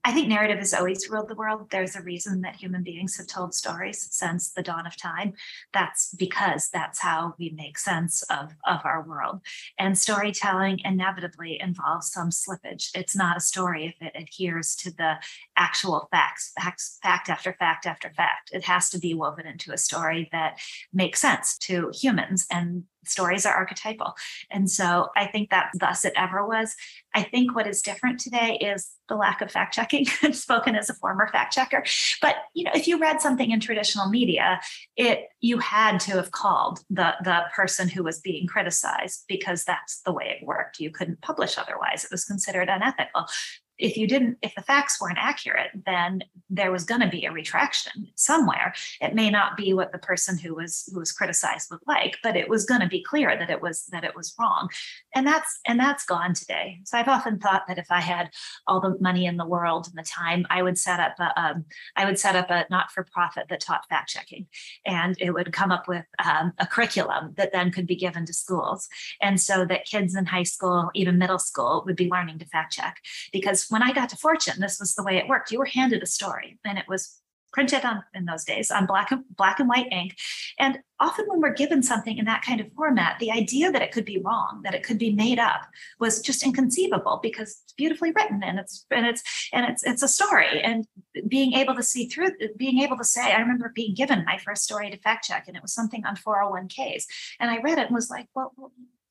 I 0.06 0.12
think 0.12 0.28
narrative 0.28 0.58
has 0.58 0.72
always 0.72 1.10
ruled 1.10 1.28
the 1.28 1.34
world. 1.34 1.66
There's 1.68 1.96
a 1.96 2.00
reason 2.00 2.42
that 2.42 2.54
human 2.54 2.84
beings 2.84 3.16
have 3.16 3.26
told 3.26 3.54
stories 3.54 4.06
since 4.12 4.52
the 4.52 4.62
dawn 4.62 4.86
of 4.86 4.96
time. 4.96 5.32
That's 5.72 6.14
because 6.14 6.68
that's 6.72 7.00
how 7.00 7.34
we 7.40 7.50
make 7.56 7.76
sense 7.76 8.22
of, 8.30 8.52
of 8.64 8.82
our 8.84 9.04
world. 9.04 9.40
And 9.80 9.98
storytelling 9.98 10.78
inevitably 10.84 11.58
involves 11.60 12.12
some 12.12 12.30
slippage. 12.30 12.90
It's 12.94 13.16
not 13.16 13.36
a 13.36 13.40
story 13.40 13.96
if 14.00 14.06
it 14.06 14.12
adheres 14.14 14.76
to 14.76 14.92
the 14.92 15.14
actual 15.56 16.06
facts, 16.12 16.52
facts, 16.56 17.00
fact 17.02 17.28
after 17.28 17.52
fact 17.54 17.84
after 17.84 18.12
fact. 18.16 18.50
It 18.52 18.62
has 18.62 18.88
to 18.90 19.00
be 19.00 19.12
woven 19.12 19.44
into 19.44 19.72
a 19.72 19.76
story 19.76 20.28
that 20.30 20.60
makes 20.92 21.20
sense 21.20 21.58
to 21.62 21.90
humans 21.92 22.46
and 22.48 22.84
stories 23.08 23.46
are 23.46 23.54
archetypal. 23.54 24.14
And 24.50 24.70
so 24.70 25.08
I 25.16 25.26
think 25.26 25.50
that 25.50 25.70
thus 25.74 26.04
it 26.04 26.12
ever 26.16 26.46
was. 26.46 26.74
I 27.14 27.22
think 27.22 27.54
what 27.54 27.66
is 27.66 27.82
different 27.82 28.20
today 28.20 28.58
is 28.60 28.90
the 29.08 29.16
lack 29.16 29.40
of 29.40 29.50
fact 29.50 29.74
checking. 29.74 30.06
I've 30.22 30.36
spoken 30.36 30.76
as 30.76 30.90
a 30.90 30.94
former 30.94 31.28
fact 31.28 31.54
checker. 31.54 31.84
But 32.20 32.36
you 32.54 32.64
know, 32.64 32.72
if 32.74 32.86
you 32.86 32.98
read 32.98 33.20
something 33.20 33.50
in 33.50 33.60
traditional 33.60 34.08
media, 34.08 34.60
it 34.96 35.28
you 35.40 35.58
had 35.58 36.00
to 36.00 36.12
have 36.12 36.30
called 36.30 36.80
the 36.90 37.14
the 37.22 37.42
person 37.54 37.88
who 37.88 38.02
was 38.02 38.20
being 38.20 38.46
criticized 38.46 39.24
because 39.28 39.64
that's 39.64 40.02
the 40.02 40.12
way 40.12 40.36
it 40.38 40.46
worked. 40.46 40.78
You 40.78 40.90
couldn't 40.90 41.22
publish 41.22 41.56
otherwise. 41.56 42.04
It 42.04 42.10
was 42.10 42.24
considered 42.24 42.68
unethical 42.68 43.26
if 43.78 43.96
you 43.96 44.06
didn't 44.06 44.38
if 44.42 44.54
the 44.54 44.62
facts 44.62 45.00
weren't 45.00 45.18
accurate 45.18 45.70
then 45.86 46.22
there 46.48 46.70
was 46.70 46.84
going 46.84 47.00
to 47.00 47.08
be 47.08 47.24
a 47.24 47.32
retraction 47.32 48.08
somewhere. 48.14 48.72
It 49.00 49.14
may 49.14 49.30
not 49.30 49.56
be 49.56 49.74
what 49.74 49.92
the 49.92 49.98
person 49.98 50.38
who 50.38 50.54
was 50.54 50.88
who 50.92 50.98
was 50.98 51.12
criticized 51.12 51.70
would 51.70 51.80
like 51.86 52.16
but 52.22 52.36
it 52.36 52.48
was 52.48 52.64
going 52.64 52.80
to 52.80 52.88
be 52.88 53.02
clear 53.02 53.36
that 53.38 53.50
it 53.50 53.60
was 53.60 53.86
that 53.86 54.04
it 54.04 54.14
was 54.14 54.34
wrong. 54.38 54.68
And 55.14 55.26
that's 55.26 55.60
and 55.66 55.78
that's 55.78 56.04
gone 56.04 56.34
today. 56.34 56.80
So 56.84 56.98
i've 56.98 57.08
often 57.08 57.38
thought 57.38 57.64
that 57.68 57.78
if 57.78 57.90
i 57.90 58.00
had 58.00 58.30
all 58.66 58.80
the 58.80 58.96
money 59.00 59.26
in 59.26 59.36
the 59.36 59.46
world 59.46 59.86
and 59.86 59.96
the 59.96 60.08
time 60.08 60.46
i 60.50 60.62
would 60.62 60.78
set 60.78 61.00
up 61.00 61.14
a, 61.18 61.40
um, 61.40 61.64
i 61.96 62.04
would 62.04 62.18
set 62.18 62.36
up 62.36 62.50
a 62.50 62.66
not-for-profit 62.70 63.46
that 63.48 63.60
taught 63.60 63.86
fact 63.88 64.10
checking. 64.16 64.46
And 64.84 65.16
it 65.20 65.32
would 65.32 65.52
come 65.52 65.70
up 65.70 65.88
with 65.88 66.04
um, 66.24 66.52
a 66.58 66.66
curriculum 66.66 67.34
that 67.36 67.52
then 67.52 67.70
could 67.70 67.86
be 67.86 67.96
given 67.96 68.26
to 68.26 68.32
schools. 68.32 68.88
And 69.20 69.40
so 69.40 69.64
that 69.66 69.84
kids 69.84 70.14
in 70.14 70.26
high 70.26 70.42
school 70.44 70.90
even 70.94 71.18
middle 71.18 71.38
school 71.38 71.82
would 71.86 71.96
be 71.96 72.10
learning 72.10 72.38
to 72.40 72.46
fact 72.46 72.72
check. 72.72 72.98
Because 73.32 73.65
when 73.68 73.82
I 73.82 73.92
got 73.92 74.08
to 74.10 74.16
Fortune, 74.16 74.60
this 74.60 74.78
was 74.78 74.94
the 74.94 75.02
way 75.02 75.16
it 75.16 75.28
worked. 75.28 75.50
You 75.50 75.58
were 75.58 75.66
handed 75.66 76.02
a 76.02 76.06
story 76.06 76.58
and 76.64 76.78
it 76.78 76.86
was 76.88 77.20
printed 77.56 77.84
on 77.86 78.02
in 78.12 78.26
those 78.26 78.44
days 78.44 78.70
on 78.70 78.84
black 78.84 79.10
and 79.10 79.24
black 79.34 79.58
and 79.58 79.68
white 79.68 79.90
ink. 79.90 80.14
And 80.58 80.78
often 81.00 81.24
when 81.26 81.40
we're 81.40 81.54
given 81.54 81.82
something 81.82 82.18
in 82.18 82.26
that 82.26 82.42
kind 82.42 82.60
of 82.60 82.70
format, 82.76 83.18
the 83.18 83.30
idea 83.30 83.72
that 83.72 83.80
it 83.80 83.92
could 83.92 84.04
be 84.04 84.20
wrong, 84.22 84.60
that 84.62 84.74
it 84.74 84.82
could 84.82 84.98
be 84.98 85.14
made 85.14 85.38
up 85.38 85.62
was 85.98 86.20
just 86.20 86.44
inconceivable 86.44 87.18
because 87.22 87.62
it's 87.64 87.72
beautifully 87.72 88.12
written 88.12 88.42
and 88.42 88.58
it's 88.58 88.84
and 88.90 89.06
it's 89.06 89.22
and 89.54 89.64
it's 89.64 89.82
it's 89.84 90.02
a 90.02 90.08
story. 90.08 90.60
And 90.62 90.86
being 91.28 91.54
able 91.54 91.74
to 91.74 91.82
see 91.82 92.08
through 92.08 92.32
being 92.58 92.80
able 92.82 92.98
to 92.98 93.04
say, 93.04 93.32
I 93.32 93.40
remember 93.40 93.72
being 93.74 93.94
given 93.94 94.26
my 94.26 94.36
first 94.36 94.62
story 94.64 94.90
to 94.90 94.98
fact 94.98 95.24
check, 95.24 95.44
and 95.46 95.56
it 95.56 95.62
was 95.62 95.72
something 95.72 96.04
on 96.04 96.16
401ks. 96.16 97.04
And 97.40 97.50
I 97.50 97.60
read 97.60 97.78
it 97.78 97.86
and 97.86 97.94
was 97.94 98.10
like, 98.10 98.28
well, 98.34 98.52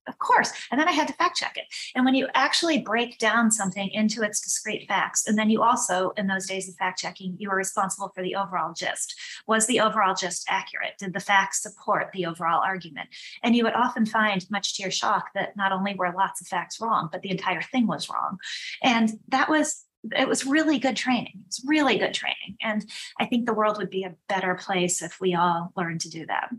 of 0.08 0.18
course. 0.20 0.52
And 0.72 0.80
then 0.80 0.88
I 0.88 0.92
had 0.92 1.08
to 1.08 1.14
fact 1.14 1.38
check 1.38 1.58
it. 1.58 1.66
And 1.96 2.06
when 2.06 2.16
you 2.16 2.28
actually 2.34 2.80
break 2.80 3.18
down 3.18 3.52
something 3.52 3.90
into 3.90 4.24
its 4.24 4.42
discrete 4.42 4.88
facts, 4.88 5.28
and 5.28 5.38
then 5.38 5.50
you 5.50 5.64
also, 5.64 6.12
in 6.12 6.28
those 6.28 6.46
days 6.46 6.70
of 6.70 6.76
fact 6.76 7.00
checking, 7.00 7.36
you 7.38 7.50
were 7.50 7.56
responsible 7.56 8.12
for 8.14 8.22
the 8.22 8.36
overall 8.36 8.74
gist. 8.74 9.16
Was 9.48 9.68
the 9.68 9.80
overall 9.80 10.16
gist 10.16 10.46
accurate? 10.50 10.94
Did 11.00 11.14
the 11.14 11.20
facts 11.20 11.62
support 11.62 12.12
the 12.14 12.26
overall 12.26 12.62
argument? 12.64 13.10
And 13.44 13.56
you 13.56 13.64
would 13.64 13.74
often 13.74 14.06
find, 14.06 14.46
much 14.50 14.76
to 14.76 14.84
your 14.84 14.92
shock, 14.92 15.30
that 15.34 15.58
not 15.58 15.72
only 15.72 15.96
were 15.96 16.14
lots 16.16 16.42
of 16.42 16.48
facts 16.48 16.80
wrong, 16.80 17.10
but 17.12 17.22
the 17.22 17.32
entire 17.32 17.62
thing 17.62 17.88
was 17.88 18.10
wrong. 18.10 18.38
And 18.84 19.12
that 19.30 19.50
was 19.50 19.84
it 20.16 20.28
was 20.28 20.46
really 20.46 20.78
good 20.78 20.96
training. 20.96 21.44
It's 21.48 21.64
really 21.66 21.98
good 21.98 22.14
training. 22.14 22.58
And 22.62 22.86
I 23.20 23.26
think 23.26 23.46
the 23.46 23.56
world 23.56 23.78
would 23.78 23.90
be 23.90 24.04
a 24.04 24.14
better 24.30 24.54
place 24.54 25.02
if 25.02 25.20
we 25.20 25.34
all 25.34 25.72
learned 25.76 26.02
to 26.02 26.10
do 26.10 26.28
that. 26.28 26.50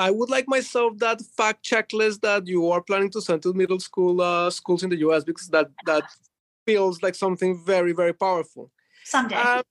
I 0.00 0.10
would 0.10 0.30
like 0.30 0.48
myself 0.48 0.98
that 0.98 1.20
fact 1.36 1.64
checklist 1.64 2.20
that 2.20 2.46
you 2.46 2.70
are 2.70 2.82
planning 2.82 3.10
to 3.10 3.20
send 3.20 3.42
to 3.42 3.52
middle 3.52 3.80
school 3.80 4.20
uh, 4.20 4.50
schools 4.50 4.82
in 4.82 4.90
the 4.90 4.98
US 5.08 5.24
because 5.24 5.48
that 5.48 5.68
that 5.86 6.04
feels 6.66 7.02
like 7.02 7.14
something 7.14 7.52
very 7.64 7.92
very 7.92 8.14
powerful. 8.14 8.70
Someday. 9.04 9.36
Um, 9.36 9.62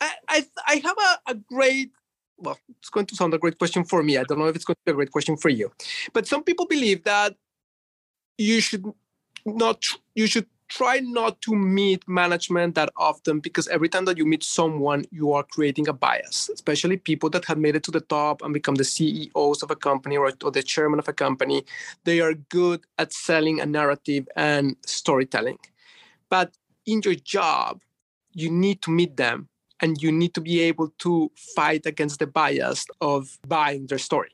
I, 0.00 0.10
I 0.28 0.46
I 0.66 0.74
have 0.86 0.98
a, 1.08 1.32
a 1.32 1.34
great 1.34 1.90
well, 2.36 2.58
it's 2.78 2.90
going 2.90 3.06
to 3.06 3.16
sound 3.16 3.34
a 3.34 3.38
great 3.38 3.58
question 3.58 3.84
for 3.84 4.02
me. 4.02 4.16
I 4.16 4.22
don't 4.24 4.38
know 4.38 4.46
if 4.46 4.54
it's 4.54 4.64
going 4.64 4.76
to 4.76 4.86
be 4.86 4.92
a 4.92 4.94
great 4.94 5.10
question 5.10 5.36
for 5.36 5.48
you, 5.48 5.72
but 6.12 6.26
some 6.26 6.44
people 6.44 6.66
believe 6.66 7.04
that 7.04 7.34
you 8.36 8.60
should 8.60 8.84
not 9.46 9.82
you 10.14 10.26
should 10.26 10.46
try 10.68 11.00
not 11.00 11.40
to 11.42 11.54
meet 11.54 12.06
management 12.08 12.74
that 12.74 12.90
often 12.96 13.40
because 13.40 13.68
every 13.68 13.88
time 13.88 14.04
that 14.04 14.18
you 14.18 14.26
meet 14.26 14.44
someone, 14.44 15.04
you 15.10 15.32
are 15.32 15.42
creating 15.42 15.88
a 15.88 15.92
bias, 15.92 16.50
especially 16.52 16.96
people 16.96 17.30
that 17.30 17.44
have 17.46 17.58
made 17.58 17.74
it 17.74 17.82
to 17.84 17.90
the 17.90 18.00
top 18.00 18.42
and 18.42 18.52
become 18.52 18.74
the 18.74 18.84
CEOs 18.84 19.62
of 19.62 19.70
a 19.70 19.76
company 19.76 20.16
or, 20.16 20.32
or 20.44 20.50
the 20.50 20.62
chairman 20.62 20.98
of 20.98 21.08
a 21.08 21.12
company. 21.12 21.64
They 22.04 22.20
are 22.20 22.34
good 22.34 22.84
at 22.98 23.12
selling 23.12 23.60
a 23.60 23.66
narrative 23.66 24.28
and 24.36 24.76
storytelling. 24.84 25.58
But 26.28 26.52
in 26.86 27.00
your 27.04 27.14
job, 27.14 27.80
you 28.32 28.50
need 28.50 28.82
to 28.82 28.90
meet 28.90 29.16
them 29.16 29.48
and 29.80 30.02
you 30.02 30.12
need 30.12 30.34
to 30.34 30.40
be 30.40 30.60
able 30.60 30.92
to 30.98 31.30
fight 31.54 31.86
against 31.86 32.18
the 32.18 32.26
bias 32.26 32.86
of 33.00 33.38
buying 33.46 33.86
their 33.86 33.98
story. 33.98 34.30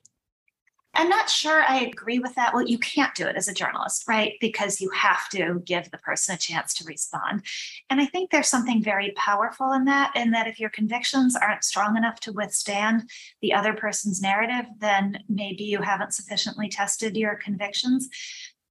I'm 0.96 1.08
not 1.08 1.28
sure 1.28 1.62
I 1.62 1.80
agree 1.80 2.18
with 2.18 2.34
that. 2.36 2.54
Well, 2.54 2.66
you 2.66 2.78
can't 2.78 3.14
do 3.14 3.26
it 3.26 3.36
as 3.36 3.48
a 3.48 3.54
journalist, 3.54 4.04
right? 4.08 4.34
Because 4.40 4.80
you 4.80 4.90
have 4.90 5.28
to 5.30 5.60
give 5.64 5.90
the 5.90 5.98
person 5.98 6.34
a 6.34 6.38
chance 6.38 6.72
to 6.74 6.84
respond. 6.84 7.42
And 7.90 8.00
I 8.00 8.06
think 8.06 8.30
there's 8.30 8.48
something 8.48 8.82
very 8.82 9.12
powerful 9.16 9.72
in 9.72 9.84
that, 9.86 10.12
in 10.14 10.30
that 10.30 10.46
if 10.46 10.60
your 10.60 10.70
convictions 10.70 11.36
aren't 11.36 11.64
strong 11.64 11.96
enough 11.96 12.20
to 12.20 12.32
withstand 12.32 13.10
the 13.42 13.52
other 13.52 13.74
person's 13.74 14.22
narrative, 14.22 14.66
then 14.78 15.18
maybe 15.28 15.64
you 15.64 15.82
haven't 15.82 16.14
sufficiently 16.14 16.68
tested 16.68 17.16
your 17.16 17.36
convictions. 17.36 18.08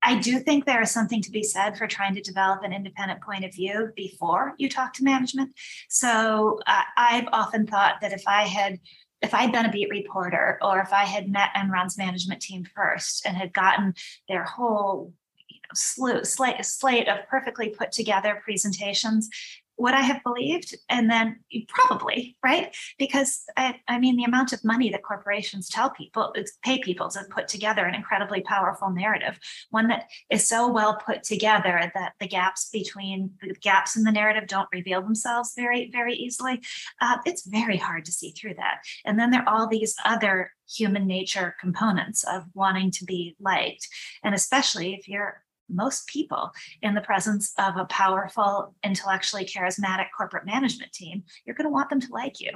I 0.05 0.19
do 0.19 0.39
think 0.39 0.65
there 0.65 0.81
is 0.81 0.91
something 0.91 1.21
to 1.21 1.31
be 1.31 1.43
said 1.43 1.77
for 1.77 1.87
trying 1.87 2.13
to 2.15 2.21
develop 2.21 2.63
an 2.63 2.73
independent 2.73 3.21
point 3.21 3.45
of 3.45 3.53
view 3.53 3.89
before 3.95 4.53
you 4.57 4.67
talk 4.67 4.93
to 4.93 5.03
management. 5.03 5.53
So 5.87 6.59
uh, 6.67 6.81
I've 6.97 7.27
often 7.31 7.65
thought 7.65 8.01
that 8.01 8.11
if 8.11 8.23
I 8.27 8.43
had 8.43 8.79
if 9.23 9.33
I'd 9.33 9.51
been 9.51 9.65
a 9.65 9.71
beat 9.71 9.89
reporter 9.89 10.59
or 10.61 10.79
if 10.81 10.91
I 10.91 11.05
had 11.05 11.31
met 11.31 11.49
Enron's 11.55 11.97
management 11.97 12.41
team 12.41 12.65
first 12.75 13.25
and 13.25 13.37
had 13.37 13.53
gotten 13.53 13.95
their 14.27 14.43
whole 14.43 15.13
you 15.47 15.59
know, 15.61 15.69
slew, 15.73 16.23
slate, 16.25 16.63
slate 16.65 17.07
of 17.07 17.25
perfectly 17.27 17.69
put 17.69 17.91
together 17.91 18.41
presentations 18.43 19.29
would 19.77 19.93
I 19.93 20.01
have 20.01 20.23
believed? 20.23 20.75
And 20.89 21.09
then 21.09 21.39
probably, 21.67 22.37
right? 22.43 22.75
Because 22.99 23.43
I, 23.57 23.79
I, 23.87 23.99
mean, 23.99 24.15
the 24.15 24.23
amount 24.23 24.53
of 24.53 24.63
money 24.63 24.89
that 24.91 25.03
corporations 25.03 25.69
tell 25.69 25.89
people, 25.89 26.33
pay 26.63 26.79
people 26.79 27.09
to 27.09 27.23
put 27.29 27.47
together 27.47 27.85
an 27.85 27.95
incredibly 27.95 28.41
powerful 28.41 28.91
narrative, 28.91 29.39
one 29.71 29.87
that 29.87 30.05
is 30.29 30.47
so 30.47 30.71
well 30.71 30.97
put 30.97 31.23
together 31.23 31.91
that 31.95 32.13
the 32.19 32.27
gaps 32.27 32.69
between 32.71 33.31
the 33.41 33.53
gaps 33.55 33.95
in 33.95 34.03
the 34.03 34.11
narrative 34.11 34.47
don't 34.47 34.69
reveal 34.71 35.01
themselves 35.01 35.53
very, 35.55 35.89
very 35.91 36.13
easily. 36.15 36.61
Uh, 37.01 37.17
it's 37.25 37.45
very 37.47 37.77
hard 37.77 38.05
to 38.05 38.11
see 38.11 38.31
through 38.31 38.55
that. 38.55 38.77
And 39.05 39.19
then 39.19 39.31
there 39.31 39.41
are 39.41 39.49
all 39.49 39.67
these 39.67 39.95
other 40.05 40.51
human 40.69 41.05
nature 41.05 41.55
components 41.59 42.23
of 42.23 42.43
wanting 42.53 42.91
to 42.91 43.05
be 43.05 43.35
liked. 43.39 43.87
And 44.23 44.33
especially 44.33 44.93
if 44.93 45.07
you're 45.07 45.42
most 45.69 46.07
people 46.07 46.51
in 46.81 46.93
the 46.93 47.01
presence 47.01 47.53
of 47.57 47.77
a 47.77 47.85
powerful, 47.85 48.75
intellectually 48.83 49.45
charismatic 49.45 50.07
corporate 50.15 50.45
management 50.45 50.91
team, 50.91 51.23
you're 51.45 51.55
going 51.55 51.67
to 51.67 51.73
want 51.73 51.89
them 51.89 52.01
to 52.01 52.11
like 52.11 52.39
you. 52.39 52.51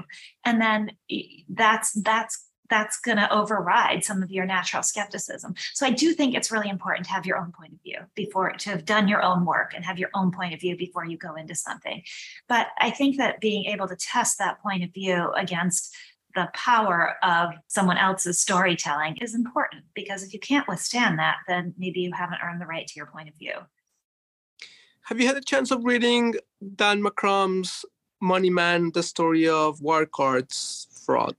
And 0.46 0.62
then 0.62 0.92
that's 1.50 1.94
that's 1.94 2.48
that's 2.70 3.00
going 3.00 3.18
to 3.18 3.34
override 3.34 4.04
some 4.04 4.22
of 4.22 4.32
your 4.32 4.46
natural 4.46 4.84
skepticism. 4.84 5.54
So 5.74 5.86
I 5.86 5.92
do 5.92 6.14
think 6.14 6.36
it's 6.36 6.52
really 6.52 6.70
important 6.70 7.06
to 7.08 7.14
have 7.14 7.26
your 7.26 7.38
own 7.38 7.52
point 7.58 7.74
of 7.74 7.82
view 7.82 8.00
before 8.16 8.52
to 8.52 8.70
have 8.70 8.86
done 8.86 9.08
your 9.08 9.24
own 9.24 9.46
work 9.46 9.74
and 9.76 9.86
have 9.86 10.00
your 10.00 10.10
own 10.14 10.32
point 10.32 10.54
of 10.54 10.60
view 10.60 10.76
before 10.76 11.06
you 11.06 11.18
go 11.18 11.36
into 11.36 11.56
something. 11.56 12.04
But 12.48 12.68
I 12.80 12.90
think 12.90 13.18
that 13.18 13.40
being 13.40 13.66
able 13.66 13.88
to 13.88 13.96
test 13.96 14.38
that 14.40 14.62
point 14.62 14.84
of 14.84 14.94
view 14.94 15.32
against 15.32 15.96
the 16.38 16.48
power 16.54 17.16
of 17.24 17.56
someone 17.68 17.98
else's 17.98 18.40
storytelling 18.40 19.18
is 19.18 19.34
important 19.34 19.84
because 19.96 20.22
if 20.22 20.34
you 20.34 20.40
can't 20.40 20.68
withstand 20.68 21.18
that, 21.18 21.38
then 21.48 21.74
maybe 21.80 22.00
you 22.00 22.12
haven't 22.14 22.38
earned 22.44 22.62
the 22.62 22.66
right 22.68 22.86
to 22.86 22.94
your 22.96 23.08
point 23.08 23.28
of 23.28 23.34
view. 23.36 23.56
Have 25.06 25.20
you 25.20 25.26
had 25.26 25.36
a 25.36 25.42
chance 25.42 25.72
of 25.72 25.84
reading 25.84 26.36
Dan 26.76 27.02
McCrum's 27.02 27.84
Money 28.22 28.52
Man, 28.52 28.92
the 28.94 29.02
story 29.02 29.50
of 29.50 29.80
Wirecard's 29.80 30.88
fraud? 31.06 31.36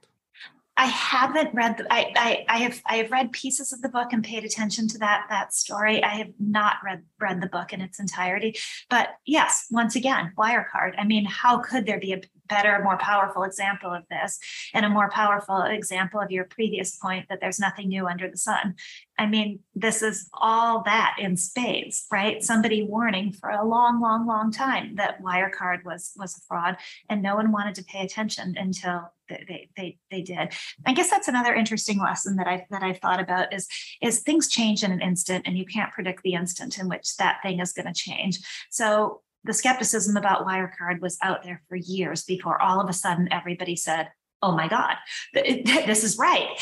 I 0.76 0.86
haven't 0.86 1.54
read 1.54 1.76
the 1.76 1.92
I, 1.92 2.12
I, 2.16 2.44
I 2.48 2.58
have 2.58 2.80
I 2.86 2.96
have 2.96 3.10
read 3.10 3.32
pieces 3.32 3.72
of 3.72 3.82
the 3.82 3.88
book 3.88 4.12
and 4.12 4.24
paid 4.24 4.44
attention 4.44 4.86
to 4.88 4.98
that 4.98 5.26
that 5.28 5.52
story. 5.52 6.02
I 6.02 6.14
have 6.14 6.30
not 6.38 6.76
read 6.84 7.02
read 7.20 7.40
the 7.40 7.48
book 7.48 7.72
in 7.72 7.80
its 7.80 7.98
entirety. 7.98 8.56
But 8.88 9.10
yes, 9.26 9.66
once 9.72 9.96
again, 9.96 10.32
Wirecard. 10.38 10.94
I 10.96 11.04
mean, 11.04 11.24
how 11.24 11.58
could 11.58 11.84
there 11.84 11.98
be 11.98 12.12
a 12.12 12.20
better, 12.48 12.80
more 12.82 12.98
powerful 12.98 13.42
example 13.42 13.92
of 13.92 14.04
this 14.10 14.38
and 14.74 14.84
a 14.84 14.88
more 14.88 15.10
powerful 15.10 15.62
example 15.62 16.20
of 16.20 16.30
your 16.30 16.44
previous 16.44 16.96
point 16.96 17.26
that 17.28 17.40
there's 17.40 17.60
nothing 17.60 17.88
new 17.88 18.06
under 18.06 18.30
the 18.30 18.36
sun? 18.36 18.74
I 19.18 19.26
mean, 19.26 19.60
this 19.74 20.00
is 20.02 20.28
all 20.32 20.82
that 20.84 21.16
in 21.18 21.36
spades, 21.36 22.06
right? 22.10 22.42
Somebody 22.42 22.84
warning 22.84 23.32
for 23.32 23.50
a 23.50 23.64
long, 23.64 24.00
long, 24.00 24.26
long 24.26 24.52
time 24.52 24.94
that 24.96 25.20
Wirecard 25.22 25.84
was 25.84 26.12
was 26.16 26.36
a 26.36 26.40
fraud, 26.46 26.76
and 27.08 27.22
no 27.22 27.34
one 27.34 27.50
wanted 27.50 27.74
to 27.76 27.84
pay 27.84 28.04
attention 28.04 28.54
until 28.56 29.12
they 29.28 29.68
they 29.76 29.98
they 30.10 30.22
did. 30.22 30.52
I 30.86 30.92
guess 30.92 31.10
that's 31.10 31.28
another 31.28 31.54
interesting 31.54 31.98
lesson 31.98 32.36
that 32.36 32.46
I 32.46 32.66
that 32.70 32.82
I've 32.82 32.98
thought 32.98 33.20
about 33.20 33.52
is 33.52 33.66
is 34.00 34.20
things 34.20 34.48
change 34.48 34.84
in 34.84 34.92
an 34.92 35.02
instant, 35.02 35.46
and 35.46 35.58
you 35.58 35.66
can't 35.66 35.92
predict 35.92 36.22
the 36.22 36.34
instant 36.34 36.78
in 36.78 36.88
which 36.88 37.16
that 37.16 37.38
thing 37.42 37.60
is 37.60 37.72
going 37.72 37.92
to 37.92 37.92
change. 37.92 38.38
So 38.70 39.22
the 39.44 39.52
skepticism 39.52 40.16
about 40.16 40.46
Wirecard 40.46 41.00
was 41.00 41.18
out 41.22 41.42
there 41.42 41.62
for 41.68 41.76
years 41.76 42.24
before 42.24 42.60
all 42.60 42.80
of 42.80 42.88
a 42.88 42.92
sudden 42.92 43.32
everybody 43.32 43.76
said, 43.76 44.10
"Oh 44.42 44.52
my 44.52 44.68
God, 44.68 44.96
this 45.32 46.04
is 46.04 46.18
right." 46.18 46.58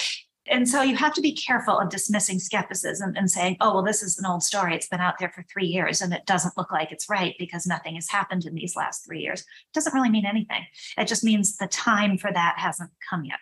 and 0.49 0.68
so 0.68 0.83
you 0.83 0.97
have 0.97 1.14
to 1.14 1.20
be 1.20 1.33
careful 1.33 1.79
of 1.79 1.89
dismissing 1.89 2.39
skepticism 2.39 3.14
and 3.16 3.31
saying, 3.31 3.57
oh, 3.61 3.74
well, 3.74 3.83
this 3.83 4.03
is 4.03 4.18
an 4.18 4.27
old 4.27 4.43
story. 4.43 4.74
It's 4.74 4.89
been 4.89 5.01
out 5.01 5.18
there 5.18 5.31
for 5.31 5.43
three 5.43 5.66
years 5.66 6.01
and 6.01 6.12
it 6.12 6.27
doesn't 6.27 6.57
look 6.57 6.70
like 6.70 6.93
it's 6.93 7.09
right 7.09 7.35
because 7.39 7.66
nothing 7.66 7.97
has 7.97 8.09
happened 8.09 8.45
in 8.45 8.55
these 8.55 8.77
last 8.77 9.05
three 9.05 9.20
years. 9.20 9.41
It 9.41 9.74
doesn't 9.74 9.95
really 9.95 10.11
mean 10.11 10.27
anything. 10.27 10.64
It 10.97 11.09
just 11.09 11.24
means 11.24 11.57
the 11.57 11.66
time 11.66 12.16
for 12.18 12.33
that 12.33 12.55
hasn't 12.59 12.91
come 13.09 13.24
yet. 13.24 13.39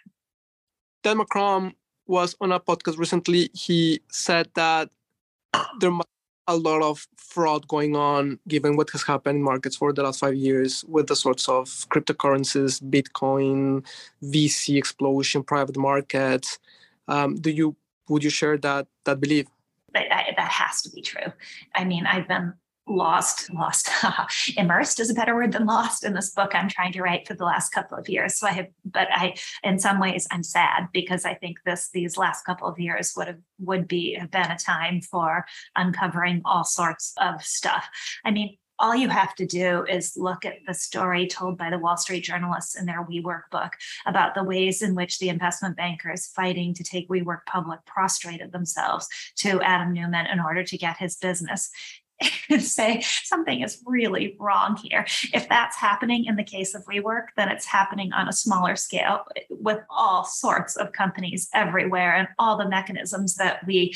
Dan 1.02 1.18
McCrum 1.18 1.72
was 2.06 2.34
on 2.40 2.52
a 2.52 2.60
podcast 2.60 2.98
recently. 2.98 3.50
He 3.52 4.00
said 4.10 4.48
that 4.54 4.90
there 5.80 5.90
might 5.90 6.06
a 6.46 6.56
lot 6.56 6.82
of 6.82 7.06
fraud 7.16 7.66
going 7.68 7.96
on 7.96 8.38
given 8.46 8.76
what 8.76 8.90
has 8.90 9.02
happened 9.02 9.38
in 9.38 9.42
markets 9.42 9.76
for 9.76 9.92
the 9.92 10.02
last 10.02 10.20
five 10.20 10.34
years 10.34 10.84
with 10.88 11.06
the 11.06 11.16
sorts 11.16 11.48
of 11.48 11.66
cryptocurrencies, 11.88 12.82
Bitcoin, 12.82 13.84
VC 14.22 14.76
explosion, 14.76 15.42
private 15.42 15.76
markets. 15.76 16.58
Um, 17.08 17.36
do 17.36 17.50
you 17.50 17.76
would 18.08 18.22
you 18.22 18.30
share 18.30 18.58
that 18.58 18.86
that 19.04 19.20
belief? 19.20 19.46
That, 19.92 20.06
that 20.36 20.50
has 20.50 20.82
to 20.82 20.90
be 20.90 21.02
true. 21.02 21.32
I 21.74 21.84
mean, 21.84 22.04
I've 22.06 22.28
been 22.28 22.54
lost, 22.86 23.52
lost, 23.52 23.88
immersed 24.56 25.00
is 25.00 25.10
a 25.10 25.14
better 25.14 25.34
word 25.34 25.52
than 25.52 25.66
lost 25.66 26.04
in 26.04 26.14
this 26.14 26.30
book 26.30 26.54
I'm 26.54 26.68
trying 26.68 26.92
to 26.92 27.02
write 27.02 27.26
for 27.26 27.34
the 27.34 27.44
last 27.44 27.70
couple 27.70 27.96
of 27.96 28.08
years. 28.08 28.38
So 28.38 28.46
I 28.46 28.52
have, 28.52 28.66
but 28.84 29.08
I, 29.10 29.34
in 29.62 29.78
some 29.78 30.00
ways, 30.00 30.26
I'm 30.30 30.42
sad 30.42 30.88
because 30.92 31.24
I 31.24 31.34
think 31.34 31.58
this 31.64 31.90
these 31.90 32.16
last 32.16 32.44
couple 32.44 32.68
of 32.68 32.78
years 32.78 33.14
would 33.16 33.28
have 33.28 33.40
would 33.58 33.88
be 33.88 34.14
have 34.14 34.30
been 34.30 34.50
a 34.50 34.58
time 34.58 35.00
for 35.00 35.44
uncovering 35.76 36.42
all 36.44 36.64
sorts 36.64 37.14
of 37.20 37.42
stuff. 37.42 37.88
I 38.24 38.30
mean, 38.30 38.56
all 38.78 38.94
you 38.94 39.08
have 39.08 39.34
to 39.36 39.46
do 39.46 39.84
is 39.88 40.14
look 40.16 40.44
at 40.44 40.54
the 40.66 40.74
story 40.74 41.28
told 41.28 41.56
by 41.56 41.70
the 41.70 41.78
Wall 41.78 41.96
Street 41.96 42.24
journalists 42.24 42.76
in 42.76 42.86
their 42.86 43.04
WeWork 43.04 43.42
book 43.50 43.72
about 44.06 44.34
the 44.34 44.42
ways 44.42 44.82
in 44.82 44.94
which 44.94 45.18
the 45.18 45.28
investment 45.28 45.76
bankers 45.76 46.26
fighting 46.26 46.74
to 46.74 46.84
take 46.84 47.08
WeWork 47.08 47.46
public 47.46 47.84
prostrated 47.86 48.52
themselves 48.52 49.06
to 49.36 49.60
Adam 49.62 49.92
Neumann 49.92 50.26
in 50.26 50.40
order 50.40 50.64
to 50.64 50.78
get 50.78 50.96
his 50.96 51.16
business. 51.16 51.70
And 52.50 52.62
say 52.62 53.00
something 53.00 53.62
is 53.62 53.82
really 53.86 54.36
wrong 54.38 54.76
here. 54.76 55.06
If 55.32 55.48
that's 55.48 55.76
happening 55.76 56.26
in 56.26 56.36
the 56.36 56.44
case 56.44 56.74
of 56.74 56.84
WeWork, 56.84 57.28
then 57.36 57.48
it's 57.48 57.64
happening 57.64 58.12
on 58.12 58.28
a 58.28 58.32
smaller 58.32 58.76
scale 58.76 59.24
with 59.48 59.80
all 59.88 60.24
sorts 60.24 60.76
of 60.76 60.92
companies 60.92 61.48
everywhere 61.54 62.14
and 62.14 62.28
all 62.38 62.58
the 62.58 62.68
mechanisms 62.68 63.36
that 63.36 63.66
we 63.66 63.94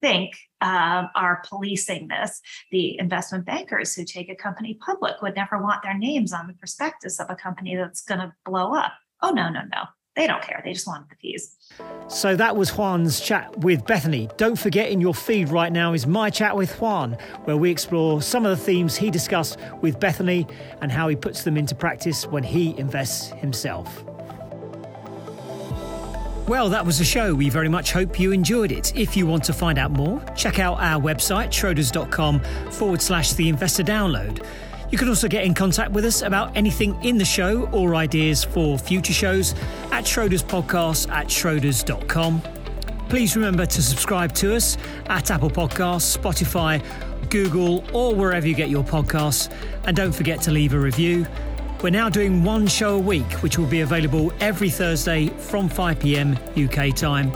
think 0.00 0.36
um, 0.60 1.08
are 1.14 1.42
policing 1.48 2.08
this. 2.08 2.40
The 2.70 2.98
investment 2.98 3.46
bankers 3.46 3.94
who 3.94 4.04
take 4.04 4.28
a 4.28 4.36
company 4.36 4.78
public 4.84 5.20
would 5.20 5.34
never 5.34 5.60
want 5.60 5.82
their 5.82 5.98
names 5.98 6.32
on 6.32 6.46
the 6.46 6.54
prospectus 6.54 7.18
of 7.18 7.30
a 7.30 7.36
company 7.36 7.76
that's 7.76 8.02
going 8.02 8.20
to 8.20 8.32
blow 8.44 8.74
up. 8.74 8.92
Oh, 9.22 9.30
no, 9.30 9.48
no, 9.48 9.62
no. 9.62 9.84
They 10.18 10.26
don't 10.26 10.42
care. 10.42 10.60
They 10.64 10.72
just 10.72 10.88
want 10.88 11.08
the 11.08 11.14
fees. 11.14 11.54
So 12.08 12.34
that 12.34 12.56
was 12.56 12.70
Juan's 12.70 13.20
chat 13.20 13.56
with 13.58 13.86
Bethany. 13.86 14.28
Don't 14.36 14.58
forget 14.58 14.90
in 14.90 15.00
your 15.00 15.14
feed 15.14 15.48
right 15.48 15.72
now 15.72 15.92
is 15.92 16.08
my 16.08 16.28
chat 16.28 16.56
with 16.56 16.72
Juan, 16.80 17.12
where 17.44 17.56
we 17.56 17.70
explore 17.70 18.20
some 18.20 18.44
of 18.44 18.58
the 18.58 18.64
themes 18.64 18.96
he 18.96 19.12
discussed 19.12 19.60
with 19.80 20.00
Bethany 20.00 20.44
and 20.80 20.90
how 20.90 21.06
he 21.06 21.14
puts 21.14 21.44
them 21.44 21.56
into 21.56 21.76
practice 21.76 22.26
when 22.26 22.42
he 22.42 22.76
invests 22.78 23.28
himself. 23.28 24.02
Well, 26.48 26.68
that 26.70 26.84
was 26.84 26.98
the 26.98 27.04
show. 27.04 27.32
We 27.32 27.48
very 27.48 27.68
much 27.68 27.92
hope 27.92 28.18
you 28.18 28.32
enjoyed 28.32 28.72
it. 28.72 28.96
If 28.96 29.16
you 29.16 29.24
want 29.24 29.44
to 29.44 29.52
find 29.52 29.78
out 29.78 29.92
more, 29.92 30.20
check 30.34 30.58
out 30.58 30.80
our 30.80 31.00
website, 31.00 31.50
schroders.com 31.50 32.40
forward 32.72 33.00
slash 33.00 33.34
the 33.34 33.48
investor 33.48 33.84
download. 33.84 34.44
You 34.90 34.96
can 34.96 35.08
also 35.08 35.28
get 35.28 35.44
in 35.44 35.52
contact 35.52 35.90
with 35.90 36.04
us 36.04 36.22
about 36.22 36.56
anything 36.56 37.02
in 37.04 37.18
the 37.18 37.24
show 37.24 37.68
or 37.72 37.94
ideas 37.94 38.42
for 38.42 38.78
future 38.78 39.12
shows 39.12 39.52
at 39.92 40.04
Schroders 40.04 40.42
Podcast 40.42 41.10
at 41.10 41.26
schroders.com. 41.26 42.42
Please 43.08 43.36
remember 43.36 43.66
to 43.66 43.82
subscribe 43.82 44.34
to 44.34 44.54
us 44.54 44.76
at 45.06 45.30
Apple 45.30 45.50
Podcasts, 45.50 46.16
Spotify, 46.16 46.82
Google, 47.30 47.84
or 47.94 48.14
wherever 48.14 48.46
you 48.46 48.54
get 48.54 48.70
your 48.70 48.84
podcasts. 48.84 49.52
And 49.84 49.96
don't 49.96 50.12
forget 50.12 50.40
to 50.42 50.50
leave 50.50 50.72
a 50.72 50.78
review. 50.78 51.26
We're 51.82 51.90
now 51.90 52.08
doing 52.08 52.42
one 52.42 52.66
show 52.66 52.96
a 52.96 52.98
week, 52.98 53.30
which 53.34 53.58
will 53.58 53.66
be 53.66 53.80
available 53.82 54.32
every 54.40 54.70
Thursday 54.70 55.28
from 55.28 55.68
5 55.68 56.00
pm 56.00 56.36
UK 56.56 56.94
time. 56.94 57.30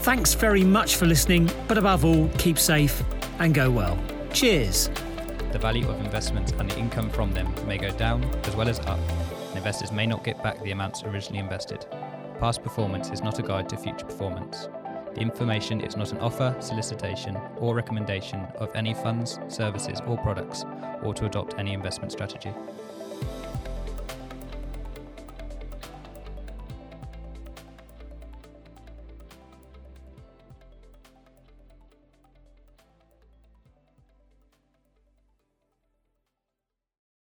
Thanks 0.00 0.34
very 0.34 0.64
much 0.64 0.96
for 0.96 1.06
listening, 1.06 1.50
but 1.66 1.78
above 1.78 2.04
all, 2.04 2.28
keep 2.36 2.58
safe 2.58 3.02
and 3.38 3.54
go 3.54 3.70
well. 3.70 3.98
Cheers. 4.32 4.90
The 5.54 5.60
value 5.60 5.88
of 5.88 6.00
investments 6.00 6.50
and 6.58 6.68
the 6.68 6.76
income 6.76 7.08
from 7.10 7.32
them 7.32 7.54
may 7.64 7.78
go 7.78 7.92
down 7.92 8.24
as 8.42 8.56
well 8.56 8.68
as 8.68 8.80
up 8.80 8.98
investors 9.54 9.92
may 9.92 10.04
not 10.04 10.24
get 10.24 10.42
back 10.42 10.60
the 10.64 10.72
amounts 10.72 11.04
originally 11.04 11.38
invested. 11.38 11.86
Past 12.40 12.60
performance 12.64 13.10
is 13.10 13.22
not 13.22 13.38
a 13.38 13.42
guide 13.42 13.68
to 13.68 13.76
future 13.76 14.04
performance. 14.04 14.68
The 15.14 15.20
information 15.20 15.80
is 15.80 15.96
not 15.96 16.10
an 16.10 16.18
offer, 16.18 16.56
solicitation, 16.58 17.38
or 17.58 17.76
recommendation 17.76 18.40
of 18.56 18.74
any 18.74 18.94
funds, 18.94 19.38
services, 19.46 20.00
or 20.08 20.18
products, 20.18 20.64
or 21.04 21.14
to 21.14 21.26
adopt 21.26 21.54
any 21.56 21.72
investment 21.72 22.10
strategy. 22.10 22.52